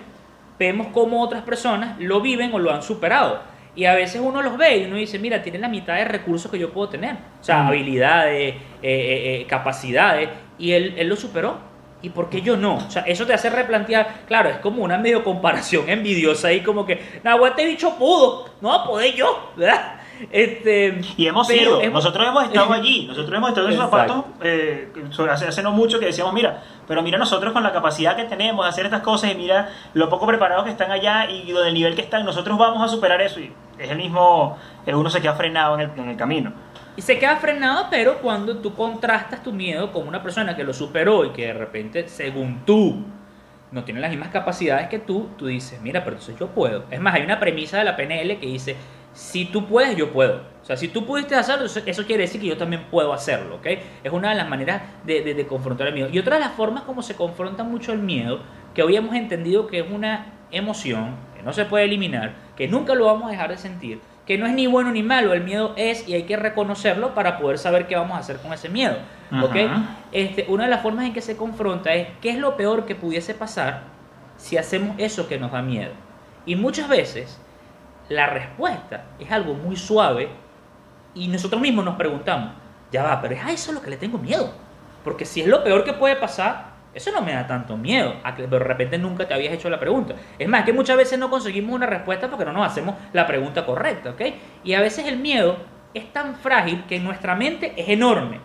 vemos 0.57 0.87
cómo 0.93 1.21
otras 1.21 1.43
personas 1.43 1.99
lo 1.99 2.21
viven 2.21 2.53
o 2.53 2.59
lo 2.59 2.71
han 2.73 2.81
superado. 2.81 3.39
Y 3.75 3.85
a 3.85 3.93
veces 3.95 4.19
uno 4.23 4.41
los 4.41 4.57
ve 4.57 4.77
y 4.77 4.85
uno 4.85 4.95
dice, 4.97 5.17
mira, 5.19 5.41
tienen 5.43 5.61
la 5.61 5.69
mitad 5.69 5.95
de 5.95 6.05
recursos 6.05 6.51
que 6.51 6.59
yo 6.59 6.71
puedo 6.73 6.89
tener. 6.89 7.13
O 7.39 7.43
sea, 7.43 7.63
Mm. 7.63 7.67
habilidades, 7.67 8.55
eh, 8.55 8.61
eh, 8.81 9.45
capacidades. 9.47 10.29
Y 10.57 10.71
él, 10.73 10.95
él 10.97 11.07
lo 11.07 11.15
superó. 11.15 11.57
¿Y 12.03 12.09
por 12.09 12.29
qué 12.29 12.41
yo 12.41 12.57
no? 12.57 12.75
O 12.77 12.89
sea, 12.91 13.03
eso 13.03 13.25
te 13.25 13.33
hace 13.33 13.49
replantear. 13.49 14.21
Claro, 14.27 14.49
es 14.49 14.57
como 14.57 14.83
una 14.83 14.97
medio 14.97 15.23
comparación 15.23 15.87
envidiosa 15.89 16.47
ahí, 16.49 16.61
como 16.61 16.85
que, 16.85 17.21
no, 17.23 17.45
este 17.45 17.65
bicho 17.65 17.95
pudo. 17.97 18.45
No, 18.61 18.83
podé 18.85 19.13
yo, 19.13 19.51
¿verdad? 19.55 19.97
Este, 20.31 21.01
Y 21.17 21.25
hemos 21.27 21.47
sido, 21.47 21.81
hemos- 21.81 22.03
nosotros 22.03 22.27
hemos 22.27 22.43
estado 22.43 22.73
allí, 22.73 23.05
nosotros 23.07 23.35
hemos 23.35 23.49
estado 23.49 23.67
en 23.67 23.73
esos 23.73 23.85
zapatos 23.85 24.25
eh, 24.43 24.91
hace, 25.31 25.47
hace 25.47 25.63
no 25.63 25.71
mucho 25.71 25.99
que 25.99 26.05
decíamos, 26.05 26.33
mira, 26.33 26.61
pero 26.87 27.01
mira 27.01 27.17
nosotros 27.17 27.51
con 27.53 27.63
la 27.63 27.71
capacidad 27.73 28.15
que 28.15 28.25
tenemos 28.25 28.63
de 28.65 28.69
hacer 28.69 28.85
estas 28.85 29.01
cosas 29.01 29.31
y 29.31 29.35
mira 29.35 29.69
lo 29.95 30.09
poco 30.09 30.27
preparados 30.27 30.65
que 30.65 30.69
están 30.71 30.91
allá 30.91 31.27
y 31.29 31.51
lo 31.51 31.61
del 31.63 31.73
nivel 31.73 31.95
que 31.95 32.01
están, 32.01 32.23
nosotros 32.23 32.55
vamos 32.57 32.83
a 32.83 32.87
superar 32.87 33.19
eso 33.21 33.39
y 33.39 33.51
es 33.83 33.89
el 33.91 33.97
mismo, 33.97 34.57
eh, 34.85 34.93
uno 34.95 35.09
se 35.09 35.21
queda 35.21 35.33
frenado 35.33 35.75
en 35.75 35.81
el, 35.81 35.91
en 35.99 36.09
el 36.09 36.17
camino. 36.17 36.53
Y 36.97 37.01
se 37.01 37.17
queda 37.17 37.37
frenado, 37.37 37.87
pero 37.89 38.17
cuando 38.17 38.57
tú 38.57 38.73
contrastas 38.73 39.41
tu 39.43 39.53
miedo 39.53 39.91
con 39.93 40.07
una 40.07 40.21
persona 40.21 40.55
que 40.55 40.63
lo 40.63 40.73
superó 40.73 41.25
y 41.25 41.29
que 41.29 41.47
de 41.47 41.53
repente, 41.53 42.07
según 42.09 42.65
tú, 42.65 43.03
no 43.71 43.83
tienen 43.85 44.01
las 44.01 44.11
mismas 44.11 44.29
capacidades 44.29 44.89
que 44.89 44.99
tú, 44.99 45.29
tú 45.37 45.47
dices, 45.47 45.79
mira, 45.81 46.03
pero 46.03 46.17
entonces 46.17 46.37
yo 46.37 46.47
puedo. 46.47 46.83
Es 46.91 46.99
más, 46.99 47.13
hay 47.15 47.21
una 47.23 47.39
premisa 47.39 47.77
de 47.77 47.85
la 47.85 47.95
PNL 47.95 48.37
que 48.39 48.47
dice, 48.47 48.75
si 49.13 49.45
tú 49.45 49.65
puedes, 49.65 49.95
yo 49.95 50.11
puedo. 50.11 50.41
O 50.61 50.65
sea, 50.65 50.75
si 50.75 50.89
tú 50.89 51.05
pudiste 51.05 51.35
hacerlo, 51.35 51.65
eso 51.65 52.05
quiere 52.05 52.23
decir 52.23 52.41
que 52.41 52.47
yo 52.47 52.57
también 52.57 52.83
puedo 52.91 53.13
hacerlo, 53.13 53.55
¿ok? 53.55 53.67
Es 54.03 54.11
una 54.11 54.29
de 54.29 54.35
las 54.35 54.49
maneras 54.49 54.81
de, 55.05 55.21
de- 55.21 55.33
de 55.33 55.47
confrontar 55.47 55.87
el 55.87 55.93
miedo. 55.93 56.09
Y 56.11 56.19
otra 56.19 56.35
de 56.35 56.41
las 56.41 56.51
formas 56.51 56.83
como 56.83 57.01
se 57.01 57.15
confronta 57.15 57.63
mucho 57.63 57.93
el 57.93 57.99
miedo, 57.99 58.41
que 58.73 58.83
hoy 58.83 58.97
hemos 58.97 59.15
entendido 59.15 59.67
que 59.67 59.79
es 59.79 59.89
una 59.89 60.33
emoción, 60.51 61.15
que 61.41 61.45
no 61.47 61.53
se 61.53 61.65
puede 61.65 61.85
eliminar, 61.85 62.33
que 62.55 62.67
nunca 62.67 62.93
lo 62.93 63.05
vamos 63.05 63.27
a 63.27 63.31
dejar 63.31 63.49
de 63.49 63.57
sentir, 63.57 63.99
que 64.27 64.37
no 64.37 64.45
es 64.45 64.53
ni 64.53 64.67
bueno 64.67 64.91
ni 64.91 65.01
malo, 65.01 65.33
el 65.33 65.43
miedo 65.43 65.73
es 65.75 66.07
y 66.07 66.13
hay 66.13 66.23
que 66.23 66.37
reconocerlo 66.37 67.15
para 67.15 67.39
poder 67.39 67.57
saber 67.57 67.87
qué 67.87 67.95
vamos 67.95 68.15
a 68.15 68.19
hacer 68.19 68.37
con 68.37 68.53
ese 68.53 68.69
miedo, 68.69 68.95
¿ok? 69.41 69.55
Ajá. 69.55 69.97
Este, 70.11 70.45
una 70.49 70.65
de 70.65 70.69
las 70.69 70.83
formas 70.83 71.05
en 71.05 71.13
que 71.13 71.21
se 71.21 71.35
confronta 71.35 71.93
es 71.95 72.09
qué 72.21 72.29
es 72.29 72.37
lo 72.37 72.55
peor 72.57 72.85
que 72.85 72.93
pudiese 72.93 73.33
pasar 73.33 73.81
si 74.37 74.57
hacemos 74.57 74.95
eso 74.99 75.27
que 75.27 75.39
nos 75.39 75.51
da 75.51 75.63
miedo. 75.63 75.93
Y 76.45 76.55
muchas 76.55 76.87
veces 76.87 77.41
la 78.07 78.27
respuesta 78.27 79.05
es 79.19 79.31
algo 79.31 79.55
muy 79.55 79.75
suave 79.75 80.29
y 81.15 81.27
nosotros 81.27 81.59
mismos 81.59 81.85
nos 81.85 81.95
preguntamos, 81.95 82.53
ya 82.91 83.03
va, 83.03 83.19
pero 83.19 83.33
es 83.33 83.43
a 83.43 83.51
eso 83.51 83.71
lo 83.71 83.81
que 83.81 83.89
le 83.89 83.97
tengo 83.97 84.19
miedo. 84.19 84.53
Porque 85.03 85.25
si 85.25 85.41
es 85.41 85.47
lo 85.47 85.63
peor 85.63 85.83
que 85.83 85.93
puede 85.93 86.15
pasar, 86.15 86.70
eso 86.93 87.11
no 87.11 87.21
me 87.21 87.33
da 87.33 87.47
tanto 87.47 87.77
miedo. 87.77 88.15
A 88.23 88.35
que 88.35 88.47
de 88.47 88.59
repente 88.59 88.97
nunca 88.97 89.27
te 89.27 89.33
habías 89.33 89.53
hecho 89.53 89.69
la 89.69 89.79
pregunta. 89.79 90.15
Es 90.37 90.47
más, 90.47 90.63
que 90.63 90.73
muchas 90.73 90.97
veces 90.97 91.17
no 91.17 91.29
conseguimos 91.29 91.73
una 91.73 91.85
respuesta 91.85 92.29
porque 92.29 92.45
no 92.45 92.51
nos 92.53 92.65
hacemos 92.65 92.95
la 93.13 93.25
pregunta 93.27 93.65
correcta, 93.65 94.11
¿ok? 94.11 94.21
Y 94.63 94.73
a 94.73 94.81
veces 94.81 95.07
el 95.07 95.17
miedo 95.17 95.57
es 95.93 96.11
tan 96.11 96.35
frágil 96.35 96.85
que 96.87 96.97
en 96.97 97.03
nuestra 97.03 97.35
mente 97.35 97.73
es 97.77 97.89
enorme, 97.89 98.39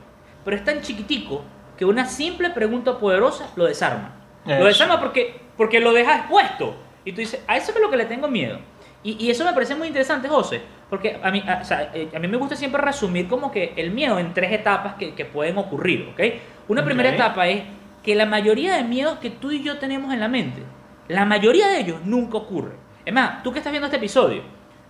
pero 0.44 0.56
es 0.56 0.64
tan 0.64 0.80
chiquitico 0.80 1.44
que 1.76 1.84
una 1.84 2.06
simple 2.06 2.50
pregunta 2.50 2.98
poderosa 2.98 3.50
lo 3.56 3.64
desarma. 3.64 4.12
Lo 4.46 4.64
desarma 4.64 5.00
porque, 5.00 5.40
porque 5.56 5.80
lo 5.80 5.92
deja 5.92 6.18
expuesto. 6.18 6.76
Y 7.04 7.12
tú 7.12 7.18
dices, 7.18 7.42
a 7.46 7.56
eso 7.56 7.72
es 7.72 7.80
lo 7.80 7.90
que 7.90 7.96
le 7.96 8.04
tengo 8.04 8.28
miedo. 8.28 8.58
Y, 9.02 9.24
y 9.24 9.30
eso 9.30 9.44
me 9.44 9.52
parece 9.52 9.74
muy 9.74 9.88
interesante, 9.88 10.28
José, 10.28 10.62
porque 10.88 11.20
a 11.22 11.30
mí, 11.30 11.42
a, 11.46 11.60
o 11.62 11.64
sea, 11.64 11.90
eh, 11.94 12.08
a 12.14 12.18
mí 12.18 12.26
me 12.28 12.36
gusta 12.36 12.56
siempre 12.56 12.80
resumir 12.80 13.28
como 13.28 13.50
que 13.50 13.72
el 13.76 13.90
miedo 13.90 14.18
en 14.18 14.34
tres 14.34 14.52
etapas 14.52 14.94
que, 14.94 15.14
que 15.14 15.24
pueden 15.24 15.58
ocurrir, 15.58 16.08
¿ok? 16.12 16.20
Una 16.68 16.84
primera 16.84 17.10
etapa 17.10 17.46
es 17.46 17.62
que 18.06 18.14
la 18.14 18.24
mayoría 18.24 18.76
de 18.76 18.84
miedos 18.84 19.18
que 19.18 19.30
tú 19.30 19.50
y 19.50 19.64
yo 19.64 19.78
tenemos 19.78 20.14
en 20.14 20.20
la 20.20 20.28
mente, 20.28 20.62
la 21.08 21.24
mayoría 21.24 21.66
de 21.66 21.80
ellos 21.80 22.00
nunca 22.04 22.38
ocurren. 22.38 22.78
Es 23.04 23.12
más, 23.12 23.42
tú 23.42 23.50
que 23.50 23.58
estás 23.58 23.72
viendo 23.72 23.86
este 23.86 23.96
episodio, 23.96 24.42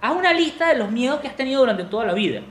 haz 0.02 0.14
una 0.14 0.34
lista 0.34 0.68
de 0.68 0.76
los 0.76 0.90
miedos 0.90 1.20
que 1.20 1.28
has 1.28 1.34
tenido 1.34 1.60
durante 1.60 1.84
toda 1.84 2.04
la 2.04 2.12
vida 2.12 2.42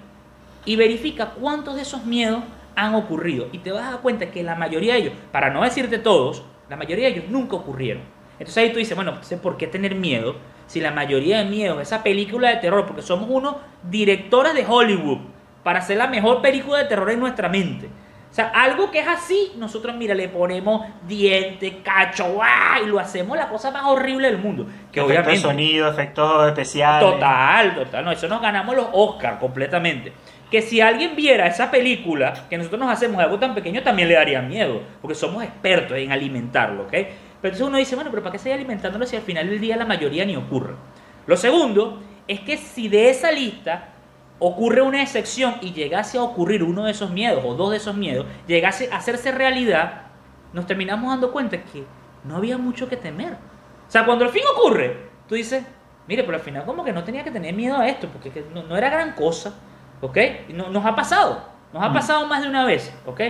y 0.66 0.76
verifica 0.76 1.28
cuántos 1.40 1.76
de 1.76 1.84
esos 1.84 2.04
miedos 2.06 2.44
han 2.76 2.96
ocurrido. 2.96 3.48
Y 3.52 3.60
te 3.60 3.72
vas 3.72 3.84
a 3.84 3.92
dar 3.92 4.00
cuenta 4.02 4.32
que 4.32 4.42
la 4.42 4.56
mayoría 4.56 4.96
de 4.96 5.02
ellos, 5.02 5.14
para 5.32 5.52
no 5.52 5.64
decirte 5.64 6.00
todos, 6.00 6.44
la 6.68 6.78
mayoría 6.78 7.06
de 7.06 7.14
ellos 7.14 7.30
nunca 7.30 7.58
ocurrieron. 7.58 8.02
Entonces 8.40 8.58
ahí 8.58 8.72
tú 8.72 8.80
dices, 8.80 8.96
bueno, 8.96 9.12
entonces, 9.12 9.40
¿por 9.40 9.58
qué 9.58 9.68
tener 9.68 9.94
miedo? 9.94 10.36
Si 10.66 10.82
la 10.82 10.90
mayoría 10.90 11.44
de 11.44 11.46
miedos, 11.46 11.80
esa 11.80 12.02
película 12.02 12.50
de 12.50 12.56
terror, 12.56 12.88
porque 12.88 13.04
somos 13.04 13.30
unos 13.30 13.58
directores 13.84 14.56
de 14.56 14.66
Hollywood 14.68 15.20
para 15.64 15.78
hacer 15.78 15.98
la 15.98 16.08
mejor 16.08 16.42
película 16.42 16.80
de 16.80 16.86
terror 16.86 17.12
en 17.12 17.20
nuestra 17.20 17.50
mente. 17.50 17.88
O 18.36 18.38
sea, 18.38 18.50
algo 18.50 18.92
que 18.92 19.00
es 19.00 19.08
así, 19.08 19.54
nosotros, 19.56 19.96
mira, 19.96 20.14
le 20.14 20.28
ponemos 20.28 20.86
dientes, 21.08 21.76
cacho, 21.82 22.34
¡guau! 22.34 22.84
y 22.84 22.88
lo 22.88 23.00
hacemos 23.00 23.38
la 23.38 23.48
cosa 23.48 23.72
más 23.72 23.86
horrible 23.86 24.28
del 24.28 24.40
mundo. 24.40 24.66
Que 24.92 25.00
efectos 25.00 25.06
obviamente... 25.06 25.38
sonido, 25.38 25.90
efectos 25.90 26.48
especiales. 26.50 27.12
Total, 27.12 27.76
total. 27.76 28.04
No, 28.04 28.12
eso 28.12 28.28
nos 28.28 28.42
ganamos 28.42 28.76
los 28.76 28.88
Oscars 28.92 29.40
completamente. 29.40 30.12
Que 30.52 30.62
si 30.62 30.82
alguien 30.82 31.16
viera 31.16 31.48
esa 31.48 31.72
película 31.72 32.34
que 32.50 32.58
nosotros 32.58 32.78
nos 32.78 32.92
hacemos 32.92 33.20
de 33.20 33.24
algo 33.24 33.40
tan 33.40 33.56
pequeño, 33.56 33.82
también 33.84 34.10
le 34.10 34.16
daría 34.16 34.42
miedo. 34.42 34.82
Porque 35.02 35.16
somos 35.16 35.42
expertos 35.42 35.98
en 35.98 36.12
alimentarlo, 36.12 36.84
¿ok? 36.84 36.92
Pero 36.92 37.08
entonces 37.42 37.62
uno 37.62 37.78
dice, 37.78 37.96
bueno, 37.96 38.10
pero 38.12 38.22
¿para 38.22 38.34
qué 38.34 38.40
seguir 38.40 38.58
alimentándolo 38.58 39.06
si 39.06 39.16
al 39.16 39.22
final 39.22 39.50
del 39.50 39.62
día 39.62 39.78
la 39.78 39.86
mayoría 39.86 40.26
ni 40.26 40.36
ocurre? 40.36 40.74
Lo 41.26 41.38
segundo 41.38 42.04
es 42.28 42.42
que 42.42 42.58
si 42.58 42.90
de 42.90 43.12
esa 43.12 43.32
lista 43.32 43.95
ocurre 44.40 44.82
una 44.82 45.02
excepción 45.02 45.56
y 45.62 45.72
llegase 45.74 46.18
a 46.18 46.24
ocurrir 46.24 46.64
uno 46.64 46.84
de 46.86 46.92
esos 46.92 47.10
miedos 47.12 47.44
o 47.46 47.54
dos 47.56 47.72
de 47.72 47.78
esos 47.78 47.96
miedos, 47.96 48.26
llegase 48.48 48.90
a 48.92 48.98
hacerse 48.98 49.32
realidad, 49.32 50.04
nos 50.54 50.66
terminamos 50.68 51.10
dando 51.10 51.32
cuenta 51.32 51.58
que 51.64 51.86
no 52.24 52.38
había 52.38 52.58
mucho 52.58 52.88
que 52.90 52.98
temer. 52.98 53.34
O 53.34 53.92
sea, 53.92 54.06
cuando 54.06 54.26
al 54.26 54.32
fin 54.32 54.44
ocurre, 54.58 55.10
tú 55.28 55.36
dices, 55.36 55.64
mire, 56.08 56.24
pero 56.24 56.38
al 56.38 56.44
final 56.44 56.66
como 56.66 56.84
que 56.84 56.92
no 56.92 57.04
tenía 57.04 57.24
que 57.24 57.32
tener 57.32 57.54
miedo 57.54 57.78
a 57.78 57.88
esto, 57.88 58.08
porque 58.10 58.30
que 58.32 58.46
no, 58.54 58.64
no 58.64 58.76
era 58.76 58.90
gran 58.90 59.14
cosa, 59.14 59.54
¿ok? 60.02 60.18
No- 60.50 60.70
nos 60.70 60.86
ha 60.86 60.96
pasado, 60.96 61.44
nos 61.72 61.84
ha 61.84 61.90
Mm. 61.90 61.94
pasado 61.94 62.26
más 62.28 62.42
de 62.42 62.50
una 62.50 62.66
vez, 62.66 62.94
¿ok? 63.06 63.22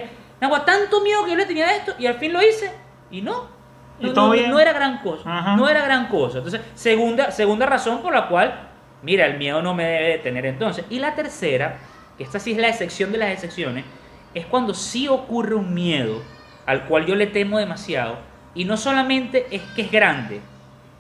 Agua, 0.41 0.65
tanto 0.65 1.01
miedo 1.01 1.23
que 1.25 1.31
yo 1.31 1.37
le 1.37 1.45
tenía 1.45 1.67
a 1.67 1.75
esto 1.75 1.93
y 1.99 2.05
al 2.07 2.15
fin 2.15 2.33
lo 2.33 2.41
hice 2.41 2.71
y 3.11 3.21
no. 3.21 3.53
No, 3.99 4.11
no- 4.11 4.35
no 4.35 4.59
era 4.59 4.73
gran 4.73 4.99
cosa, 5.01 5.21
Ajá. 5.25 5.55
no 5.55 5.69
era 5.69 5.83
gran 5.85 6.07
cosa. 6.07 6.39
Entonces, 6.39 6.59
segunda, 6.73 7.31
segunda 7.31 7.65
razón 7.65 8.01
por 8.01 8.13
la 8.13 8.27
cual, 8.27 8.69
mira, 9.05 9.27
el 9.27 9.37
miedo 9.37 9.61
no 9.61 9.73
me 9.75 9.85
debe 9.85 10.07
detener 10.09 10.47
entonces. 10.47 10.83
Y 10.89 10.99
la 10.99 11.15
tercera, 11.15 11.77
que 12.17 12.23
esta 12.23 12.39
sí 12.39 12.51
es 12.53 12.57
la 12.57 12.69
excepción 12.69 13.11
de 13.11 13.19
las 13.19 13.31
excepciones, 13.31 13.85
es 14.33 14.45
cuando 14.47 14.73
sí 14.73 15.07
ocurre 15.07 15.55
un 15.55 15.73
miedo 15.73 16.21
al 16.65 16.85
cual 16.85 17.05
yo 17.05 17.15
le 17.15 17.27
temo 17.27 17.59
demasiado 17.59 18.17
y 18.55 18.65
no 18.65 18.75
solamente 18.77 19.45
es 19.51 19.61
que 19.75 19.83
es 19.83 19.91
grande, 19.91 20.41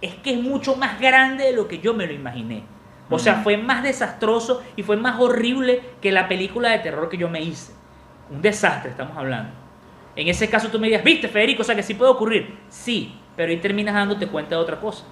es 0.01 0.13
que 0.15 0.33
es 0.33 0.39
mucho 0.41 0.75
más 0.75 0.99
grande 0.99 1.45
de 1.45 1.53
lo 1.53 1.67
que 1.67 1.79
yo 1.79 1.93
me 1.93 2.05
lo 2.05 2.13
imaginé. 2.13 2.63
O 3.09 3.19
sea, 3.19 3.33
Ujú. 3.33 3.43
fue 3.43 3.57
más 3.57 3.83
desastroso 3.83 4.63
y 4.75 4.83
fue 4.83 4.97
más 4.97 5.19
horrible 5.19 5.81
que 6.01 6.11
la 6.11 6.27
película 6.27 6.69
de 6.69 6.79
terror 6.79 7.09
que 7.09 7.17
yo 7.17 7.27
me 7.29 7.41
hice. 7.41 7.73
Un 8.29 8.41
desastre 8.41 8.91
estamos 8.91 9.17
hablando. 9.17 9.51
En 10.15 10.27
ese 10.27 10.49
caso 10.49 10.69
tú 10.69 10.79
me 10.79 10.87
dirías, 10.87 11.03
viste 11.03 11.27
Federico, 11.27 11.61
o 11.61 11.65
sea 11.65 11.75
que 11.75 11.83
sí 11.83 11.95
puede 11.95 12.11
ocurrir. 12.11 12.57
Sí, 12.69 13.15
pero 13.35 13.51
ahí 13.51 13.57
terminas 13.57 13.95
dándote 13.95 14.27
cuenta 14.27 14.55
de 14.55 14.61
otra 14.61 14.79
cosa. 14.79 15.05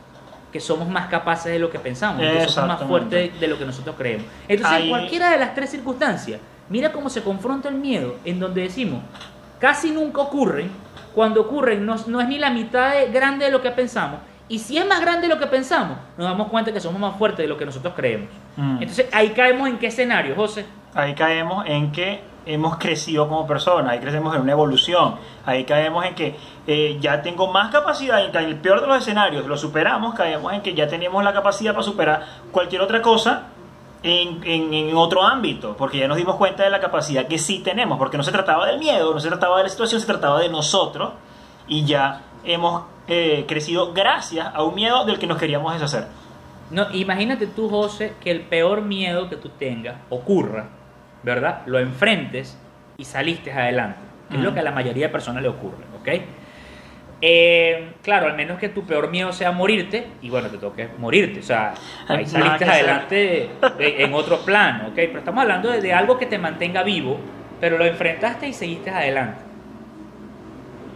Que 0.53 0.59
somos 0.61 0.87
más 0.87 1.07
capaces 1.07 1.51
de 1.51 1.59
lo 1.59 1.69
que 1.69 1.79
pensamos, 1.79 2.21
que 2.21 2.47
somos 2.47 2.79
más 2.79 2.87
fuertes 2.87 3.39
de 3.39 3.47
lo 3.47 3.57
que 3.57 3.65
nosotros 3.65 3.95
creemos. 3.97 4.27
Entonces, 4.47 4.77
Ahí- 4.77 4.83
en 4.83 4.89
cualquiera 4.89 5.31
de 5.31 5.39
las 5.39 5.53
tres 5.55 5.71
circunstancias, 5.71 6.39
mira 6.69 6.91
cómo 6.93 7.09
se 7.09 7.21
confronta 7.23 7.67
el 7.69 7.75
miedo, 7.75 8.15
en 8.23 8.39
donde 8.39 8.61
decimos, 8.61 9.01
casi 9.59 9.91
nunca 9.91 10.21
ocurren, 10.21 10.69
cuando 11.15 11.41
ocurren 11.41 11.85
no, 11.85 11.95
no 12.07 12.21
es 12.21 12.27
ni 12.27 12.37
la 12.37 12.51
mitad 12.51 12.93
de 12.93 13.07
grande 13.11 13.45
de 13.45 13.51
lo 13.51 13.61
que 13.61 13.71
pensamos, 13.71 14.19
y 14.47 14.59
si 14.59 14.77
es 14.77 14.85
más 14.85 15.01
grande 15.01 15.27
de 15.27 15.33
lo 15.33 15.39
que 15.39 15.47
pensamos, 15.47 15.97
nos 16.17 16.27
damos 16.27 16.49
cuenta 16.49 16.71
que 16.71 16.79
somos 16.79 16.99
más 17.01 17.17
fuertes 17.17 17.39
de 17.39 17.47
lo 17.47 17.57
que 17.57 17.65
nosotros 17.65 17.93
creemos. 17.95 18.27
Mm. 18.55 18.77
Entonces, 18.81 19.07
ahí 19.11 19.29
caemos 19.29 19.67
en 19.67 19.79
qué 19.79 19.87
escenario, 19.87 20.35
José. 20.35 20.65
Ahí 20.93 21.15
caemos 21.15 21.65
en 21.65 21.91
que 21.91 22.21
hemos 22.45 22.77
crecido 22.77 23.27
como 23.27 23.47
personas, 23.47 23.91
ahí 23.91 23.99
crecemos 23.99 24.35
en 24.35 24.41
una 24.41 24.51
evolución, 24.51 25.15
ahí 25.45 25.63
caemos 25.63 26.05
en 26.05 26.15
que 26.15 26.35
eh, 26.67 26.97
ya 26.99 27.21
tengo 27.21 27.51
más 27.51 27.71
capacidad, 27.71 28.23
en 28.23 28.35
el 28.35 28.57
peor 28.57 28.81
de 28.81 28.87
los 28.87 28.97
escenarios 28.97 29.45
lo 29.45 29.57
superamos, 29.57 30.13
caemos 30.13 30.53
en 30.53 30.61
que 30.61 30.73
ya 30.73 30.87
tenemos 30.87 31.23
la 31.23 31.33
capacidad 31.33 31.73
para 31.73 31.83
superar 31.83 32.25
cualquier 32.51 32.81
otra 32.81 33.01
cosa 33.01 33.47
en 34.03 34.95
otro 34.97 35.23
ámbito, 35.23 35.77
porque 35.77 35.97
ya 35.97 36.07
nos 36.09 36.17
dimos 36.17 36.35
cuenta 36.35 36.63
de 36.63 36.69
la 36.69 36.81
capacidad 36.81 37.25
que 37.25 37.39
sí 37.39 37.59
tenemos, 37.59 37.97
porque 37.97 38.17
no 38.17 38.23
se 38.23 38.31
trataba 38.31 38.67
del 38.67 38.77
miedo, 38.77 39.13
no 39.13 39.19
se 39.19 39.29
trataba 39.29 39.57
de 39.57 39.63
la 39.63 39.69
situación, 39.69 40.01
se 40.01 40.07
trataba 40.07 40.41
de 40.41 40.49
nosotros, 40.49 41.13
y 41.67 41.85
ya 41.85 42.21
hemos 42.43 42.83
eh, 43.07 43.45
crecido 43.47 43.93
gracias 43.93 44.47
a 44.53 44.63
un 44.63 44.75
miedo 44.75 45.05
del 45.05 45.19
que 45.19 45.27
nos 45.27 45.37
queríamos 45.37 45.73
deshacer. 45.73 46.07
No, 46.69 46.91
imagínate 46.91 47.47
tú, 47.47 47.69
José, 47.69 48.15
que 48.19 48.31
el 48.31 48.41
peor 48.41 48.81
miedo 48.81 49.29
que 49.29 49.35
tú 49.35 49.49
tengas 49.49 49.95
ocurra, 50.09 50.69
¿verdad? 51.23 51.61
Lo 51.65 51.79
enfrentes 51.79 52.57
y 52.97 53.05
saliste 53.05 53.51
adelante, 53.51 53.99
que 54.29 54.37
es 54.37 54.43
lo 54.43 54.49
Ujú. 54.49 54.55
que 54.55 54.59
a 54.59 54.63
la 54.63 54.71
mayoría 54.71 55.07
de 55.07 55.11
personas 55.11 55.41
le 55.41 55.49
ocurre, 55.49 55.83
¿ok? 55.99 56.09
Eh, 57.25 57.93
claro, 58.01 58.27
al 58.27 58.35
menos 58.35 58.59
que 58.59 58.67
tu 58.69 58.83
peor 58.83 59.09
miedo 59.09 59.31
sea 59.31 59.51
morirte, 59.51 60.07
y 60.21 60.29
bueno, 60.29 60.49
te 60.49 60.57
toque 60.57 60.89
morirte, 60.99 61.39
o 61.39 61.43
sea, 61.43 61.73
ahí 62.09 62.25
Nada 62.25 62.27
saliste 62.27 62.65
adelante 62.65 63.49
de- 63.77 64.03
en 64.03 64.13
otro 64.13 64.39
plano, 64.39 64.87
¿ok? 64.87 64.95
Pero 64.95 65.19
estamos 65.19 65.41
hablando 65.41 65.69
de, 65.71 65.79
de 65.81 65.93
algo 65.93 66.17
que 66.19 66.25
te 66.25 66.37
mantenga 66.37 66.83
vivo, 66.83 67.17
pero 67.61 67.77
lo 67.77 67.85
enfrentaste 67.85 68.47
y 68.47 68.53
seguiste 68.53 68.89
adelante. 68.89 69.41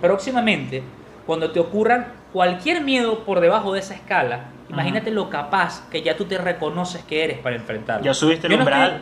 Próximamente, 0.02 0.84
cuando 1.26 1.52
te 1.52 1.60
ocurran 1.62 2.08
cualquier 2.34 2.82
miedo 2.82 3.20
por 3.26 3.40
debajo 3.40 3.74
de 3.74 3.80
esa 3.80 3.94
escala, 3.96 4.42
imagínate 4.70 5.12
lo 5.12 5.30
capaz 5.30 5.90
que 5.90 6.02
ya 6.02 6.18
tú 6.18 6.26
te 6.26 6.38
reconoces 6.38 7.04
que 7.04 7.24
eres 7.24 7.38
para 7.40 7.56
enfrentarlo. 7.56 8.04
Ya 8.06 8.14
subiste 8.14 8.48
el 8.48 8.54
umbral. 8.54 9.02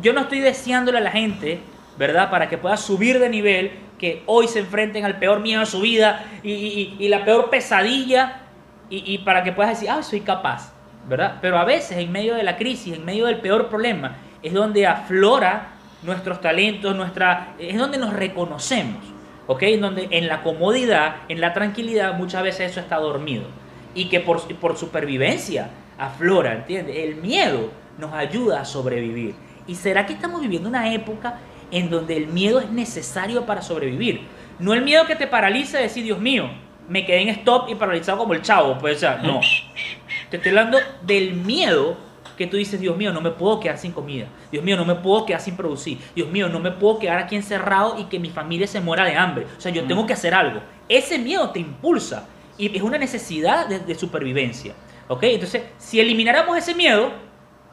Yo 0.00 0.12
no 0.12 0.22
estoy 0.22 0.40
deseándole 0.40 0.98
a 0.98 1.00
la 1.00 1.10
gente, 1.10 1.60
¿verdad? 1.98 2.30
Para 2.30 2.48
que 2.48 2.58
pueda 2.58 2.76
subir 2.76 3.18
de 3.18 3.28
nivel, 3.28 3.70
que 3.98 4.22
hoy 4.26 4.48
se 4.48 4.58
enfrenten 4.60 5.04
al 5.04 5.18
peor 5.18 5.40
miedo 5.40 5.60
de 5.60 5.66
su 5.66 5.80
vida 5.80 6.24
y, 6.42 6.52
y- 6.52 6.96
y 6.98 7.08
la 7.08 7.24
peor 7.24 7.50
pesadilla, 7.50 8.40
y, 8.90 9.02
y 9.14 9.18
para 9.18 9.42
que 9.44 9.52
puedas 9.52 9.72
decir, 9.72 9.88
ah, 9.90 10.02
soy 10.02 10.20
capaz, 10.20 10.72
¿verdad? 11.08 11.38
Pero 11.40 11.58
a 11.58 11.64
veces 11.64 11.98
en 11.98 12.10
medio 12.12 12.34
de 12.34 12.42
la 12.42 12.56
crisis, 12.56 12.94
en 12.94 13.04
medio 13.04 13.26
del 13.26 13.38
peor 13.38 13.68
problema, 13.68 14.16
es 14.42 14.52
donde 14.52 14.86
aflora 14.86 15.68
nuestros 16.02 16.40
talentos, 16.40 16.94
nuestra, 16.94 17.54
es 17.58 17.78
donde 17.78 17.96
nos 17.96 18.12
reconocemos, 18.12 19.02
¿ok? 19.46 19.62
En 19.62 19.80
donde 19.80 20.08
en 20.10 20.26
la 20.28 20.42
comodidad, 20.42 21.16
en 21.28 21.40
la 21.40 21.54
tranquilidad, 21.54 22.14
muchas 22.14 22.42
veces 22.42 22.72
eso 22.72 22.80
está 22.80 22.96
dormido. 22.96 23.44
Y 23.94 24.06
que 24.10 24.20
por, 24.20 24.42
por 24.56 24.76
supervivencia 24.76 25.70
aflora, 25.98 26.52
¿entiendes? 26.52 26.96
El 26.96 27.16
miedo 27.16 27.70
nos 27.96 28.12
ayuda 28.12 28.60
a 28.60 28.64
sobrevivir. 28.64 29.34
¿Y 29.66 29.74
será 29.74 30.06
que 30.06 30.12
estamos 30.12 30.40
viviendo 30.40 30.68
una 30.68 30.92
época 30.92 31.38
en 31.70 31.90
donde 31.90 32.16
el 32.16 32.26
miedo 32.26 32.60
es 32.60 32.70
necesario 32.70 33.46
para 33.46 33.62
sobrevivir? 33.62 34.22
No 34.58 34.74
el 34.74 34.82
miedo 34.82 35.06
que 35.06 35.16
te 35.16 35.26
paraliza 35.26 35.78
de 35.78 35.84
decir, 35.84 36.04
Dios 36.04 36.18
mío, 36.18 36.50
me 36.88 37.04
quedé 37.04 37.22
en 37.22 37.28
stop 37.30 37.68
y 37.68 37.74
paralizado 37.74 38.18
como 38.18 38.34
el 38.34 38.42
chavo. 38.42 38.78
Pues, 38.78 38.98
o 38.98 39.00
sea, 39.00 39.16
no. 39.16 39.40
Te 40.30 40.36
estoy 40.36 40.50
hablando 40.50 40.78
del 41.02 41.34
miedo 41.34 41.96
que 42.36 42.46
tú 42.46 42.56
dices, 42.56 42.80
Dios 42.80 42.96
mío, 42.96 43.12
no 43.12 43.20
me 43.20 43.30
puedo 43.30 43.60
quedar 43.60 43.78
sin 43.78 43.92
comida. 43.92 44.26
Dios 44.50 44.64
mío, 44.64 44.76
no 44.76 44.84
me 44.84 44.96
puedo 44.96 45.24
quedar 45.24 45.40
sin 45.40 45.56
producir. 45.56 45.98
Dios 46.14 46.28
mío, 46.30 46.48
no 46.48 46.60
me 46.60 46.72
puedo 46.72 46.98
quedar 46.98 47.18
aquí 47.18 47.36
encerrado 47.36 47.96
y 47.98 48.04
que 48.04 48.18
mi 48.18 48.30
familia 48.30 48.66
se 48.66 48.80
muera 48.80 49.04
de 49.04 49.16
hambre. 49.16 49.46
O 49.56 49.60
sea, 49.60 49.72
yo 49.72 49.84
tengo 49.84 50.06
que 50.06 50.12
hacer 50.12 50.34
algo. 50.34 50.60
Ese 50.88 51.18
miedo 51.18 51.50
te 51.50 51.60
impulsa 51.60 52.26
y 52.58 52.76
es 52.76 52.82
una 52.82 52.98
necesidad 52.98 53.68
de, 53.68 53.78
de 53.80 53.94
supervivencia. 53.94 54.74
¿Ok? 55.08 55.22
Entonces, 55.24 55.62
si 55.78 56.00
elimináramos 56.00 56.56
ese 56.56 56.74
miedo, 56.74 57.12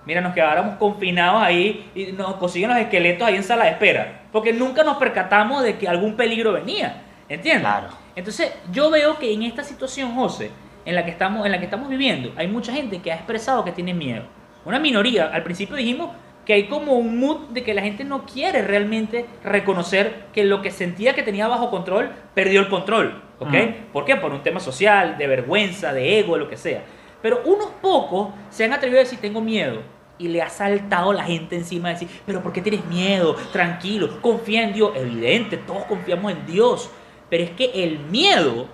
mira, 0.05 0.21
nos 0.21 0.33
quedáramos 0.33 0.75
confinados 0.75 1.41
ahí 1.41 1.89
y 1.95 2.11
nos 2.11 2.35
consiguen 2.35 2.69
los 2.69 2.79
esqueletos 2.79 3.27
ahí 3.27 3.35
en 3.35 3.43
sala 3.43 3.65
de 3.65 3.71
espera. 3.71 4.23
Porque 4.31 4.53
nunca 4.53 4.83
nos 4.83 4.97
percatamos 4.97 5.63
de 5.63 5.77
que 5.77 5.87
algún 5.87 6.15
peligro 6.15 6.53
venía. 6.53 7.03
¿Entiendes? 7.29 7.61
Claro. 7.61 7.87
Entonces, 8.15 8.53
yo 8.71 8.89
veo 8.89 9.17
que 9.17 9.33
en 9.33 9.43
esta 9.43 9.63
situación, 9.63 10.13
José, 10.15 10.51
en 10.85 10.95
la 10.95 11.05
que 11.05 11.11
estamos, 11.11 11.45
en 11.45 11.51
la 11.51 11.59
que 11.59 11.65
estamos 11.65 11.89
viviendo, 11.89 12.33
hay 12.35 12.47
mucha 12.47 12.73
gente 12.73 12.99
que 12.99 13.11
ha 13.11 13.15
expresado 13.15 13.63
que 13.63 13.71
tiene 13.71 13.93
miedo. 13.93 14.23
Una 14.65 14.79
minoría. 14.79 15.27
Al 15.27 15.43
principio 15.43 15.75
dijimos 15.75 16.09
que 16.45 16.53
hay 16.53 16.67
como 16.67 16.93
un 16.93 17.19
mood 17.19 17.49
de 17.49 17.63
que 17.63 17.73
la 17.73 17.81
gente 17.81 18.03
no 18.03 18.25
quiere 18.25 18.61
realmente 18.61 19.25
reconocer 19.43 20.25
que 20.33 20.43
lo 20.43 20.61
que 20.61 20.71
sentía 20.71 21.13
que 21.13 21.23
tenía 21.23 21.47
bajo 21.47 21.69
control 21.69 22.11
perdió 22.33 22.59
el 22.59 22.67
control. 22.67 23.21
¿Ok? 23.39 23.53
Mm. 23.53 23.91
¿Por 23.93 24.05
qué? 24.05 24.15
Por 24.15 24.31
un 24.31 24.43
tema 24.43 24.59
social, 24.59 25.17
de 25.17 25.27
vergüenza, 25.27 25.93
de 25.93 26.19
ego, 26.19 26.37
lo 26.37 26.49
que 26.49 26.57
sea. 26.57 26.83
Pero 27.21 27.41
unos 27.45 27.67
pocos 27.81 28.29
se 28.49 28.65
han 28.65 28.73
atrevido 28.73 28.99
a 28.99 29.03
decir 29.03 29.19
tengo 29.19 29.41
miedo. 29.41 29.81
Y 30.17 30.27
le 30.27 30.41
ha 30.41 30.49
saltado 30.49 31.13
la 31.13 31.23
gente 31.23 31.55
encima 31.55 31.87
de 31.89 31.95
decir, 31.95 32.09
pero 32.27 32.41
¿por 32.43 32.53
qué 32.53 32.61
tienes 32.61 32.85
miedo? 32.85 33.35
Tranquilo, 33.51 34.21
confía 34.21 34.63
en 34.63 34.73
Dios. 34.73 34.91
Evidente, 34.95 35.57
todos 35.57 35.83
confiamos 35.85 36.31
en 36.31 36.45
Dios. 36.45 36.89
Pero 37.29 37.43
es 37.43 37.49
que 37.51 37.71
el 37.83 37.97
miedo, 37.99 38.67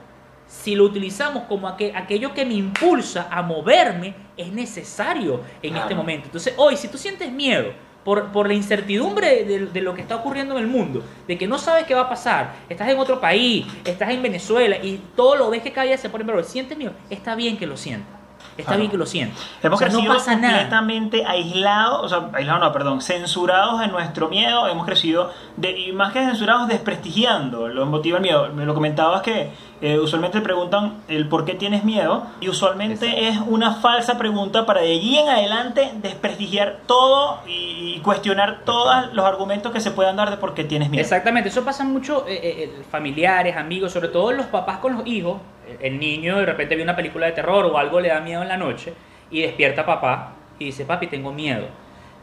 si 0.45 0.75
lo 0.75 0.83
utilizamos 0.83 1.43
como 1.43 1.67
aqu- 1.69 1.93
aquello 1.95 2.33
que 2.33 2.43
me 2.45 2.53
impulsa 2.55 3.27
a 3.31 3.41
moverme, 3.43 4.13
es 4.36 4.51
necesario 4.51 5.41
en 5.62 5.75
este 5.77 5.95
momento. 5.95 6.25
Entonces, 6.25 6.53
hoy, 6.57 6.75
si 6.75 6.89
tú 6.89 6.97
sientes 6.97 7.31
miedo 7.31 7.71
por, 8.03 8.31
por 8.33 8.47
la 8.47 8.53
incertidumbre 8.53 9.43
de, 9.45 9.67
de 9.67 9.81
lo 9.81 9.93
que 9.93 10.01
está 10.01 10.17
ocurriendo 10.17 10.55
en 10.57 10.62
el 10.63 10.67
mundo, 10.67 11.01
de 11.27 11.38
que 11.38 11.47
no 11.47 11.57
sabes 11.57 11.86
qué 11.86 11.93
va 11.95 12.01
a 12.01 12.10
pasar, 12.10 12.55
estás 12.67 12.89
en 12.89 12.99
otro 12.99 13.21
país, 13.21 13.65
estás 13.86 14.10
en 14.10 14.21
Venezuela 14.21 14.77
y 14.83 14.99
todo 15.15 15.36
lo 15.38 15.49
ves 15.49 15.62
que 15.62 15.71
cada 15.71 15.88
día 15.88 15.97
se 15.97 16.10
pone 16.10 16.25
peor, 16.25 16.43
sientes 16.43 16.77
miedo, 16.77 16.91
está 17.10 17.36
bien 17.36 17.57
que 17.57 17.65
lo 17.67 17.77
sientas. 17.77 18.16
Está 18.58 18.63
Claro. 18.72 18.80
bien 18.80 18.91
que 18.91 18.98
lo 18.98 19.06
sientas. 19.06 19.39
Hemos 19.62 19.78
O 19.78 19.80
sea, 19.80 19.88
crecido 19.89 20.12
no 20.12 20.17
pasa 20.17 20.36
nada. 20.36 20.54
completamente 20.54 21.24
aislados, 21.26 22.02
o 22.04 22.10
sea, 22.10 22.30
aislados 22.34 22.62
no, 22.62 22.72
perdón, 22.74 23.02
censurados 23.02 23.82
en 23.82 23.91
nuestro 23.91 24.30
miedo, 24.30 24.67
hemos 24.67 24.86
crecido, 24.86 25.32
de, 25.56 25.78
y 25.80 25.91
más 25.91 26.12
que 26.13 26.20
censurados, 26.26 26.67
desprestigiando, 26.67 27.67
lo 27.67 27.86
motiva 27.86 28.17
el 28.17 28.24
miedo. 28.24 28.50
Me 28.54 28.65
lo 28.65 28.74
comentabas 28.74 29.22
que 29.22 29.52
eh, 29.81 29.99
usualmente 29.99 30.39
te 30.39 30.43
preguntan 30.43 30.95
el 31.07 31.27
por 31.29 31.45
qué 31.45 31.53
tienes 31.53 31.83
miedo, 31.83 32.23
y 32.41 32.49
usualmente 32.49 33.05
Exacto. 33.07 33.21
es 33.25 33.37
una 33.47 33.75
falsa 33.75 34.17
pregunta 34.17 34.65
para 34.65 34.81
de 34.81 34.91
allí 34.91 35.17
en 35.17 35.29
adelante 35.29 35.91
desprestigiar 36.01 36.79
todo 36.87 37.39
y 37.47 37.99
cuestionar 37.99 38.61
todos 38.65 39.13
los 39.13 39.25
argumentos 39.25 39.71
que 39.71 39.79
se 39.79 39.91
puedan 39.91 40.15
dar 40.15 40.29
de 40.31 40.37
por 40.37 40.53
qué 40.53 40.63
tienes 40.63 40.89
miedo. 40.89 41.01
Exactamente, 41.01 41.49
eso 41.49 41.63
pasa 41.63 41.83
mucho 41.83 42.25
eh, 42.27 42.33
eh, 42.41 42.63
eh, 42.79 42.83
familiares, 42.89 43.55
amigos, 43.55 43.91
sobre 43.91 44.07
todo 44.07 44.31
los 44.31 44.47
papás 44.47 44.77
con 44.79 44.95
los 44.97 45.05
hijos. 45.07 45.37
El- 45.81 45.85
El 45.93 45.99
niño 45.99 46.37
de 46.37 46.45
repente 46.45 46.75
ve 46.75 46.83
una 46.83 46.95
película 46.95 47.25
de 47.25 47.33
terror 47.33 47.65
o 47.65 47.77
algo 47.77 47.99
le 47.99 48.07
da 48.09 48.19
miedo 48.21 48.41
en 48.41 48.47
la 48.47 48.57
noche 48.57 48.93
y 49.29 49.41
despierta 49.41 49.81
a 49.81 49.85
papá 49.85 50.33
y 50.57 50.65
dice, 50.65 50.85
papi, 50.85 51.07
tengo 51.07 51.31
miedo. 51.33 51.67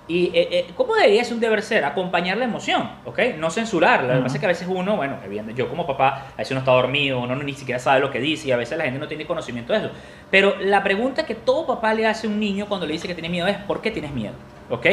Y 0.07 0.27
eh, 0.35 0.49
eh, 0.51 0.67
¿cómo 0.77 0.95
debería 0.95 1.25
ser 1.25 1.35
un 1.35 1.41
deber 1.41 1.63
ser? 1.63 1.83
Acompañar 1.85 2.37
la 2.37 2.45
emoción, 2.45 2.91
¿ok? 3.07 3.21
No 3.39 3.51
censurarla. 3.51 4.15
Lo 4.15 4.21
que 4.21 4.23
pasa 4.25 4.37
es 4.37 4.41
que 4.41 4.47
a 4.47 4.49
veces 4.49 4.69
uno, 4.71 4.97
bueno, 4.97 5.17
yo 5.57 5.69
como 5.69 5.87
papá, 5.87 6.27
a 6.35 6.37
veces 6.37 6.51
uno 6.51 6.61
está 6.61 6.73
dormido, 6.73 7.21
uno 7.21 7.35
ni 7.37 7.55
siquiera 7.55 7.79
sabe 7.79 8.01
lo 8.01 8.11
que 8.11 8.21
dice 8.21 8.49
y 8.49 8.53
a 8.53 8.59
veces 8.59 8.77
la 8.77 8.85
gente 8.85 8.99
no 8.99 9.09
tiene 9.09 9.27
conocimiento 9.27 9.73
de 9.73 9.79
eso. 9.79 9.91
Pero 10.31 10.57
la 10.61 10.83
pregunta 10.83 11.25
que 11.25 11.35
todo 11.35 11.67
papá 11.67 11.95
le 11.95 12.07
hace 12.07 12.27
a 12.27 12.31
un 12.31 12.39
niño 12.39 12.67
cuando 12.67 12.87
le 12.87 12.93
dice 12.93 13.09
que 13.09 13.15
tiene 13.15 13.31
miedo 13.31 13.47
es, 13.47 13.57
¿por 13.57 13.81
qué 13.81 13.91
tienes 13.91 14.13
miedo? 14.13 14.35
¿Ok? 14.69 14.87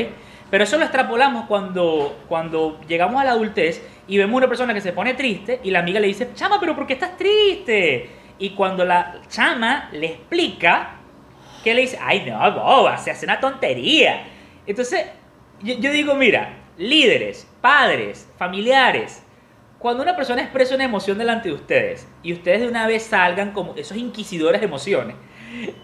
Pero 0.50 0.64
eso 0.64 0.78
lo 0.78 0.84
extrapolamos 0.84 1.46
cuando, 1.46 2.18
cuando 2.30 2.80
llegamos 2.88 3.22
a 3.22 3.26
la 3.26 3.32
adultez 3.32 3.86
y 4.08 4.18
vemos 4.18 4.38
una 4.38 4.48
persona 4.48 4.74
que 4.74 4.82
se 4.82 4.94
pone 4.94 5.14
triste 5.14 5.60
y 5.62 5.72
la 5.72 5.80
amiga 5.80 6.00
le 6.00 6.08
dice, 6.08 6.30
chama, 6.36 6.58
pero 6.60 6.74
¿por 6.74 6.88
qué 6.88 6.94
estás 6.94 7.18
triste? 7.18 8.10
Y 8.40 8.52
cuando 8.52 8.86
la 8.86 9.20
chama 9.28 9.90
le 9.92 10.08
explica, 10.08 10.96
que 11.64 11.74
le 11.74 11.82
dice, 11.82 12.00
ay 12.02 12.24
no, 12.26 12.40
boba, 12.54 12.98
se 12.98 13.12
hace 13.12 13.26
una 13.26 13.40
tontería. 13.40 14.24
Entonces, 14.66 15.06
yo, 15.64 15.92
digo, 15.92 16.16
mira, 16.16 16.58
líderes, 16.78 17.48
padres, 17.62 18.30
familiares, 18.38 19.24
cuando 19.80 20.04
una 20.04 20.16
persona 20.16 20.42
expresa 20.42 20.76
una 20.76 20.84
emoción 20.84 21.18
delante 21.18 21.50
de 21.50 21.56
ustedes 21.56 22.08
y 22.22 22.34
ustedes 22.34 22.62
de 22.62 22.68
una 22.68 22.86
vez 22.88 23.04
salgan 23.04 23.52
como 23.52 23.74
esos 23.76 23.98
inquisidores 23.98 24.62
de 24.62 24.68
emociones 24.68 25.16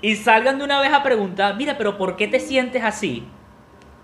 y 0.02 0.16
salgan 0.16 0.60
de 0.60 0.64
una 0.64 0.80
vez 0.80 0.94
a 0.94 1.04
preguntar, 1.04 1.56
mira, 1.56 1.78
pero 1.78 1.98
¿por 1.98 2.16
qué 2.16 2.28
te 2.28 2.40
sientes 2.40 2.84
así? 2.84 3.28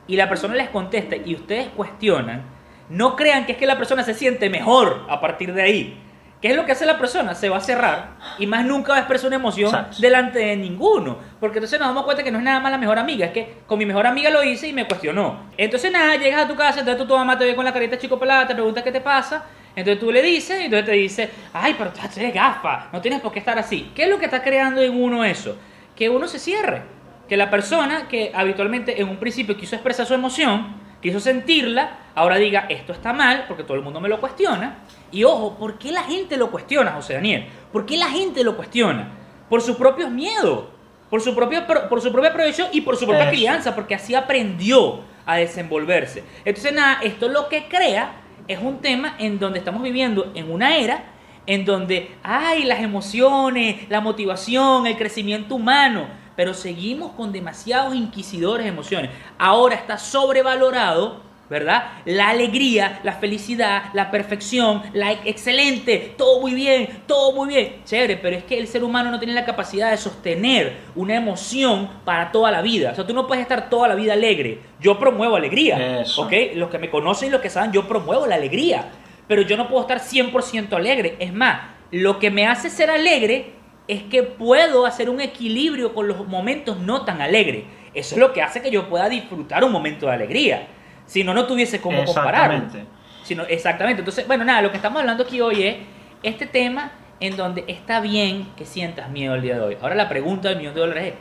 Y 0.07 0.15
la 0.15 0.27
persona 0.27 0.55
les 0.55 0.69
contesta 0.69 1.15
y 1.15 1.35
ustedes 1.35 1.67
cuestionan, 1.69 2.43
no 2.89 3.15
crean 3.15 3.45
que 3.45 3.53
es 3.53 3.57
que 3.57 3.65
la 3.65 3.77
persona 3.77 4.03
se 4.03 4.13
siente 4.13 4.49
mejor 4.49 5.05
a 5.09 5.21
partir 5.21 5.53
de 5.53 5.61
ahí. 5.61 5.99
¿Qué 6.43 6.49
es 6.49 6.57
lo 6.57 6.65
que 6.65 6.73
hace 6.73 6.85
la 6.85 6.97
persona? 6.97 7.35
Se 7.35 7.47
va 7.47 7.55
a 7.55 7.61
cerrar 7.61 8.17
y 8.37 8.47
más 8.47 8.65
nunca 8.65 8.89
va 8.89 8.97
a 8.97 8.99
expresar 8.99 9.27
una 9.27 9.37
emoción 9.37 9.69
Exacto. 9.69 9.95
delante 10.01 10.39
de 10.39 10.57
ninguno. 10.57 11.17
Porque 11.39 11.59
entonces 11.59 11.79
nos 11.79 11.87
damos 11.87 12.03
cuenta 12.03 12.21
que 12.21 12.31
no 12.31 12.37
es 12.39 12.43
nada 12.43 12.59
más 12.59 12.69
la 12.69 12.77
mejor 12.77 12.99
amiga, 12.99 13.27
es 13.27 13.31
que 13.31 13.59
con 13.65 13.79
mi 13.79 13.85
mejor 13.85 14.05
amiga 14.05 14.29
lo 14.29 14.43
hice 14.43 14.67
y 14.67 14.73
me 14.73 14.85
cuestionó. 14.85 15.43
Entonces 15.55 15.89
nada, 15.89 16.17
llegas 16.17 16.43
a 16.43 16.47
tu 16.49 16.57
casa, 16.57 16.81
entonces 16.81 17.01
tu, 17.01 17.07
tu 17.07 17.17
mamá 17.17 17.37
te 17.37 17.45
ve 17.45 17.55
con 17.55 17.63
la 17.63 17.71
carita 17.71 17.97
chico 17.97 18.19
pelada, 18.19 18.45
te 18.45 18.55
pregunta 18.55 18.83
qué 18.83 18.91
te 18.91 18.99
pasa, 18.99 19.45
entonces 19.73 20.01
tú 20.01 20.11
le 20.11 20.21
dices 20.21 20.59
y 20.59 20.65
entonces 20.65 20.85
te 20.85 20.91
dice, 20.91 21.29
ay, 21.53 21.75
pero 21.77 21.91
tú 21.91 22.01
eres 22.17 22.33
gafa, 22.33 22.89
no 22.91 22.99
tienes 22.99 23.21
por 23.21 23.31
qué 23.31 23.39
estar 23.39 23.57
así. 23.57 23.93
¿Qué 23.95 24.03
es 24.03 24.09
lo 24.09 24.19
que 24.19 24.25
está 24.25 24.43
creando 24.43 24.81
en 24.81 25.01
uno 25.01 25.23
eso? 25.23 25.55
Que 25.95 26.09
uno 26.09 26.27
se 26.27 26.39
cierre. 26.39 26.81
Que 27.29 27.37
la 27.37 27.49
persona 27.49 28.09
que 28.09 28.33
habitualmente 28.35 29.01
en 29.01 29.07
un 29.07 29.15
principio 29.15 29.55
quiso 29.55 29.77
expresar 29.77 30.05
su 30.05 30.13
emoción, 30.13 30.75
quiso 31.01 31.21
sentirla, 31.21 31.99
ahora 32.15 32.35
diga, 32.35 32.65
esto 32.67 32.91
está 32.91 33.13
mal, 33.13 33.45
porque 33.47 33.63
todo 33.63 33.77
el 33.77 33.81
mundo 33.81 34.01
me 34.01 34.09
lo 34.09 34.19
cuestiona. 34.19 34.79
Y 35.13 35.23
ojo, 35.23 35.55
¿por 35.55 35.77
qué 35.77 35.91
la 35.91 36.03
gente 36.03 36.35
lo 36.35 36.51
cuestiona, 36.51 36.91
José 36.91 37.13
Daniel? 37.13 37.47
¿Por 37.71 37.85
qué 37.85 37.95
la 37.95 38.09
gente 38.09 38.43
lo 38.43 38.57
cuestiona? 38.57 39.11
Por 39.47 39.61
sus 39.61 39.77
propios 39.77 40.09
miedos, 40.09 40.65
por 41.09 41.21
su 41.21 41.33
propia, 41.35 41.65
por 41.65 42.01
su 42.01 42.11
propia 42.11 42.33
proyección 42.33 42.67
y 42.73 42.81
por 42.81 42.97
su 42.97 43.05
propia 43.05 43.29
crianza, 43.29 43.75
porque 43.75 43.95
así 43.95 44.15
aprendió 44.15 45.01
a 45.25 45.37
desenvolverse. 45.37 46.23
Entonces, 46.43 46.73
nada, 46.73 46.99
esto 47.03 47.29
lo 47.29 47.47
que 47.47 47.67
crea 47.67 48.15
es 48.47 48.59
un 48.59 48.79
tema 48.79 49.15
en 49.19 49.39
donde 49.39 49.59
estamos 49.59 49.83
viviendo 49.83 50.31
en 50.35 50.51
una 50.51 50.75
era 50.75 51.13
en 51.45 51.65
donde 51.65 52.15
hay 52.23 52.63
las 52.63 52.79
emociones, 52.79 53.89
la 53.89 54.01
motivación, 54.01 54.87
el 54.87 54.97
crecimiento 54.97 55.55
humano, 55.55 56.07
pero 56.35 56.53
seguimos 56.53 57.11
con 57.11 57.31
demasiados 57.31 57.95
inquisidores 57.95 58.65
de 58.65 58.71
emociones. 58.71 59.11
Ahora 59.37 59.75
está 59.75 59.97
sobrevalorado, 59.97 61.21
¿verdad? 61.49 61.83
La 62.05 62.29
alegría, 62.29 62.99
la 63.03 63.13
felicidad, 63.13 63.83
la 63.93 64.09
perfección, 64.09 64.81
la 64.93 65.11
ex- 65.11 65.21
excelente, 65.25 66.13
todo 66.17 66.39
muy 66.41 66.53
bien, 66.53 66.87
todo 67.05 67.33
muy 67.33 67.49
bien. 67.49 67.75
Chévere, 67.85 68.17
pero 68.17 68.35
es 68.35 68.43
que 68.43 68.57
el 68.57 68.67
ser 68.67 68.83
humano 68.83 69.11
no 69.11 69.19
tiene 69.19 69.33
la 69.33 69.45
capacidad 69.45 69.91
de 69.91 69.97
sostener 69.97 70.77
una 70.95 71.15
emoción 71.15 71.89
para 72.05 72.31
toda 72.31 72.49
la 72.49 72.61
vida. 72.61 72.91
O 72.91 72.95
sea, 72.95 73.05
tú 73.05 73.13
no 73.13 73.27
puedes 73.27 73.41
estar 73.41 73.69
toda 73.69 73.87
la 73.87 73.95
vida 73.95 74.13
alegre. 74.13 74.59
Yo 74.79 74.97
promuevo 74.97 75.35
alegría, 75.35 76.01
Eso. 76.01 76.23
¿ok? 76.23 76.33
Los 76.55 76.69
que 76.69 76.79
me 76.79 76.89
conocen 76.89 77.27
y 77.29 77.31
los 77.31 77.41
que 77.41 77.49
saben, 77.49 77.71
yo 77.71 77.87
promuevo 77.87 78.25
la 78.25 78.35
alegría. 78.35 78.89
Pero 79.27 79.41
yo 79.43 79.55
no 79.55 79.67
puedo 79.67 79.81
estar 79.81 79.99
100% 79.99 80.73
alegre. 80.73 81.15
Es 81.19 81.33
más, 81.33 81.61
lo 81.91 82.19
que 82.19 82.31
me 82.31 82.47
hace 82.47 82.69
ser 82.69 82.89
alegre 82.89 83.51
es 83.87 84.01
que 84.03 84.23
puedo 84.23 84.85
hacer 84.85 85.09
un 85.09 85.21
equilibrio 85.21 85.93
con 85.93 86.07
los 86.07 86.27
momentos 86.27 86.79
no 86.79 87.03
tan 87.05 87.21
alegres. 87.21 87.63
Eso 87.93 88.15
es 88.15 88.19
lo 88.19 88.33
que 88.33 88.41
hace 88.41 88.61
que 88.61 88.71
yo 88.71 88.89
pueda 88.89 89.07
disfrutar 89.07 89.63
un 89.63 89.71
momento 89.71 90.07
de 90.07 90.13
alegría. 90.13 90.67
Si 91.05 91.23
no, 91.23 91.33
no 91.33 91.45
tuviese 91.45 91.81
cómo 91.81 92.03
compararlo. 92.05 92.57
Exactamente. 92.57 92.91
Sino, 93.23 93.43
exactamente. 93.43 94.01
Entonces, 94.01 94.27
bueno, 94.27 94.43
nada, 94.43 94.61
lo 94.61 94.71
que 94.71 94.77
estamos 94.77 94.99
hablando 94.99 95.23
aquí 95.23 95.39
hoy 95.41 95.63
es 95.63 95.77
este 96.23 96.45
tema 96.45 96.91
en 97.19 97.37
donde 97.37 97.63
está 97.67 98.01
bien 98.01 98.51
que 98.57 98.65
sientas 98.65 99.09
miedo 99.09 99.35
el 99.35 99.41
día 99.41 99.55
de 99.55 99.61
hoy. 99.61 99.77
Ahora 99.81 99.95
la 99.95 100.09
pregunta 100.09 100.49
del 100.49 100.57
millón 100.57 100.73
de 100.73 100.79
dólares 100.81 101.07
es, 101.07 101.13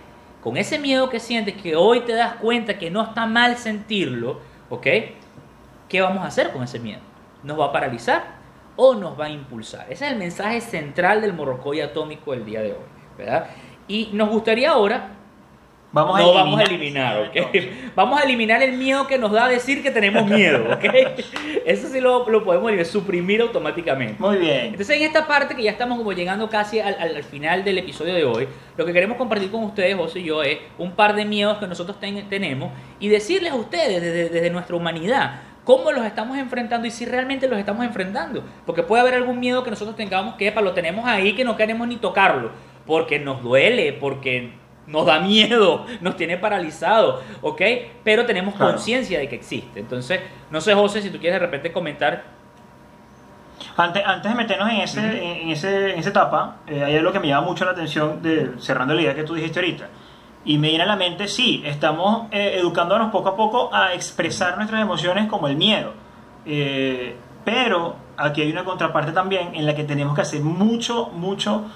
con 0.43 0.57
ese 0.57 0.79
miedo 0.79 1.09
que 1.09 1.21
sientes, 1.21 1.55
que 1.55 1.77
hoy 1.77 2.01
te 2.01 2.13
das 2.15 2.35
cuenta 2.35 2.77
que 2.77 2.91
no 2.91 3.03
está 3.03 3.27
mal 3.27 3.57
sentirlo, 3.57 4.41
¿ok? 4.71 4.87
¿Qué 5.89 6.01
vamos 6.01 6.25
a 6.25 6.27
hacer 6.27 6.51
con 6.51 6.65
ese 6.65 6.81
miedo? 6.81 7.01
¿Nos 7.45 7.59
va 7.61 7.67
a 7.67 7.73
paralizar 7.73 8.25
o 8.75 8.95
nos 8.95 9.19
va 9.19 9.27
a 9.27 9.31
impulsar? 9.31 9.87
Ese 9.89 10.07
es 10.07 10.13
el 10.13 10.19
mensaje 10.19 10.61
central 10.61 11.21
del 11.21 11.35
morrocoy 11.35 11.81
atómico 11.81 12.33
del 12.33 12.45
día 12.45 12.63
de 12.63 12.73
hoy, 12.73 12.85
¿verdad? 13.17 13.47
Y 13.87 14.11
nos 14.13 14.31
gustaría 14.31 14.71
ahora 14.71 15.11
Vamos 15.93 16.19
no 16.19 16.31
a 16.31 16.33
vamos 16.35 16.59
a 16.61 16.65
eliminar- 16.65 17.29
¿ok? 17.29 17.57
Vamos 17.95 18.19
a 18.19 18.25
eliminar 18.25 18.63
el 18.63 18.73
miedo 18.79 19.07
que 19.07 19.19
nos 19.19 19.31
da 19.31 19.47
decir 19.47 19.83
que 19.83 19.91
tenemos 19.91 20.25
miedo, 20.27 20.65
¿ok? 20.73 20.85
Eso 21.67 21.89
sí 21.89 22.01
lo, 22.01 22.27
lo 22.31 22.43
podemos 22.45 22.69
eliminar, 22.69 22.87
suprimir 22.91 23.43
automáticamente. 23.43 24.17
Muy 24.19 24.39
bien. 24.39 24.67
Entonces 24.69 24.97
en 24.97 25.03
esta 25.03 25.27
parte 25.27 25.55
que 25.55 25.63
ya 25.63 25.71
estamos 25.71 25.99
como 25.99 26.13
llegando 26.15 26.49
casi 26.49 26.81
al, 26.81 26.97
al- 26.99 27.17
al 27.17 27.25
final 27.25 27.63
del 27.63 27.77
episodio 27.77 28.15
de 28.15 28.25
hoy, 28.25 28.49
lo 28.79 28.87
que 28.87 28.93
queremos 28.95 29.19
compartir 29.19 29.51
con 29.51 29.65
ustedes, 29.65 29.95
José 29.97 30.21
y 30.21 30.25
yo, 30.25 30.43
es 30.43 30.59
un 30.79 30.93
par 30.93 31.15
de 31.15 31.27
miedos 31.27 31.59
que 31.59 31.67
nosotros 31.67 32.01
ten- 32.01 32.27
tenemos 32.31 32.71
y 32.99 33.09
decirles 33.09 33.53
a 33.53 33.57
ustedes 33.57 34.01
desde, 34.01 34.29
desde 34.31 34.49
nuestra 34.51 34.75
humanidad 34.77 35.41
cómo 35.65 35.93
los 35.93 36.07
estamos 36.07 36.39
enfrentando 36.39 36.87
y 36.89 36.91
si 36.91 37.05
realmente 37.05 37.47
los 37.49 37.59
estamos 37.59 37.85
enfrentando. 37.85 38.43
Porque 38.65 38.83
puede 38.83 39.03
haber 39.03 39.15
algún 39.15 39.39
miedo 39.39 39.63
que 39.63 39.69
nosotros 39.71 39.95
tengamos 39.95 40.37
que, 40.37 40.49
epa, 40.49 40.63
lo 40.63 40.73
tenemos 40.73 41.05
ahí, 41.07 41.35
que 41.35 41.45
no 41.45 41.55
queremos 41.57 41.87
ni 41.87 41.97
tocarlo, 41.97 42.51
porque 42.87 43.19
nos 43.19 43.43
duele, 43.43 43.93
porque 43.93 44.53
nos 44.93 45.05
da 45.07 45.19
miedo, 45.19 45.87
nos 46.01 46.17
tiene 46.17 46.37
paralizado, 46.37 47.23
¿ok? 47.41 47.61
Pero 48.05 48.25
tenemos 48.27 48.55
Claro. 48.55 48.73
conciencia 48.73 49.19
de 49.19 49.29
que 49.29 49.35
existe. 49.37 49.81
Entonces, 49.81 50.21
no 50.51 50.61
sé, 50.61 50.75
José, 50.75 51.03
si 51.03 51.11
tú 51.11 51.19
quieres 51.19 51.41
de 51.41 51.47
repente 51.47 51.73
comentar. 51.73 52.23
Antes, 53.77 54.03
antes 54.05 54.31
de 54.31 54.37
meternos 54.37 54.71
en, 54.71 54.81
ese, 54.81 55.01
en, 55.01 55.41
en 55.43 55.51
ese, 55.51 55.93
en 55.93 55.99
esa 55.99 56.11
etapa, 56.11 56.57
eh, 56.67 56.83
hay 56.85 56.97
algo 56.97 57.13
que 57.13 57.21
me 57.21 57.29
llama 57.29 57.47
mucho 57.47 57.65
la 57.65 57.71
atención, 57.73 58.21
de, 58.23 58.53
cerrando 58.59 58.93
la 58.95 59.03
idea 59.03 59.15
que 59.15 59.23
tú 59.23 59.35
dijiste 59.35 59.61
ahorita. 59.61 59.89
Y 60.45 60.59
me 60.59 60.69
viene 60.69 60.83
a 60.83 60.87
la 60.87 60.97
mente, 60.97 61.29
sí, 61.29 61.63
estamos 61.65 62.27
eh, 62.33 62.57
educándonos 62.59 63.11
poco 63.13 63.29
a 63.31 63.37
poco 63.37 63.75
a 63.75 63.95
expresar 63.95 64.57
nuestras 64.57 64.83
emociones 64.83 65.27
como 65.29 65.47
el 65.47 65.57
miedo. 65.57 65.93
Eh, 66.45 67.15
pero 67.45 67.95
aquí 68.17 68.43
hay 68.43 68.51
una 68.51 68.65
contraparte 68.65 69.13
también 69.13 69.55
en 69.55 69.65
la 69.65 69.75
que 69.75 69.85
tenemos 69.85 70.15
que 70.17 70.23
hacer 70.23 70.41
mucho, 70.41 71.07
mucho 71.15 71.61
mu- 71.61 71.69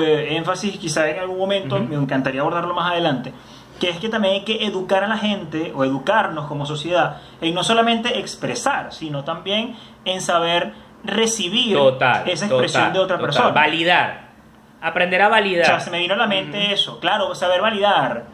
énfasis, 0.00 0.78
quizá 0.78 1.08
en 1.08 1.18
algún 1.18 1.38
momento, 1.38 1.78
me 1.78 1.96
encantaría 1.96 2.40
abordarlo 2.40 2.74
más 2.74 2.92
adelante, 2.92 3.32
que 3.80 3.90
es 3.90 3.98
que 3.98 4.08
también 4.08 4.34
hay 4.34 4.44
que 4.44 4.64
educar 4.64 5.04
a 5.04 5.06
la 5.06 5.18
gente 5.18 5.72
o 5.74 5.84
educarnos 5.84 6.46
como 6.46 6.66
sociedad 6.66 7.18
en 7.40 7.54
no 7.54 7.62
solamente 7.62 8.18
expresar, 8.18 8.92
sino 8.92 9.24
también 9.24 9.76
en 10.04 10.20
saber 10.20 10.72
recibir 11.04 11.76
Total. 11.76 12.28
esa 12.28 12.46
expresión 12.46 12.82
total, 12.84 12.92
de 12.92 12.98
otra 12.98 13.16
total. 13.16 13.26
persona. 13.26 13.48
Validar. 13.50 14.26
Aprender 14.80 15.22
a 15.22 15.28
validar. 15.28 15.62
O 15.64 15.66
sea, 15.66 15.80
se 15.80 15.90
me 15.90 15.98
vino 15.98 16.14
a 16.14 16.16
la 16.16 16.26
mente 16.26 16.72
eso, 16.72 17.00
claro, 17.00 17.34
saber 17.34 17.60
validar. 17.60 18.24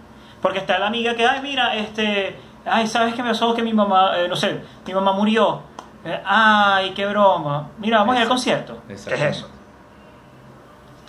Porque 0.41 0.59
está 0.59 0.79
la 0.79 0.89
amiga 0.89 1.15
que, 1.15 1.25
ay, 1.25 1.41
mira, 1.41 1.77
este, 1.77 2.37
ay, 2.67 2.87
¿sabes 2.87 3.15
qué 3.15 3.23
me 3.23 3.31
pasó? 3.31 3.55
Que 3.55 3.63
mi 3.63 3.73
mamá, 3.73 4.19
eh, 4.19 4.29
no 4.29 4.37
sé, 4.37 4.61
mi 4.87 4.93
mamá 4.93 5.13
murió. 5.13 5.63
Eh, 6.05 6.21
ay, 6.25 6.91
qué 6.91 7.07
broma. 7.07 7.71
Mira, 7.79 7.99
vamos 7.99 8.15
a 8.15 8.19
ir 8.19 8.23
al 8.23 8.29
concierto. 8.29 8.83
¿Qué 8.89 8.95
es 8.95 9.07
eso? 9.07 9.49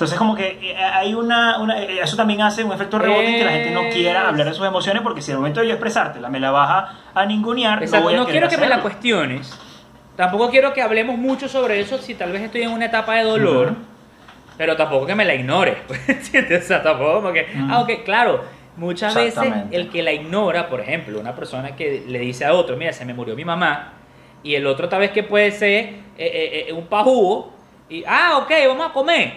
Entonces, 0.03 0.17
como 0.17 0.35
que 0.35 0.71
eh, 0.71 0.75
hay 0.77 1.13
una, 1.13 1.59
una- 1.59 1.79
eh, 1.81 1.99
Eso 2.01 2.15
también 2.15 2.41
hace 2.41 2.63
un 2.63 2.71
efecto 2.71 2.99
rebote 2.99 3.27
en 3.27 3.35
que 3.37 3.43
la 3.45 3.51
gente 3.51 3.71
no 3.71 3.81
quiera 3.91 4.27
hablar 4.27 4.47
de 4.47 4.53
sus 4.53 4.65
emociones 4.65 5.01
porque 5.01 5.21
si 5.21 5.31
al 5.31 5.37
momento 5.37 5.61
de 5.61 5.67
yo 5.67 5.73
expresártela 5.73 6.29
me 6.29 6.39
la 6.39 6.51
vas 6.51 6.89
a, 7.13 7.25
ningunear, 7.25 7.81
Exacto, 7.81 7.97
no 7.97 8.03
voy 8.03 8.13
a 8.13 8.17
no 8.17 8.25
quiero 8.25 8.47
que 8.49 8.57
me 8.57 8.67
la 8.67 8.75
hacerlo. 8.75 8.83
cuestiones. 8.83 9.59
Tampoco 10.15 10.49
quiero 10.49 10.73
que 10.73 10.81
hablemos 10.81 11.17
mucho 11.17 11.47
sobre 11.47 11.79
eso 11.79 11.97
si 11.97 12.15
tal 12.15 12.31
vez 12.31 12.41
estoy 12.43 12.61
en 12.63 12.71
una 12.71 12.85
etapa 12.85 13.15
de 13.15 13.23
dolor. 13.23 13.67
Ujú. 13.71 13.77
Pero 14.57 14.75
tampoco 14.75 15.05
que 15.07 15.15
me 15.15 15.25
la 15.25 15.33
ignores. 15.33 15.77
¿Entiendes? 16.07 16.65
O 16.65 16.67
sea, 16.67 16.83
tampoco 16.83 17.15
como 17.15 17.33
que. 17.33 17.41
Ujú. 17.55 17.67
Ah, 17.71 17.79
ok, 17.81 18.03
claro. 18.05 18.43
Muchas 18.75 19.13
veces 19.13 19.53
el 19.71 19.89
que 19.89 20.01
la 20.01 20.11
ignora, 20.11 20.67
por 20.67 20.81
ejemplo, 20.81 21.19
una 21.19 21.35
persona 21.35 21.75
que 21.75 22.03
le 22.07 22.19
dice 22.19 22.45
a 22.45 22.53
otro, 22.53 22.75
mira, 22.75 22.91
se 22.91 23.05
me 23.05 23.13
murió 23.13 23.35
mi 23.35 23.45
mamá, 23.45 23.93
y 24.41 24.55
el 24.55 24.65
otro 24.65 24.89
tal 24.89 24.99
vez 25.01 25.11
que 25.11 25.21
puede 25.21 25.51
ser 25.51 25.75
eh, 25.85 25.93
eh, 26.17 26.65
eh, 26.69 26.73
un 26.73 26.87
pajugo, 26.87 27.53
y, 27.87 28.03
ah, 28.07 28.39
ok, 28.41 28.51
vamos 28.67 28.89
a 28.89 28.91
comer, 28.93 29.33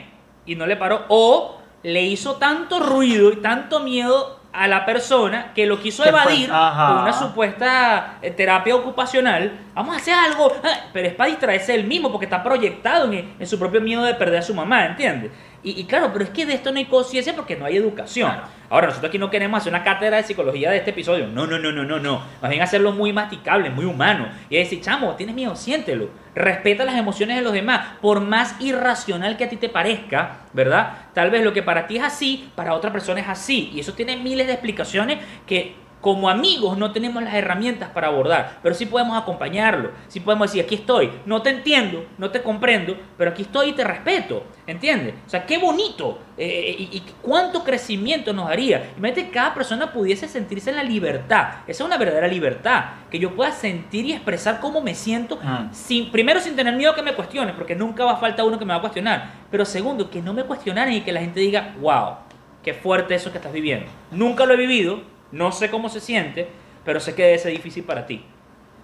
y 0.47 0.55
no 0.55 0.67
le 0.67 0.77
paró, 0.77 1.05
o 1.09 1.61
le 1.83 2.03
hizo 2.03 2.37
tanto 2.37 2.81
ruido 2.81 3.33
y 3.33 3.37
tanto 3.37 3.81
miedo 3.81 4.41
a 4.53 4.67
la 4.69 4.87
persona 4.87 5.53
que 5.55 5.67
lo 5.67 5.79
quiso 5.81 6.03
evadir 6.05 6.51
ajá. 6.51 6.87
con 6.89 7.03
una 7.03 7.13
supuesta 7.13 8.19
eh, 8.23 8.31
terapia 8.31 8.75
ocupacional. 8.75 9.53
Vamos 9.75 9.95
a 9.95 9.99
hacer 9.99 10.15
algo, 10.15 10.51
ah, 10.65 10.87
pero 10.95 11.09
es 11.09 11.15
para 11.15 11.29
distraerse 11.29 11.75
él 11.75 11.85
mismo 11.85 12.11
porque 12.11 12.25
está 12.25 12.43
proyectado 12.43 13.13
en, 13.13 13.35
en 13.39 13.47
su 13.47 13.59
propio 13.59 13.83
miedo 13.83 14.03
de 14.03 14.15
perder 14.15 14.39
a 14.39 14.43
su 14.43 14.55
mamá, 14.55 14.87
¿entiendes? 14.87 15.31
Y, 15.63 15.81
y 15.81 15.85
claro, 15.85 16.11
pero 16.13 16.25
es 16.25 16.31
que 16.31 16.47
de 16.47 16.55
esto 16.55 16.71
no 16.71 16.79
hay 16.79 16.85
conciencia 16.85 17.35
porque 17.35 17.57
no 17.57 17.65
hay 17.65 17.77
educación. 17.77 18.33
Ahora, 18.69 18.89
nosotros 18.89 19.09
aquí 19.09 19.19
no 19.19 19.31
queremos 19.31 19.61
hacer 19.61 19.73
una 19.73 19.85
cátedra 19.85 20.17
de 20.17 20.23
psicología 20.25 20.71
de 20.71 20.79
este 20.79 20.91
episodio. 20.91 21.27
No, 21.29 21.47
no, 21.47 21.59
no, 21.59 21.73
no, 21.73 21.85
no, 21.85 21.99
no. 21.99 22.23
Más 22.43 22.51
bien 22.51 22.63
hacerlo 22.63 22.93
muy 22.93 23.13
masticable, 23.13 23.71
muy 23.71 23.85
humano. 23.85 24.29
Y 24.51 24.57
decir, 24.57 24.81
chamo, 24.81 25.15
tienes 25.15 25.35
miedo, 25.35 25.55
siéntelo. 25.55 26.09
Respeta 26.35 26.85
las 26.85 26.97
emociones 26.97 27.37
de 27.37 27.43
los 27.43 27.53
demás. 27.53 27.97
Por 28.01 28.21
más 28.21 28.61
irracional 28.61 29.37
que 29.37 29.45
a 29.45 29.49
ti 29.49 29.57
te 29.57 29.69
parezca, 29.69 30.39
¿verdad? 30.53 30.93
Tal 31.15 31.31
vez 31.31 31.45
lo 31.45 31.53
que 31.53 31.63
para 31.63 31.87
ti 31.87 31.99
es 31.99 32.03
así, 32.03 32.51
para 32.55 32.75
otra 32.75 32.93
persona 32.93 33.21
es 33.21 33.29
así. 33.29 33.71
Y 33.73 33.81
eso 33.81 33.93
tiene 33.93 34.17
miles 34.17 34.47
de 34.47 34.55
explicaciones 34.55 35.19
que 35.47 35.86
como 36.07 36.31
amigos 36.31 36.79
no 36.79 36.93
tenemos 36.93 37.21
las 37.21 37.35
herramientas 37.35 37.91
para 37.91 38.07
abordar, 38.07 38.61
pero 38.63 38.77
sí 38.77 38.87
podemos 38.87 39.21
acompañarlo, 39.21 39.91
sí 40.07 40.21
podemos 40.21 40.47
decir, 40.47 40.65
aquí 40.65 40.77
estoy, 40.77 41.11
no 41.27 41.43
te 41.43 41.51
entiendo, 41.51 42.07
no 42.17 42.31
te 42.31 42.45
comprendo, 42.45 42.97
pero 43.19 43.33
aquí 43.33 43.43
estoy 43.43 43.71
y 43.71 43.73
te 43.73 43.83
respeto, 43.83 44.45
¿entiendes? 44.69 45.15
O 45.27 45.29
sea, 45.29 45.45
qué 45.45 45.59
bonito 45.59 46.21
eh, 46.39 46.77
y, 46.79 46.99
y 46.99 47.03
cuánto 47.21 47.65
crecimiento 47.65 48.33
nos 48.33 48.47
daría. 48.47 48.93
Imagínate 48.97 49.25
que 49.25 49.31
cada 49.33 49.53
persona 49.53 49.93
pudiese 49.93 50.29
sentirse 50.29 50.71
en 50.71 50.77
la 50.77 50.85
libertad, 50.85 51.49
esa 51.67 51.83
es 51.83 51.87
una 51.89 51.99
verdadera 51.99 52.29
libertad, 52.29 52.85
que 53.11 53.19
yo 53.19 53.35
pueda 53.35 53.51
sentir 53.51 54.05
y 54.05 54.13
expresar 54.13 54.61
cómo 54.61 54.81
me 54.81 54.95
siento, 54.95 55.41
sin, 55.73 56.13
primero 56.13 56.39
sin 56.39 56.55
tener 56.55 56.77
miedo 56.77 56.95
que 56.95 57.03
me 57.03 57.15
cuestionen, 57.15 57.57
porque 57.57 57.75
nunca 57.75 58.05
va 58.05 58.13
a 58.13 58.17
faltar 58.19 58.47
uno 58.47 58.61
que 58.61 58.65
me 58.65 58.75
va 58.75 58.79
a 58.79 58.81
cuestionar, 58.81 59.33
pero 59.51 59.65
segundo, 59.65 60.09
que 60.09 60.23
no 60.23 60.33
me 60.33 60.45
cuestionaran 60.45 60.93
y 60.93 61.01
que 61.01 61.11
la 61.11 61.19
gente 61.19 61.41
diga, 61.41 61.75
wow, 61.81 62.19
qué 62.63 62.75
fuerte 62.75 63.17
eso 63.17 63.33
que 63.33 63.39
estás 63.39 63.53
viviendo. 63.53 63.87
Nunca 64.13 64.47
lo 64.47 64.55
he 64.55 64.57
vivido, 64.57 65.16
no 65.33 65.53
sé 65.53 65.71
cómo 65.71 65.89
se 65.89 66.01
siente, 66.01 66.49
pero 66.85 67.01
sé 67.01 67.15
que 67.15 67.23
debe 67.25 67.39
ser 67.39 67.53
difícil 67.53 67.85
para 67.85 68.07
ti. 68.07 68.25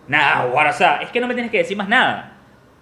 Nada, 0.09 0.47
guara, 0.47 0.71
o 0.71 0.75
sea, 0.75 0.97
es 0.97 1.11
que 1.11 1.21
no 1.21 1.27
me 1.29 1.35
tienes 1.35 1.51
que 1.53 1.59
decir 1.59 1.77
más 1.77 1.89
nada. 1.89 2.33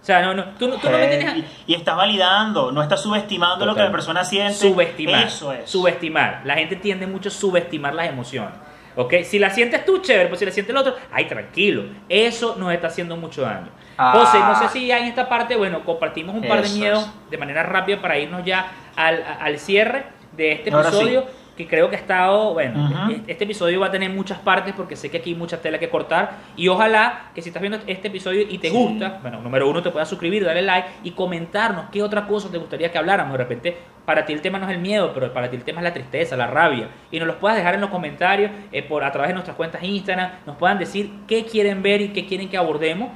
O 0.01 0.05
sea, 0.05 0.23
no, 0.23 0.33
no, 0.33 0.45
tú, 0.59 0.67
no- 0.69 0.77
tú 0.79 0.89
no 0.89 0.97
me 0.97 1.07
tienes... 1.09 1.37
y, 1.67 1.73
y 1.73 1.75
estás 1.75 1.95
validando, 1.95 2.73
no 2.73 2.83
estás 2.83 3.03
subestimando 3.03 3.67
lo 3.67 3.75
que 3.75 3.83
la 3.83 3.91
persona 3.93 4.25
siente. 4.25 4.55
Subestimar. 4.55 5.25
Eso 5.27 5.53
es. 5.53 5.69
Subestimar. 5.69 6.41
La 6.45 6.55
gente 6.55 6.77
tiende 6.77 7.07
mucho 7.07 7.29
a 7.29 7.33
subestimar 7.33 7.93
las 7.95 8.09
emociones. 8.09 8.55
¿Ok? 8.97 9.15
Si 9.25 9.39
la 9.39 9.51
sientes 9.51 9.85
tú, 9.85 9.99
chévere, 9.99 10.29
pues 10.29 10.39
si 10.41 10.47
la 10.47 10.53
siente 10.53 10.73
el 10.73 10.79
otro, 10.79 10.97
ay, 11.13 11.27
tranquilo. 11.27 11.85
Eso 12.09 12.57
nos 12.59 12.73
está 12.73 12.87
haciendo 12.87 13.17
mucho 13.19 13.43
daño. 13.43 13.69
Ah. 13.99 14.13
José, 14.13 14.39
no 14.39 14.55
sé 14.59 14.69
si 14.71 14.87
ya 14.87 14.99
en 14.99 15.05
esta 15.05 15.29
parte, 15.29 15.55
bueno, 15.57 15.85
compartimos 15.85 16.35
un 16.35 16.49
par 16.49 16.63
de 16.63 16.71
miedos 16.71 17.05
es. 17.25 17.31
de 17.31 17.37
manera 17.37 17.63
rápida 17.63 18.01
para 18.01 18.19
irnos 18.19 18.43
ya 18.45 18.67
al, 18.97 19.23
al 19.39 19.59
cierre 19.59 20.07
de 20.33 20.53
este 20.53 20.71
Ahora 20.73 20.89
episodio. 20.89 21.21
sí. 21.23 21.27
Que 21.57 21.67
creo 21.67 21.91
que 21.91 21.97
ha 21.97 21.99
estado, 21.99 22.55
bueno, 22.55 22.85
Ujú. 22.87 23.11
este- 23.13 23.33
este 23.33 23.45
episodio 23.45 23.81
va 23.81 23.89
a 23.89 23.91
tener 23.91 24.09
muchas 24.11 24.39
partes 24.39 24.73
porque 24.75 24.97
sé 24.97 25.11
que 25.11 25.19
aquí 25.19 25.31
hay 25.31 25.37
mucha 25.37 25.61
tela 25.61 25.79
que 25.79 25.89
cortar. 25.91 26.33
Y 26.57 26.69
ojalá 26.69 27.31
que 27.35 27.43
si 27.43 27.51
estás 27.51 27.61
viendo 27.61 27.79
este 27.87 28.09
episodio 28.09 28.43
y 28.49 28.59
te 28.59 28.71
Sí. 28.71 28.75
gusta, 28.77 29.19
bueno, 29.23 29.41
número 29.41 29.69
uno, 29.69 29.83
te 29.83 29.91
puedas 29.91 30.09
suscribir, 30.09 30.45
darle 30.45 30.63
like 30.63 30.89
y 31.05 31.11
comentarnos 31.11 31.87
qué 31.93 32.03
otra 32.03 32.27
cosa 32.27 32.51
te 32.51 32.57
gustaría 32.59 32.91
que 32.91 32.97
habláramos. 32.99 33.33
De 33.33 33.39
repente, 33.39 33.77
para 34.07 34.25
ti 34.25 34.33
el 34.33 34.41
tema 34.41 34.59
no 34.59 34.67
es 34.67 34.73
el 34.73 34.81
miedo, 34.81 35.13
pero 35.13 35.33
para 35.33 35.51
ti 35.51 35.57
el 35.57 35.65
tema 35.65 35.81
es 35.81 35.85
la 35.85 35.93
tristeza, 35.93 36.37
la 36.37 36.47
rabia. 36.47 36.89
Y 37.11 37.19
nos 37.19 37.27
los 37.29 37.37
puedas 37.37 37.57
dejar 37.59 37.75
en 37.75 37.81
los 37.83 37.91
comentarios 37.91 38.51
eh, 38.73 38.83
por, 38.83 39.05
a 39.05 39.13
través 39.13 39.29
de 39.29 39.35
nuestras 39.35 39.57
cuentas 39.57 39.83
Instagram. 39.83 40.31
Nos 40.47 40.57
puedan 40.57 40.79
decir 40.79 41.11
qué 41.29 41.45
quieren 41.45 41.83
ver 41.83 42.01
y 42.01 42.09
qué 42.09 42.27
quieren 42.27 42.49
que 42.49 42.57
abordemos 42.57 43.11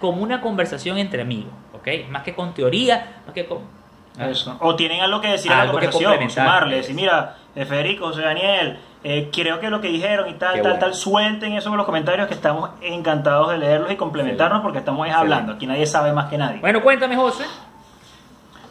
como 0.00 0.22
una 0.22 0.40
conversación 0.40 0.98
entre 0.98 1.22
amigos, 1.22 1.52
¿ok? 1.72 1.88
Más 2.10 2.22
que 2.24 2.34
con 2.34 2.52
teoría, 2.52 3.22
más 3.24 3.34
que 3.34 3.46
con... 3.46 3.60
Ah. 4.18 4.28
Eso. 4.28 4.56
O 4.60 4.76
tienen 4.76 5.00
algo 5.00 5.20
que 5.20 5.28
decir 5.28 5.50
a 5.52 5.56
la 5.56 5.62
Algo 5.62 5.72
conversación, 5.74 6.30
sumarle, 6.30 6.76
decir, 6.76 6.94
mira, 6.94 7.36
eh, 7.56 7.64
Federico, 7.64 8.06
José 8.06 8.22
Daniel, 8.22 8.78
eh, 9.02 9.28
creo 9.32 9.58
que 9.60 9.68
lo 9.70 9.80
que 9.80 9.88
dijeron 9.88 10.28
y 10.28 10.34
tal, 10.34 10.54
Qué 10.54 10.60
tal, 10.62 10.72
bueno. 10.72 10.78
tal, 10.86 10.94
suelten 10.94 11.52
eso 11.54 11.68
en 11.70 11.76
los 11.76 11.84
comentarios 11.84 12.28
que 12.28 12.34
estamos 12.34 12.70
encantados 12.80 13.50
de 13.50 13.58
leerlos 13.58 13.90
y 13.90 13.96
complementarnos 13.96 14.62
porque 14.62 14.78
estamos 14.78 15.08
hablando, 15.10 15.54
aquí 15.54 15.66
nadie 15.66 15.84
sabe 15.86 16.12
más 16.12 16.30
que 16.30 16.38
nadie. 16.38 16.58
Bueno, 16.60 16.80
cuéntame, 16.80 17.16
José, 17.16 17.44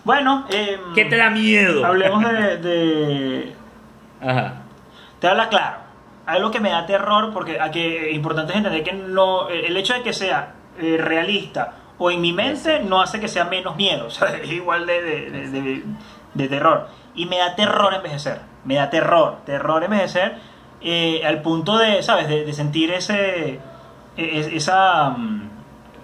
Bueno, 0.04 0.46
eh, 0.50 0.80
¿qué 0.96 1.06
te 1.06 1.18
da 1.18 1.30
miedo? 1.30 1.86
hablemos 1.86 2.24
de, 2.24 2.58
de- 2.58 3.56
Ajá. 4.22 4.54
Te 5.20 5.28
habla 5.28 5.50
claro. 5.50 5.78
Algo 6.26 6.52
que 6.52 6.60
me 6.62 6.70
da 6.70 6.86
terror, 6.86 7.32
porque 7.34 7.60
aquí 7.60 7.82
es 7.82 8.14
importante 8.16 8.54
entender 8.58 8.84
que 8.84 8.94
no, 8.94 9.50
el 9.50 9.76
hecho 9.76 9.94
de 9.94 10.02
que 10.04 10.14
sea 10.14 10.54
eh, 10.80 10.98
realista 11.00 11.74
o 11.98 12.10
en 12.12 12.22
mi 12.22 12.34
mente 12.34 12.80
no 12.82 13.02
hace 13.02 13.20
que 13.20 13.28
sea 13.28 13.46
menos 13.46 13.76
miedo, 13.76 14.06
o 14.08 14.10
sea, 14.10 14.30
es 14.38 14.52
igual 14.52 14.86
de, 14.86 15.02
de, 15.02 15.30
de- 15.32 15.50
de- 15.62 15.84
de 16.34 16.48
terror. 16.48 16.88
Y 17.16 17.28
me 17.28 17.38
da 17.38 17.56
terror 17.56 17.94
envejecer, 17.94 18.40
me 18.66 18.76
da 18.76 18.90
terror, 18.90 19.38
terror 19.46 19.84
envejecer 19.84 20.38
eh, 20.82 21.22
al 21.26 21.42
punto 21.42 21.78
de, 21.78 22.02
¿sabes? 22.04 22.28
De, 22.28 22.52
sentir 22.54 22.92
ese, 22.92 23.60
e- 24.18 24.40
es- 24.40 24.48
esa, 24.48 25.12
mm, 25.12 25.50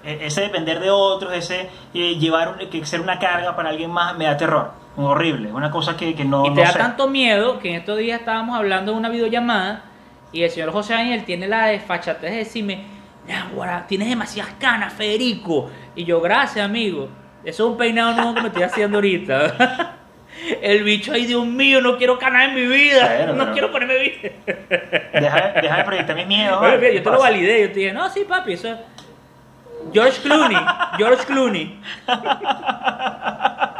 e- 0.03 0.25
ese 0.27 0.41
depender 0.41 0.79
de 0.79 0.91
otros, 0.91 1.33
ese 1.33 1.69
eh, 1.95 2.15
llevar, 2.19 2.49
un- 2.61 2.69
que 2.69 2.85
ser 2.85 3.01
una 3.01 3.17
carga 3.19 3.55
para 3.55 3.69
alguien 3.69 3.89
más, 3.91 4.15
me 4.17 4.25
da 4.25 4.37
terror, 4.37 4.71
horrible, 4.97 5.51
una 5.51 5.71
cosa 5.71 5.97
que, 5.97 6.13
que 6.13 6.25
no, 6.25 6.45
Y 6.45 6.49
te 6.49 6.55
no 6.55 6.61
da 6.61 6.71
sé. 6.73 6.77
tanto 6.77 7.07
miedo 7.07 7.57
que 7.59 7.69
en 7.69 7.75
estos 7.75 7.97
días 7.97 8.19
estábamos 8.19 8.55
hablando 8.57 8.91
de 8.91 8.97
una 8.99 9.09
videollamada 9.09 9.81
y 10.31 10.43
el 10.43 10.51
señor 10.51 10.71
José 10.71 10.93
Daniel 10.93 11.25
tiene 11.25 11.47
la 11.47 11.65
desfachatez 11.67 12.29
de 12.31 12.37
decirme, 12.37 12.83
"Náguara, 13.29 13.85
tienes 13.87 14.09
demasiadas 14.09 14.53
canas, 14.59 14.91
Federico. 14.93 15.69
Y 15.95 16.03
yo, 16.05 16.19
gracias, 16.19 16.65
amigo. 16.65 17.07
Eso 17.43 17.65
es 17.65 17.71
un 17.71 17.77
peinado 17.77 18.13
nuevo 18.13 18.33
que 18.35 18.41
me 18.41 18.47
estoy 18.47 18.63
haciendo 18.63 18.97
ahorita. 18.97 19.95
El 20.61 20.83
bicho, 20.83 21.11
ay 21.13 21.25
Dios 21.25 21.45
mío, 21.45 21.81
no 21.81 21.97
quiero 21.97 22.17
canas 22.17 22.49
en 22.49 22.55
mi 22.55 22.65
vida. 22.65 23.25
No 23.27 23.37
pero- 23.37 23.51
quiero 23.53 23.71
ponerme 23.71 23.97
bien. 23.99 24.33
Deja, 25.13 25.51
deja 25.61 25.77
de 25.77 25.83
proyectar 25.83 26.15
¿vale? 26.15 26.25
mira, 26.27 26.51
yo 26.51 26.79
¿Qué 26.79 27.01
te 27.01 27.09
lo 27.09 27.19
validé. 27.19 27.61
Yo 27.61 27.67
te 27.71 27.79
dije, 27.79 27.93
no, 27.93 28.09
sí, 28.09 28.23
papi, 28.27 28.53
eso 28.53 28.69
es- 28.69 28.77
George 29.93 30.21
Clooney. 30.21 30.57
George 30.97 31.25
Clooney. 31.25 31.79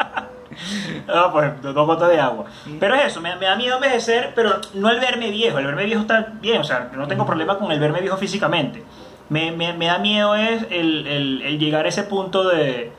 No, 1.08 1.32
pues 1.32 1.62
dos 1.62 1.74
gotas 1.74 2.10
de 2.10 2.20
agua. 2.20 2.46
Pero 2.80 2.94
es 2.96 3.06
eso, 3.06 3.22
me, 3.22 3.36
me 3.38 3.46
da 3.46 3.56
miedo 3.56 3.76
envejecer, 3.76 4.34
pero 4.36 4.60
no 4.74 4.90
el 4.90 5.00
verme 5.00 5.32
viejo. 5.32 5.58
El 5.58 5.66
verme 5.66 5.86
viejo 5.86 6.02
está 6.02 6.34
bien, 6.34 6.62
o 6.62 6.64
sea, 6.64 6.90
no 6.94 7.08
tengo 7.08 7.26
problema 7.26 7.58
con 7.58 7.72
el 7.72 7.80
verme 7.80 8.02
viejo 8.02 8.18
físicamente. 8.18 8.84
Me, 9.30 9.52
me, 9.52 9.74
me 9.74 9.86
da 9.86 10.00
miedo 10.00 10.36
es 10.36 10.66
el, 10.72 11.06
el, 11.08 11.42
el 11.44 11.60
llegar 11.60 11.86
a 11.86 11.90
ese 11.90 12.04
punto 12.04 12.48
de, 12.48 12.92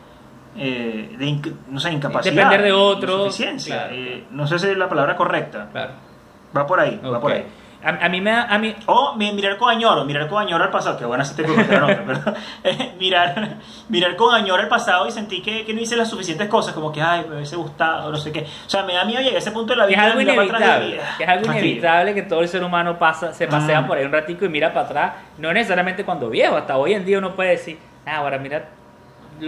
eh, 0.57 1.17
de 1.19 1.55
no 1.69 1.81
sé, 1.81 1.93
incapacidad. 1.93 2.35
Depender 2.35 2.63
de 2.63 2.73
otros, 2.73 3.27
insuficiencia. 3.27 3.89
claro. 3.89 3.95
Eh, 3.95 4.25
no 4.31 4.47
sé 4.47 4.59
si 4.59 4.69
es 4.69 4.77
la 4.77 4.89
palabra 4.89 5.17
correcta. 5.17 5.69
Claro. 5.73 5.93
Va 6.57 6.67
por 6.67 6.81
ahí, 6.81 7.01
va 7.05 7.21
por 7.21 7.33
ahí. 7.33 7.45
A, 7.83 8.05
a 8.05 8.09
mí 8.11 8.21
me 8.21 8.31
da, 8.31 8.43
a 8.45 8.59
mí, 8.59 8.75
O 8.87 9.15
mi- 9.17 9.33
mirar 9.33 9.57
con 9.57 9.71
añoro, 9.71 10.05
mirar 10.05 10.29
con 10.29 10.43
añoro 10.43 10.63
al 10.65 10.71
pasado, 10.71 10.99
que 10.99 11.05
bueno, 11.07 11.25
de 11.25 11.43
cosas, 11.45 11.69
no, 11.81 11.87
pero 11.87 12.35
eh, 12.65 12.93
mirar, 13.01 13.57
mirar 13.89 14.17
con 14.17 14.35
añoro 14.35 14.63
al 14.63 14.69
pasado 14.69 15.07
y 15.09 15.11
sentí 15.11 15.41
que, 15.41 15.65
que 15.65 15.73
no 15.73 15.81
hice 15.81 15.97
las 15.97 16.11
suficientes 16.11 16.47
cosas, 16.49 16.75
como 16.75 16.93
que, 16.93 17.01
ay, 17.01 17.25
me 17.29 17.37
hubiese 17.37 17.57
gustado, 17.57 18.11
no 18.11 18.19
sé 18.19 18.33
qué. 18.33 18.41
O 18.67 18.69
sea, 18.71 18.83
me 18.83 18.93
da 18.93 19.05
miedo 19.07 19.21
llegar 19.21 19.37
a 19.37 19.39
ese 19.39 19.51
punto 19.53 19.73
de 19.73 19.79
la 19.79 19.87
que 19.87 19.95
es 19.95 19.99
vida. 19.99 20.07
algo 20.09 20.19
mirar 20.19 20.37
para 20.37 20.49
atrás 20.59 20.61
y- 20.61 20.85
inevitable, 20.85 21.01
que 21.17 21.23
es 21.25 21.29
algo 21.31 21.45
inevitable 21.53 22.15
que 22.15 22.23
todo 22.23 22.41
el 22.43 22.49
ser 22.49 22.63
humano 22.65 22.99
pasa, 22.99 23.33
se 23.33 23.47
pasea 23.49 23.81
Mm. 23.81 23.87
por 23.87 23.97
ahí 23.97 24.05
un 24.05 24.13
ratico 24.13 24.45
y 24.45 24.49
mira 24.51 24.73
para 24.75 24.87
atrás, 24.87 25.13
no 25.39 25.53
necesariamente 25.53 26.05
cuando 26.05 26.29
viejo, 26.29 26.57
hasta 26.57 26.77
hoy 26.77 26.93
en 26.93 27.05
día 27.07 27.17
uno 27.19 27.35
puede 27.35 27.51
decir, 27.51 27.79
ah, 28.05 28.17
ahora 28.17 28.37
mira, 28.39 28.63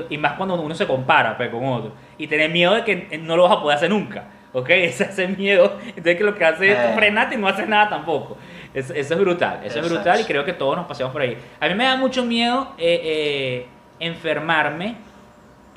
y 0.08 0.16
más 0.16 0.32
cuando 0.34 0.54
uno 0.54 0.74
se 0.74 0.86
compara 0.86 1.36
pues, 1.36 1.50
con 1.50 1.66
otro, 1.66 1.92
y 2.16 2.26
tener 2.26 2.50
miedo 2.50 2.74
de 2.74 2.82
que 2.82 3.18
no 3.22 3.36
lo 3.36 3.42
vas 3.42 3.52
a 3.52 3.60
poder 3.60 3.76
hacer 3.76 3.90
nunca, 3.90 4.24
¿ok? 4.52 4.68
Ese 4.70 5.04
ese 5.04 5.28
miedo, 5.28 5.78
entonces 5.88 6.16
que 6.16 6.24
lo 6.24 6.34
que 6.34 6.44
hace 6.44 6.72
es 6.72 6.78
Eh. 6.78 6.92
frenarte 6.94 7.34
y 7.34 7.38
no 7.38 7.48
haces 7.48 7.68
nada 7.68 7.88
tampoco. 7.88 8.36
Eso, 8.74 8.94
eso 8.94 9.14
es 9.14 9.20
brutal, 9.20 9.60
eso 9.64 9.80
es 9.80 9.88
brutal 9.90 10.20
y 10.20 10.24
creo 10.24 10.44
que 10.44 10.52
todos 10.54 10.76
nos 10.76 10.86
paseamos 10.86 11.12
por 11.12 11.20
ahí. 11.22 11.36
A 11.60 11.68
mí 11.68 11.74
me 11.74 11.84
da 11.84 11.96
mucho 11.96 12.24
miedo 12.24 12.72
eh, 12.78 13.00
eh, 13.04 13.66
enfermarme 14.00 14.96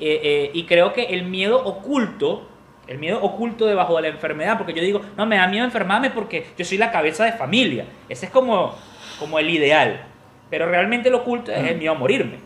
eh, 0.00 0.50
y 0.54 0.64
creo 0.64 0.92
que 0.94 1.04
el 1.04 1.24
miedo 1.24 1.62
oculto, 1.62 2.48
el 2.86 2.98
miedo 2.98 3.20
oculto 3.22 3.66
debajo 3.66 3.96
de 3.96 4.02
la 4.02 4.08
enfermedad, 4.08 4.56
porque 4.56 4.72
yo 4.72 4.82
digo, 4.82 5.00
no, 5.16 5.26
me 5.26 5.36
da 5.36 5.46
miedo 5.46 5.64
enfermarme 5.64 6.08
porque 6.10 6.46
yo 6.56 6.64
soy 6.64 6.78
la 6.78 6.90
cabeza 6.90 7.24
de 7.24 7.32
familia. 7.32 7.84
Ese 8.08 8.26
es 8.26 8.32
como, 8.32 8.74
como 9.18 9.38
el 9.38 9.50
ideal. 9.50 10.00
Pero 10.48 10.66
realmente 10.68 11.10
lo 11.10 11.18
oculto 11.18 11.50
es 11.52 11.66
el 11.68 11.76
miedo 11.76 11.92
a 11.92 11.96
morirme. 11.98 12.38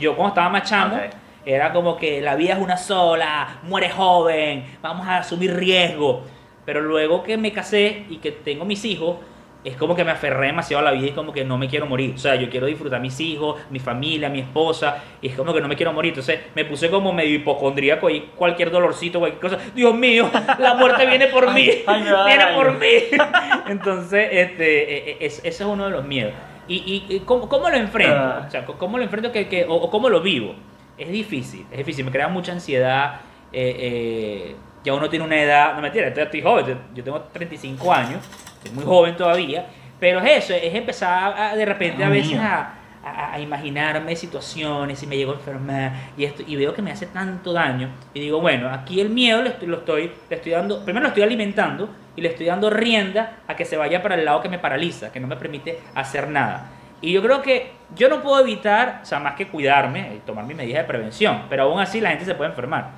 Yo 0.00 0.14
cuando 0.16 0.28
estaba 0.30 0.48
más 0.48 0.62
chamo, 0.68 0.96
Ok. 0.96 1.02
Era 1.48 1.72
como 1.72 1.96
que 1.96 2.20
la 2.20 2.36
vida 2.36 2.52
es 2.54 2.58
una 2.60 2.76
sola, 2.76 3.60
muere 3.62 3.88
joven, 3.90 4.64
vamos 4.82 5.06
a 5.06 5.18
asumir 5.18 5.54
riesgo. 5.56 6.22
Pero 6.66 6.82
luego 6.82 7.22
que 7.22 7.36
me 7.38 7.50
casé 7.52 8.04
y 8.10 8.18
que 8.18 8.30
tengo 8.32 8.66
mis 8.66 8.84
hijos, 8.84 9.16
es 9.64 9.74
como 9.76 9.96
que 9.96 10.04
me 10.04 10.10
aferré 10.12 10.46
demasiado 10.48 10.80
a 10.86 10.90
la 10.90 10.92
vida 10.92 11.06
y 11.06 11.08
es 11.08 11.14
como 11.14 11.32
que 11.32 11.44
no 11.44 11.56
me 11.58 11.66
quiero 11.68 11.86
morir. 11.86 12.12
O 12.14 12.18
sea, 12.18 12.34
yo 12.36 12.48
quiero 12.50 12.66
disfrutar 12.66 13.00
mis 13.00 13.18
hijos, 13.20 13.58
mi 13.70 13.78
familia, 13.80 14.28
mi 14.28 14.40
esposa, 14.40 15.02
y 15.22 15.28
es 15.28 15.34
como 15.36 15.52
que 15.54 15.60
no 15.62 15.68
me 15.68 15.76
quiero 15.76 15.92
morir. 15.94 16.10
Entonces 16.10 16.40
me 16.54 16.64
puse 16.66 16.90
como 16.90 17.12
medio 17.12 17.34
hipocondríaco 17.36 18.08
y 18.10 18.20
cualquier 18.36 18.70
dolorcito, 18.70 19.18
cualquier 19.18 19.40
cosa. 19.40 19.58
Dios 19.74 19.94
mío, 19.94 20.30
la 20.58 20.74
muerte 20.74 21.06
viene 21.06 21.26
por 21.28 21.52
mí, 21.54 21.64
viene 22.26 22.46
por 22.54 22.78
mí. 22.78 22.86
Entonces, 23.68 24.28
este, 24.32 25.10
eh, 25.12 25.16
es- 25.20 25.38
ese 25.38 25.48
es 25.48 25.60
uno 25.68 25.84
de 25.86 25.90
los 25.90 26.04
miedos. 26.04 26.32
¿Y, 26.68 27.02
y, 27.08 27.20
cómo, 27.20 27.48
cómo 27.48 27.70
lo 27.70 27.76
enfrento? 27.76 28.14
Ah. 28.14 28.44
O 28.46 28.50
sea, 28.50 28.66
¿cómo 28.66 28.98
lo 28.98 29.04
enfrento 29.04 29.32
que, 29.32 29.48
que- 29.48 29.64
o, 29.64 29.74
o 29.74 29.90
cómo 29.90 30.10
lo 30.10 30.20
vivo? 30.20 30.54
Es 30.98 31.08
difícil, 31.10 31.66
es 31.70 31.78
difícil, 31.78 32.04
me 32.04 32.10
crea 32.10 32.28
mucha 32.28 32.52
ansiedad. 32.52 33.20
eh, 33.52 33.76
eh, 33.78 34.56
ya 34.84 34.92
uno 34.94 35.08
tiene 35.08 35.24
una 35.24 35.40
edad, 35.40 35.74
no 35.74 35.80
mentira, 35.80 36.08
estoy, 36.08 36.22
estoy 36.24 36.42
joven, 36.42 36.78
yo- 36.94 37.02
tengo 37.04 37.20
35 37.32 37.92
años, 37.92 38.22
soy 38.62 38.72
muy 38.72 38.84
joven 38.84 39.16
todavía, 39.16 39.66
pero 39.98 40.20
es 40.20 40.44
eso, 40.44 40.54
es 40.54 40.74
empezar 40.74 41.34
a, 41.36 41.56
de 41.56 41.64
repente 41.64 42.04
a 42.04 42.08
veces 42.10 42.38
a, 42.38 42.74
a- 43.04 43.32
a 43.34 43.40
imaginarme 43.40 44.14
situaciones 44.16 45.02
y 45.02 45.06
me 45.06 45.16
llego 45.16 45.32
a 45.32 45.34
enfermar 45.36 45.92
y 46.16 46.24
esto 46.24 46.42
y 46.46 46.56
veo 46.56 46.74
que 46.74 46.82
me 46.82 46.90
hace 46.92 47.06
tanto 47.06 47.52
daño 47.54 47.88
y 48.14 48.20
digo 48.20 48.40
bueno 48.40 48.68
aquí 48.70 49.00
el 49.00 49.08
miedo 49.10 49.40
le 49.42 49.48
estoy, 49.50 49.68
lo 49.68 49.78
estoy 49.78 50.12
le 50.28 50.36
estoy 50.36 50.52
dando 50.52 50.84
primero 50.84 51.02
lo 51.04 51.08
estoy 51.08 51.22
alimentando 51.22 51.88
y 52.16 52.20
le 52.20 52.28
estoy 52.28 52.46
dando 52.46 52.68
rienda 52.70 53.38
a 53.48 53.56
que 53.56 53.64
se 53.64 53.76
vaya 53.76 54.02
para 54.02 54.14
el 54.14 54.24
lado 54.24 54.40
que 54.42 54.48
me 54.48 54.58
paraliza 54.58 55.10
que 55.10 55.20
no 55.20 55.26
me 55.26 55.36
permite 55.36 55.78
hacer 55.94 56.28
nada 56.28 56.70
y 57.00 57.12
yo 57.12 57.22
creo 57.22 57.42
que 57.42 57.72
yo 57.94 58.08
no 58.08 58.22
puedo 58.22 58.40
evitar 58.40 59.00
o 59.02 59.04
sea 59.06 59.18
más 59.18 59.34
que 59.34 59.48
cuidarme 59.48 60.14
y 60.16 60.18
tomar 60.20 60.44
mis 60.44 60.56
medidas 60.56 60.82
de 60.82 60.88
prevención 60.88 61.42
pero 61.48 61.64
aún 61.64 61.80
así 61.80 62.00
la 62.00 62.10
gente 62.10 62.24
se 62.24 62.34
puede 62.34 62.50
enfermar 62.50 62.90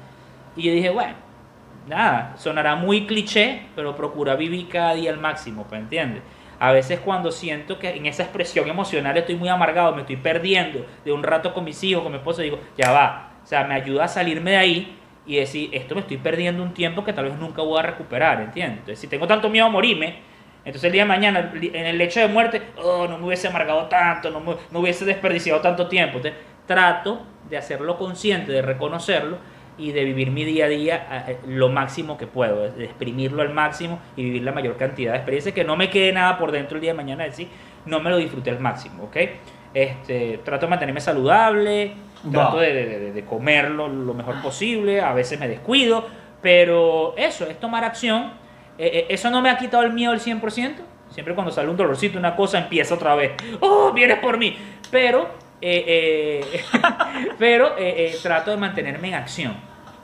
y 0.56 0.62
yo 0.62 0.72
dije 0.72 0.90
bueno 0.90 1.14
nada 1.88 2.34
sonará 2.36 2.76
muy 2.76 3.06
cliché 3.06 3.62
pero 3.74 3.94
procura 3.96 4.36
vivir 4.36 4.68
cada 4.68 4.94
día 4.94 5.10
al 5.10 5.18
máximo 5.18 5.64
¿pues 5.68 5.80
entiendes? 5.80 6.22
A 6.60 6.72
veces 6.72 7.00
cuando 7.00 7.32
siento 7.32 7.78
que 7.78 7.96
en 7.96 8.04
esa 8.04 8.22
expresión 8.22 8.68
emocional 8.68 9.16
estoy 9.16 9.34
muy 9.34 9.48
amargado, 9.48 9.94
me 9.94 10.02
estoy 10.02 10.16
perdiendo 10.16 10.84
de 11.06 11.10
un 11.10 11.22
rato 11.22 11.54
con 11.54 11.64
mis 11.64 11.82
hijos, 11.82 12.02
con 12.02 12.12
mi 12.12 12.18
esposa, 12.18 12.42
digo, 12.42 12.60
ya 12.76 12.92
va. 12.92 13.32
O 13.42 13.46
sea, 13.46 13.64
me 13.64 13.72
ayuda 13.72 14.04
a 14.04 14.08
salirme 14.08 14.50
de 14.50 14.56
ahí 14.58 14.98
y 15.24 15.36
decir, 15.36 15.70
esto 15.72 15.94
me 15.94 16.02
estoy 16.02 16.18
perdiendo 16.18 16.62
un 16.62 16.74
tiempo 16.74 17.02
que 17.02 17.14
tal 17.14 17.24
vez 17.24 17.38
nunca 17.38 17.62
voy 17.62 17.78
a 17.78 17.82
recuperar, 17.82 18.42
¿entiendes? 18.42 18.80
Entonces, 18.80 18.98
si 18.98 19.06
tengo 19.06 19.26
tanto 19.26 19.48
miedo 19.48 19.64
a 19.64 19.70
morirme, 19.70 20.18
entonces 20.64 20.84
el 20.84 20.92
día 20.92 21.02
de 21.02 21.08
mañana, 21.08 21.52
en 21.54 21.86
el 21.86 21.98
lecho 21.98 22.20
de 22.20 22.28
muerte, 22.28 22.62
oh, 22.82 23.06
no 23.08 23.18
me 23.18 23.26
hubiese 23.26 23.48
amargado 23.48 23.86
tanto, 23.86 24.30
no, 24.30 24.40
me, 24.40 24.54
no 24.70 24.80
hubiese 24.80 25.04
desperdiciado 25.04 25.60
tanto 25.60 25.86
tiempo. 25.88 26.18
Entonces, 26.18 26.40
trato 26.66 27.22
de 27.48 27.56
hacerlo 27.56 27.96
consciente, 27.98 28.52
de 28.52 28.62
reconocerlo 28.62 29.38
y 29.78 29.92
de 29.92 30.04
vivir 30.04 30.30
mi 30.30 30.44
día 30.44 30.66
a 30.66 30.68
día 30.68 31.24
eh, 31.28 31.38
lo 31.46 31.68
máximo 31.70 32.18
que 32.18 32.26
puedo, 32.26 32.70
de 32.70 32.84
exprimirlo 32.84 33.40
al 33.42 33.50
máximo 33.54 33.98
y 34.16 34.24
vivir 34.24 34.42
la 34.42 34.52
mayor 34.52 34.76
cantidad 34.76 35.12
de 35.12 35.18
experiencias, 35.18 35.54
que 35.54 35.64
no 35.64 35.76
me 35.76 35.88
quede 35.90 36.12
nada 36.12 36.36
por 36.38 36.52
dentro 36.52 36.76
el 36.76 36.82
día 36.82 36.90
de 36.92 36.96
mañana, 36.96 37.24
decir, 37.24 37.48
no 37.86 37.98
me 38.00 38.10
lo 38.10 38.18
disfruté 38.18 38.50
al 38.50 38.60
máximo, 38.60 39.04
¿ok? 39.04 39.16
Este, 39.72 40.38
trato 40.44 40.66
de 40.66 40.70
mantenerme 40.70 41.00
saludable, 41.00 41.92
trato 42.30 42.58
de- 42.58 42.72
de- 42.74 43.12
de 43.12 43.24
comerlo 43.24 43.88
lo 43.88 44.12
mejor 44.14 44.42
posible, 44.42 45.00
a 45.00 45.14
veces 45.14 45.40
me 45.40 45.48
descuido, 45.48 46.06
pero 46.42 47.14
eso, 47.16 47.46
es 47.48 47.58
tomar 47.58 47.84
acción. 47.84 48.32
Eh, 48.80 49.00
eh, 49.00 49.06
eso 49.10 49.28
no 49.30 49.42
me 49.42 49.50
ha 49.50 49.58
quitado 49.58 49.82
el 49.82 49.92
miedo 49.92 50.10
al 50.10 50.20
100%. 50.20 50.76
Siempre 51.10 51.34
cuando 51.34 51.52
sale 51.52 51.68
un 51.68 51.76
dolorcito, 51.76 52.18
una 52.18 52.34
cosa, 52.34 52.56
empieza 52.56 52.94
otra 52.94 53.14
vez. 53.14 53.32
¡Oh, 53.60 53.92
vienes 53.92 54.18
por 54.20 54.38
mí! 54.38 54.56
Pero, 54.90 55.28
eh, 55.60 56.40
eh, 56.42 56.64
pero 57.38 57.72
trato 58.22 58.50
de 58.50 58.56
mantenerme 58.56 59.08
en 59.08 59.14
acción. 59.14 59.54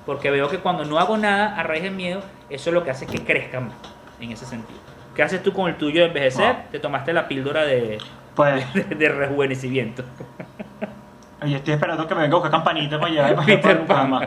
Porque 0.04 0.30
veo 0.30 0.50
que 0.50 0.58
cuando 0.58 0.84
no 0.84 0.98
hago 0.98 1.16
nada 1.16 1.58
a 1.58 1.62
raíz 1.62 1.84
del 1.84 1.94
miedo, 1.94 2.20
eso 2.50 2.68
es 2.68 2.74
lo 2.74 2.84
que 2.84 2.90
hace 2.90 3.06
que 3.06 3.24
crezca 3.24 3.60
más 3.60 3.74
en 4.20 4.32
ese 4.32 4.44
sentido. 4.44 4.78
¿Qué 5.14 5.22
haces 5.22 5.42
tú 5.42 5.54
con 5.54 5.68
el 5.70 5.76
tuyo 5.76 6.02
de 6.02 6.08
envejecer? 6.08 6.52
Wow. 6.52 6.62
Te 6.70 6.78
tomaste 6.78 7.14
la 7.14 7.26
píldora 7.28 7.64
de, 7.64 7.96
Pues, 8.34 8.74
de, 8.74 8.84
de 8.84 9.08
rejuvenecimiento. 9.08 10.04
yo 11.50 11.56
estoy 11.58 11.74
esperando 11.74 12.06
que 12.06 12.14
me 12.14 12.22
venga 12.22 12.34
a 12.34 12.38
buscar 12.40 12.50
campanita 12.52 12.98
para 12.98 13.12
llevar 13.12 13.34
para, 13.34 13.46
Peter 13.46 13.86
Pan. 13.86 14.20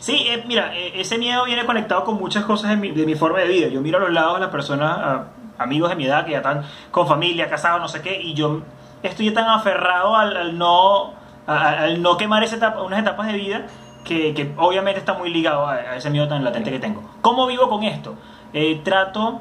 Sí, 0.00 0.24
eh, 0.28 0.44
mira, 0.46 0.74
eh, 0.74 0.92
ese 1.00 1.18
miedo 1.18 1.44
viene 1.44 1.66
conectado 1.66 2.04
con 2.04 2.16
muchas 2.16 2.44
cosas 2.44 2.70
de 2.70 2.76
mi, 2.76 2.90
de 2.92 3.04
mi 3.04 3.14
forma 3.14 3.40
de 3.40 3.48
vida. 3.48 3.68
Yo 3.68 3.80
miro 3.80 3.98
a 3.98 4.00
los 4.00 4.10
lados 4.12 4.36
a 4.36 4.40
las 4.40 4.48
personas, 4.50 4.98
a 4.98 5.24
amigos 5.58 5.90
de 5.90 5.96
mi 5.96 6.06
edad 6.06 6.24
que 6.24 6.30
ya 6.32 6.38
están 6.38 6.62
con 6.90 7.06
familia, 7.06 7.48
casados, 7.50 7.80
no 7.80 7.88
sé 7.88 8.00
qué, 8.00 8.18
y 8.20 8.32
yo 8.34 8.62
estoy 9.02 9.30
tan 9.32 9.46
aferrado 9.48 10.16
al, 10.16 10.36
al 10.36 10.58
no 10.58 11.12
a- 11.46 11.68
al 11.80 12.00
no 12.02 12.16
quemar 12.16 12.42
esa 12.42 12.56
etapa, 12.56 12.82
unas 12.82 13.00
etapas 13.00 13.26
de 13.26 13.32
vida 13.34 13.66
que, 14.04 14.32
que 14.34 14.52
obviamente 14.56 15.00
está 15.00 15.14
muy 15.14 15.30
ligado 15.30 15.66
a, 15.66 15.74
a 15.74 15.96
ese 15.96 16.10
miedo 16.10 16.26
tan 16.28 16.42
latente 16.44 16.70
que 16.70 16.78
tengo. 16.78 17.02
¿Cómo 17.20 17.46
vivo 17.46 17.68
con 17.68 17.82
esto? 17.84 18.14
Eh, 18.52 18.80
trato 18.84 19.40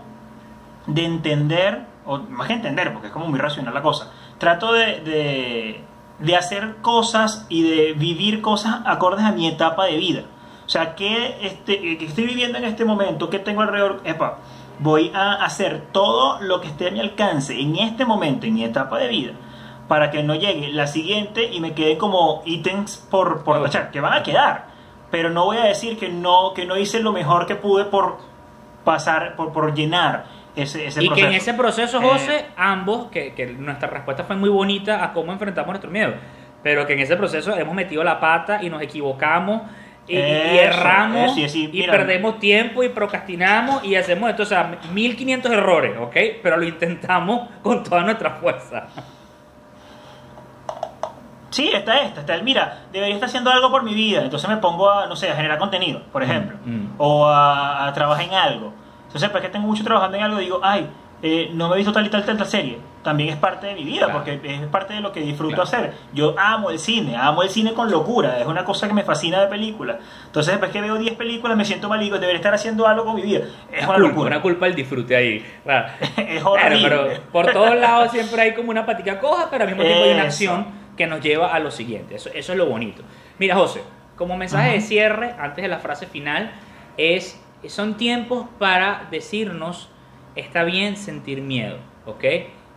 de 0.88 1.06
entender, 1.06 1.82
o 2.06 2.18
más 2.18 2.48
que 2.48 2.54
entender, 2.54 2.92
porque 2.94 3.08
es 3.08 3.14
como 3.14 3.28
muy 3.28 3.40
racional 3.40 3.74
la 3.74 3.82
cosa, 3.82 4.12
trato 4.38 4.74
de, 4.74 5.02
de, 5.02 5.82
de 6.20 6.36
hacer 6.36 6.78
cosas 6.82 7.46
y 7.50 7.64
de 7.64 7.94
vivir 7.94 8.42
cosas 8.42 8.82
acordes 8.86 9.26
a 9.26 9.32
mi 9.32 9.48
etapa 9.48 9.86
de 9.86 9.98
vida. 9.98 10.24
O 10.66 10.70
sea, 10.70 10.96
que, 10.96 11.38
este, 11.42 11.80
que 11.98 12.06
estoy 12.06 12.26
viviendo 12.26 12.58
en 12.58 12.66
este 12.66 12.84
momento, 12.84 13.30
que 13.30 13.40
tengo 13.40 13.62
alrededor, 13.62 14.02
epa, 14.04 14.40
voy 14.80 15.12
a 15.14 15.34
hacer 15.46 15.88
todo 15.92 16.42
lo 16.42 16.60
que 16.62 16.68
esté 16.68 16.90
a 16.90 16.92
mi 16.92 17.00
alcance 17.00 17.60
en 17.60 17.78
este 17.78 18.06
momento, 18.06 18.46
en 18.46 18.54
mi 18.54 18.64
etapa 18.64 18.98
de 18.98 19.08
vida, 19.08 19.32
para 19.88 20.12
que 20.12 20.24
no 20.24 20.36
llegue 20.36 20.72
la 20.74 20.88
siguiente 20.88 21.50
y 21.52 21.62
me 21.62 21.74
quede 21.74 21.98
como 21.98 22.42
ítems 22.46 22.98
por, 23.10 23.44
por 23.44 23.64
tachar, 23.64 23.92
que 23.92 24.02
van 24.02 24.14
a 24.14 24.24
quedar. 24.24 24.68
Pero 25.10 25.30
no 25.30 25.46
voy 25.46 25.58
a 25.58 25.64
decir 25.64 25.98
que 25.98 26.10
no, 26.10 26.54
que 26.54 26.66
no 26.66 26.76
hice 26.76 27.00
lo 27.00 27.14
mejor 27.14 27.46
que 27.46 27.56
pude 27.56 27.86
por 27.86 28.18
pasar, 28.84 29.38
por, 29.38 29.54
por 29.54 29.74
llenar 29.74 30.26
ese, 30.58 30.88
ese 30.88 31.04
y 31.04 31.08
proceso. 31.08 31.28
que 31.28 31.34
en 31.34 31.40
ese 31.42 31.54
proceso, 31.54 32.00
Eh, 32.02 32.06
José, 32.06 32.46
ambos, 32.58 33.08
que, 33.12 33.34
que 33.34 33.46
nuestra 33.48 33.90
respuesta 33.90 34.24
fue 34.24 34.36
muy 34.36 34.50
bonita 34.50 35.04
a 35.04 35.14
cómo 35.14 35.32
enfrentamos 35.32 35.70
nuestro 35.70 35.90
miedo, 35.92 36.14
pero 36.64 36.86
que 36.86 36.94
en 36.94 37.00
ese 37.00 37.16
proceso 37.16 37.56
hemos 37.58 37.74
metido 37.76 38.04
la 38.04 38.20
pata 38.20 38.62
y 38.64 38.70
nos 38.70 38.82
equivocamos 38.82 39.62
y, 40.08 40.16
y- 40.16 40.20
y 40.20 40.22
Eso, 40.22 40.62
erramos 40.80 41.32
eso, 41.32 41.40
y 41.40 41.44
así, 41.46 41.64
y 41.66 41.68
mira. 41.82 41.92
perdemos 41.92 42.40
tiempo 42.40 42.82
y 42.84 42.90
procrastinamos 42.90 43.84
y 43.84 43.96
hacemos 43.96 44.30
esto, 44.30 44.44
o 44.44 44.46
sea, 44.46 44.78
1500 44.94 45.52
errores, 45.52 45.98
¿ok? 46.00 46.16
Pero 46.42 46.58
lo 46.58 46.64
intentamos 46.64 47.50
con 47.62 47.84
toda 47.84 48.04
nuestra 48.04 48.32
fuerza. 48.32 48.86
Sí, 51.50 51.72
está 51.74 52.02
esta, 52.02 52.20
está 52.22 52.36
el, 52.36 52.44
mira, 52.44 52.84
debería 52.92 53.16
estar 53.16 53.30
haciendo 53.30 53.50
algo 53.50 53.72
por 53.72 53.82
mi 53.84 53.94
vida, 53.94 54.22
entonces 54.22 54.48
me 54.50 54.58
pongo 54.58 54.90
a, 54.92 55.08
no 55.08 55.16
sé, 55.16 55.30
a 55.32 55.36
generar 55.36 55.58
contenido, 55.58 56.02
por 56.12 56.22
ejemplo, 56.22 56.58
mm. 56.64 56.86
o 56.98 57.26
a, 57.26 57.88
a 57.88 57.94
trabajar 57.94 58.26
en 58.26 58.34
algo. 58.34 58.74
Entonces, 59.08 59.30
pues 59.30 59.42
que 59.44 59.50
tengo 59.50 59.66
mucho 59.68 59.84
trabajando 59.84 60.18
en 60.18 60.24
algo, 60.24 60.38
digo, 60.38 60.60
ay, 60.64 60.88
eh, 61.24 61.50
no 61.54 61.68
me 61.70 61.74
he 61.74 61.78
visto 61.78 61.92
tal 61.92 62.06
y 62.06 62.10
tal 62.10 62.24
tal 62.24 62.46
serie. 62.46 62.78
También 63.04 63.30
es 63.30 63.38
parte 63.38 63.68
de 63.68 63.74
mi 63.74 63.84
vida, 63.86 64.06
Claro. 64.06 64.14
porque 64.20 64.40
es 64.44 64.68
parte 64.68 64.94
de 64.94 65.00
lo 65.02 65.12
que 65.14 65.22
disfruto 65.22 65.56
Claro. 65.56 65.64
hacer. 65.64 65.94
Yo 66.14 66.36
amo 66.38 66.70
el 66.70 66.78
cine, 66.78 67.16
amo 67.16 67.42
el 67.42 67.50
cine 67.50 67.74
con 67.74 67.90
locura, 67.90 68.40
es 68.40 68.46
una 68.46 68.66
cosa 68.66 68.88
que 68.88 68.94
me 68.94 69.04
fascina 69.04 69.40
de 69.40 69.48
películas. 69.48 69.98
Entonces, 70.26 70.52
después 70.54 70.72
que 70.72 70.82
veo 70.82 70.98
10 70.98 71.16
películas, 71.16 71.56
me 71.58 71.64
siento 71.64 71.88
mal 71.88 72.02
y 72.02 72.06
digo, 72.06 72.18
debería 72.18 72.36
estar 72.36 72.54
haciendo 72.54 72.86
algo 72.86 73.06
con 73.06 73.16
mi 73.16 73.22
vida. 73.22 73.46
Es 73.72 73.84
una 73.86 73.94
culpa, 73.96 73.98
locura. 74.10 74.28
una 74.28 74.42
culpa 74.42 74.66
del 74.66 74.76
disfrute 74.76 75.16
ahí. 75.16 75.46
Claro. 75.64 75.88
Es 76.18 76.42
Claro, 76.42 76.52
horrible. 76.52 76.90
pero 76.90 77.22
por 77.32 77.52
todos 77.54 77.76
lados 77.78 78.12
siempre 78.12 78.42
hay 78.42 78.54
como 78.54 78.70
una 78.72 78.86
patica 78.86 79.20
coja, 79.20 79.48
pero 79.50 79.64
al 79.64 79.70
mismo 79.70 79.84
tiempo 79.84 80.04
hay 80.04 80.12
una 80.12 80.24
acción 80.24 80.66
que 80.98 81.08
nos 81.08 81.22
lleva 81.22 81.54
a 81.54 81.60
lo 81.60 81.72
siguiente. 81.72 82.16
Eso, 82.16 82.30
eso 82.34 82.52
es 82.52 82.58
lo 82.58 82.66
bonito. 82.66 83.04
Mira, 83.40 83.56
José, 83.56 83.82
como 84.18 84.36
mensaje 84.36 84.72
de 84.74 84.82
cierre, 84.82 85.34
antes 85.40 85.62
de 85.64 85.70
la 85.70 85.80
frase 85.80 86.08
final, 86.08 86.52
es 86.98 87.42
son 87.66 87.98
tiempos 87.98 88.46
para 88.60 89.08
decirnos 89.12 89.90
está 90.36 90.64
bien 90.64 90.96
sentir 90.96 91.42
miedo, 91.42 91.78
¿ok? 92.06 92.24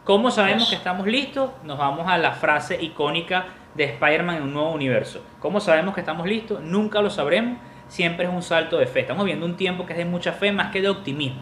¿Cómo 0.05 0.31
sabemos 0.31 0.69
que 0.71 0.77
estamos 0.77 1.07
listos? 1.07 1.51
Nos 1.65 1.79
vamos 1.79 2.09
a 2.09 2.17
la 2.19 2.33
frase 2.33 2.83
icónica 2.83 3.47
de 3.75 3.85
Spider-Man 3.85 4.37
en 4.39 4.43
un 4.45 4.55
nuevo 4.55 4.73
universo. 4.73 5.23
¿Cómo 5.39 5.61
sabemos 5.61 5.95
que 5.95 6.01
estamos 6.01 6.27
listos? 6.27 6.61
Nunca 6.63 7.01
lo 7.03 7.11
sabremos. 7.11 7.59
Siempre 7.87 8.25
es 8.27 8.33
un 8.33 8.43
salto 8.43 8.79
de 8.79 8.87
fe. 8.87 9.01
Estamos 9.01 9.25
viendo 9.27 9.45
un 9.47 9.57
tiempo 9.57 9.85
que 9.85 9.93
es 9.93 9.99
de 9.99 10.05
mucha 10.05 10.33
fe 10.33 10.53
más 10.53 10.73
que 10.73 10.81
de 10.81 10.89
optimismo, 10.89 11.41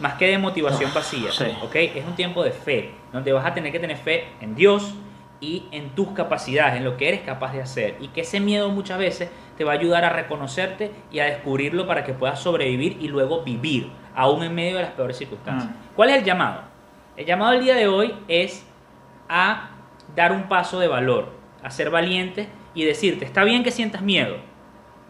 más 0.00 0.14
que 0.14 0.26
de 0.26 0.36
motivación 0.38 0.90
Ah, 0.90 0.96
vacía. 0.96 1.30
sí. 1.30 1.44
¿ok? 1.62 1.74
Es 1.76 2.04
un 2.04 2.14
tiempo 2.14 2.42
de 2.42 2.50
fe, 2.50 2.90
donde 3.12 3.32
vas 3.32 3.46
a 3.46 3.54
tener 3.54 3.70
que 3.72 3.78
tener 3.78 3.96
fe 3.96 4.26
en 4.40 4.54
Dios 4.54 4.94
y 5.42 5.64
en 5.72 5.90
tus 5.90 6.08
capacidades, 6.10 6.76
en 6.76 6.84
lo 6.84 6.96
que 6.96 7.08
eres 7.08 7.20
capaz 7.22 7.52
de 7.52 7.60
hacer. 7.60 7.96
Y 8.00 8.08
que 8.08 8.20
ese 8.20 8.38
miedo 8.38 8.70
muchas 8.70 8.98
veces 8.98 9.28
te 9.58 9.64
va 9.64 9.72
a 9.72 9.74
ayudar 9.74 10.04
a 10.04 10.10
reconocerte 10.10 10.92
y 11.10 11.18
a 11.18 11.24
descubrirlo 11.24 11.86
para 11.86 12.04
que 12.04 12.14
puedas 12.14 12.38
sobrevivir 12.38 12.96
y 13.00 13.08
luego 13.08 13.42
vivir, 13.42 13.90
aún 14.14 14.44
en 14.44 14.54
medio 14.54 14.76
de 14.76 14.82
las 14.82 14.92
peores 14.92 15.18
circunstancias. 15.18 15.70
Mm. 15.70 15.96
¿Cuál 15.96 16.10
es 16.10 16.18
el 16.18 16.24
llamado? 16.24 16.62
El 17.16 17.26
llamado 17.26 17.52
del 17.52 17.64
día 17.64 17.74
de 17.74 17.88
hoy 17.88 18.14
es 18.28 18.64
a 19.28 19.70
dar 20.14 20.30
un 20.30 20.44
paso 20.44 20.78
de 20.78 20.86
valor, 20.86 21.32
a 21.62 21.70
ser 21.70 21.90
valiente 21.90 22.48
y 22.72 22.84
decirte, 22.84 23.24
está 23.24 23.42
bien 23.42 23.64
que 23.64 23.72
sientas 23.72 24.00
miedo, 24.00 24.36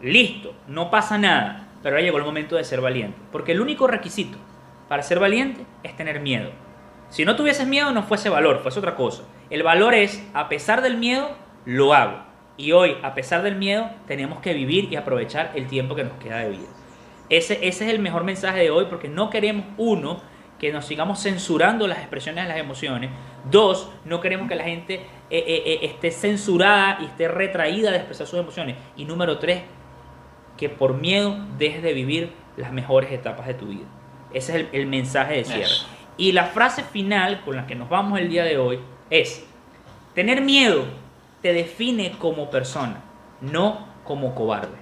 listo, 0.01 0.55
no 0.67 0.89
pasa 0.89 1.17
nada, 1.19 1.67
pero 1.83 1.95
ahora 1.95 2.03
llegó 2.03 2.17
el 2.17 2.25
momento 2.25 2.55
de 2.55 2.63
ser 2.63 2.81
valiente. 2.81 3.17
Porque 3.31 3.51
el 3.51 3.61
único 3.61 3.85
requisito 3.85 4.39
para 4.89 5.03
ser 5.03 5.19
valiente 5.19 5.63
es 5.83 5.95
tener 5.95 6.19
miedo. 6.21 6.49
Si 7.13 7.25
no 7.25 7.35
tuvieses 7.35 7.67
miedo 7.67 7.91
no 7.91 8.01
fuese 8.01 8.27
valor, 8.27 8.63
fuese 8.63 8.79
otra 8.79 8.95
cosa. 8.95 9.21
El 9.51 9.61
valor 9.61 9.93
es, 9.93 10.27
a 10.33 10.49
pesar 10.49 10.81
del 10.81 10.97
miedo, 10.97 11.29
lo 11.63 11.93
hago. 11.93 12.23
Y 12.57 12.71
hoy, 12.71 12.97
a 13.03 13.13
pesar 13.13 13.43
del 13.43 13.55
miedo, 13.55 13.87
tenemos 14.07 14.39
que 14.39 14.55
vivir 14.55 14.91
y 14.91 14.95
aprovechar 14.95 15.51
el 15.53 15.67
tiempo 15.67 15.93
que 15.93 16.03
nos 16.03 16.13
queda 16.13 16.39
de 16.39 16.49
vida. 16.49 16.67
Ese, 17.29 17.67
ese 17.67 17.85
es 17.85 17.93
el 17.93 17.99
mejor 17.99 18.23
mensaje 18.23 18.61
de 18.61 18.71
hoy 18.71 18.85
porque 18.89 19.09
no 19.09 19.29
queremos, 19.29 19.63
uno, 19.77 20.21
que 20.57 20.73
nos 20.73 20.85
sigamos 20.85 21.21
censurando 21.21 21.85
las 21.85 21.99
expresiones 21.99 22.45
de 22.45 22.49
las 22.49 22.57
emociones. 22.57 23.11
Dos, 23.51 23.91
no 24.05 24.19
queremos 24.19 24.49
que 24.49 24.55
la 24.55 24.63
gente 24.63 24.95
eh, 24.95 25.05
eh, 25.29 25.63
eh, 25.67 25.79
esté 25.83 26.09
censurada 26.09 26.97
y 26.99 27.05
esté 27.05 27.27
retraída 27.27 27.91
de 27.91 27.97
expresar 27.97 28.25
sus 28.25 28.39
emociones. 28.39 28.75
Y 28.97 29.05
número 29.05 29.37
tres, 29.37 29.61
que 30.57 30.67
por 30.67 30.95
miedo 30.95 31.37
dejes 31.59 31.83
de 31.83 31.93
vivir 31.93 32.31
las 32.57 32.71
mejores 32.71 33.11
etapas 33.11 33.45
de 33.45 33.53
tu 33.53 33.67
vida. 33.67 33.85
Ese 34.33 34.53
es 34.53 34.59
el, 34.61 34.69
el 34.71 34.87
mensaje 34.87 35.35
de 35.35 35.45
cierre. 35.45 35.93
Y 36.17 36.31
la 36.31 36.45
frase 36.45 36.83
final 36.83 37.41
con 37.41 37.55
la 37.55 37.65
que 37.65 37.75
nos 37.75 37.89
vamos 37.89 38.19
el 38.19 38.29
día 38.29 38.43
de 38.43 38.57
hoy 38.57 38.79
es, 39.09 39.45
tener 40.13 40.41
miedo 40.41 40.85
te 41.41 41.53
define 41.53 42.11
como 42.19 42.49
persona, 42.49 43.01
no 43.41 43.87
como 44.03 44.35
cobarde. 44.35 44.77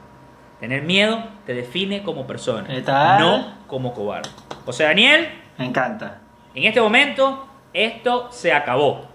Tener 0.60 0.84
miedo 0.84 1.24
te 1.46 1.54
define 1.56 2.04
como 2.04 2.28
persona, 2.28 2.68
¿Qué 2.68 2.82
tal? 2.82 3.20
no 3.20 3.54
como 3.68 3.94
cobarde. 3.94 4.30
O 4.66 4.74
sea, 4.74 4.88
Daniel, 4.90 5.30
Me 5.58 5.66
encanta. 5.66 6.20
en 6.54 6.66
este 6.66 6.80
momento 6.82 7.48
esto 7.74 8.28
se 8.32 8.54
acabó. 8.54 9.06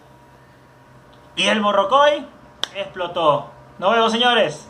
Y 1.36 1.44
el 1.46 1.60
morrocoy 1.60 2.24
explotó. 2.74 3.50
Nos 3.78 3.92
vemos, 3.92 4.10
señores. 4.10 4.65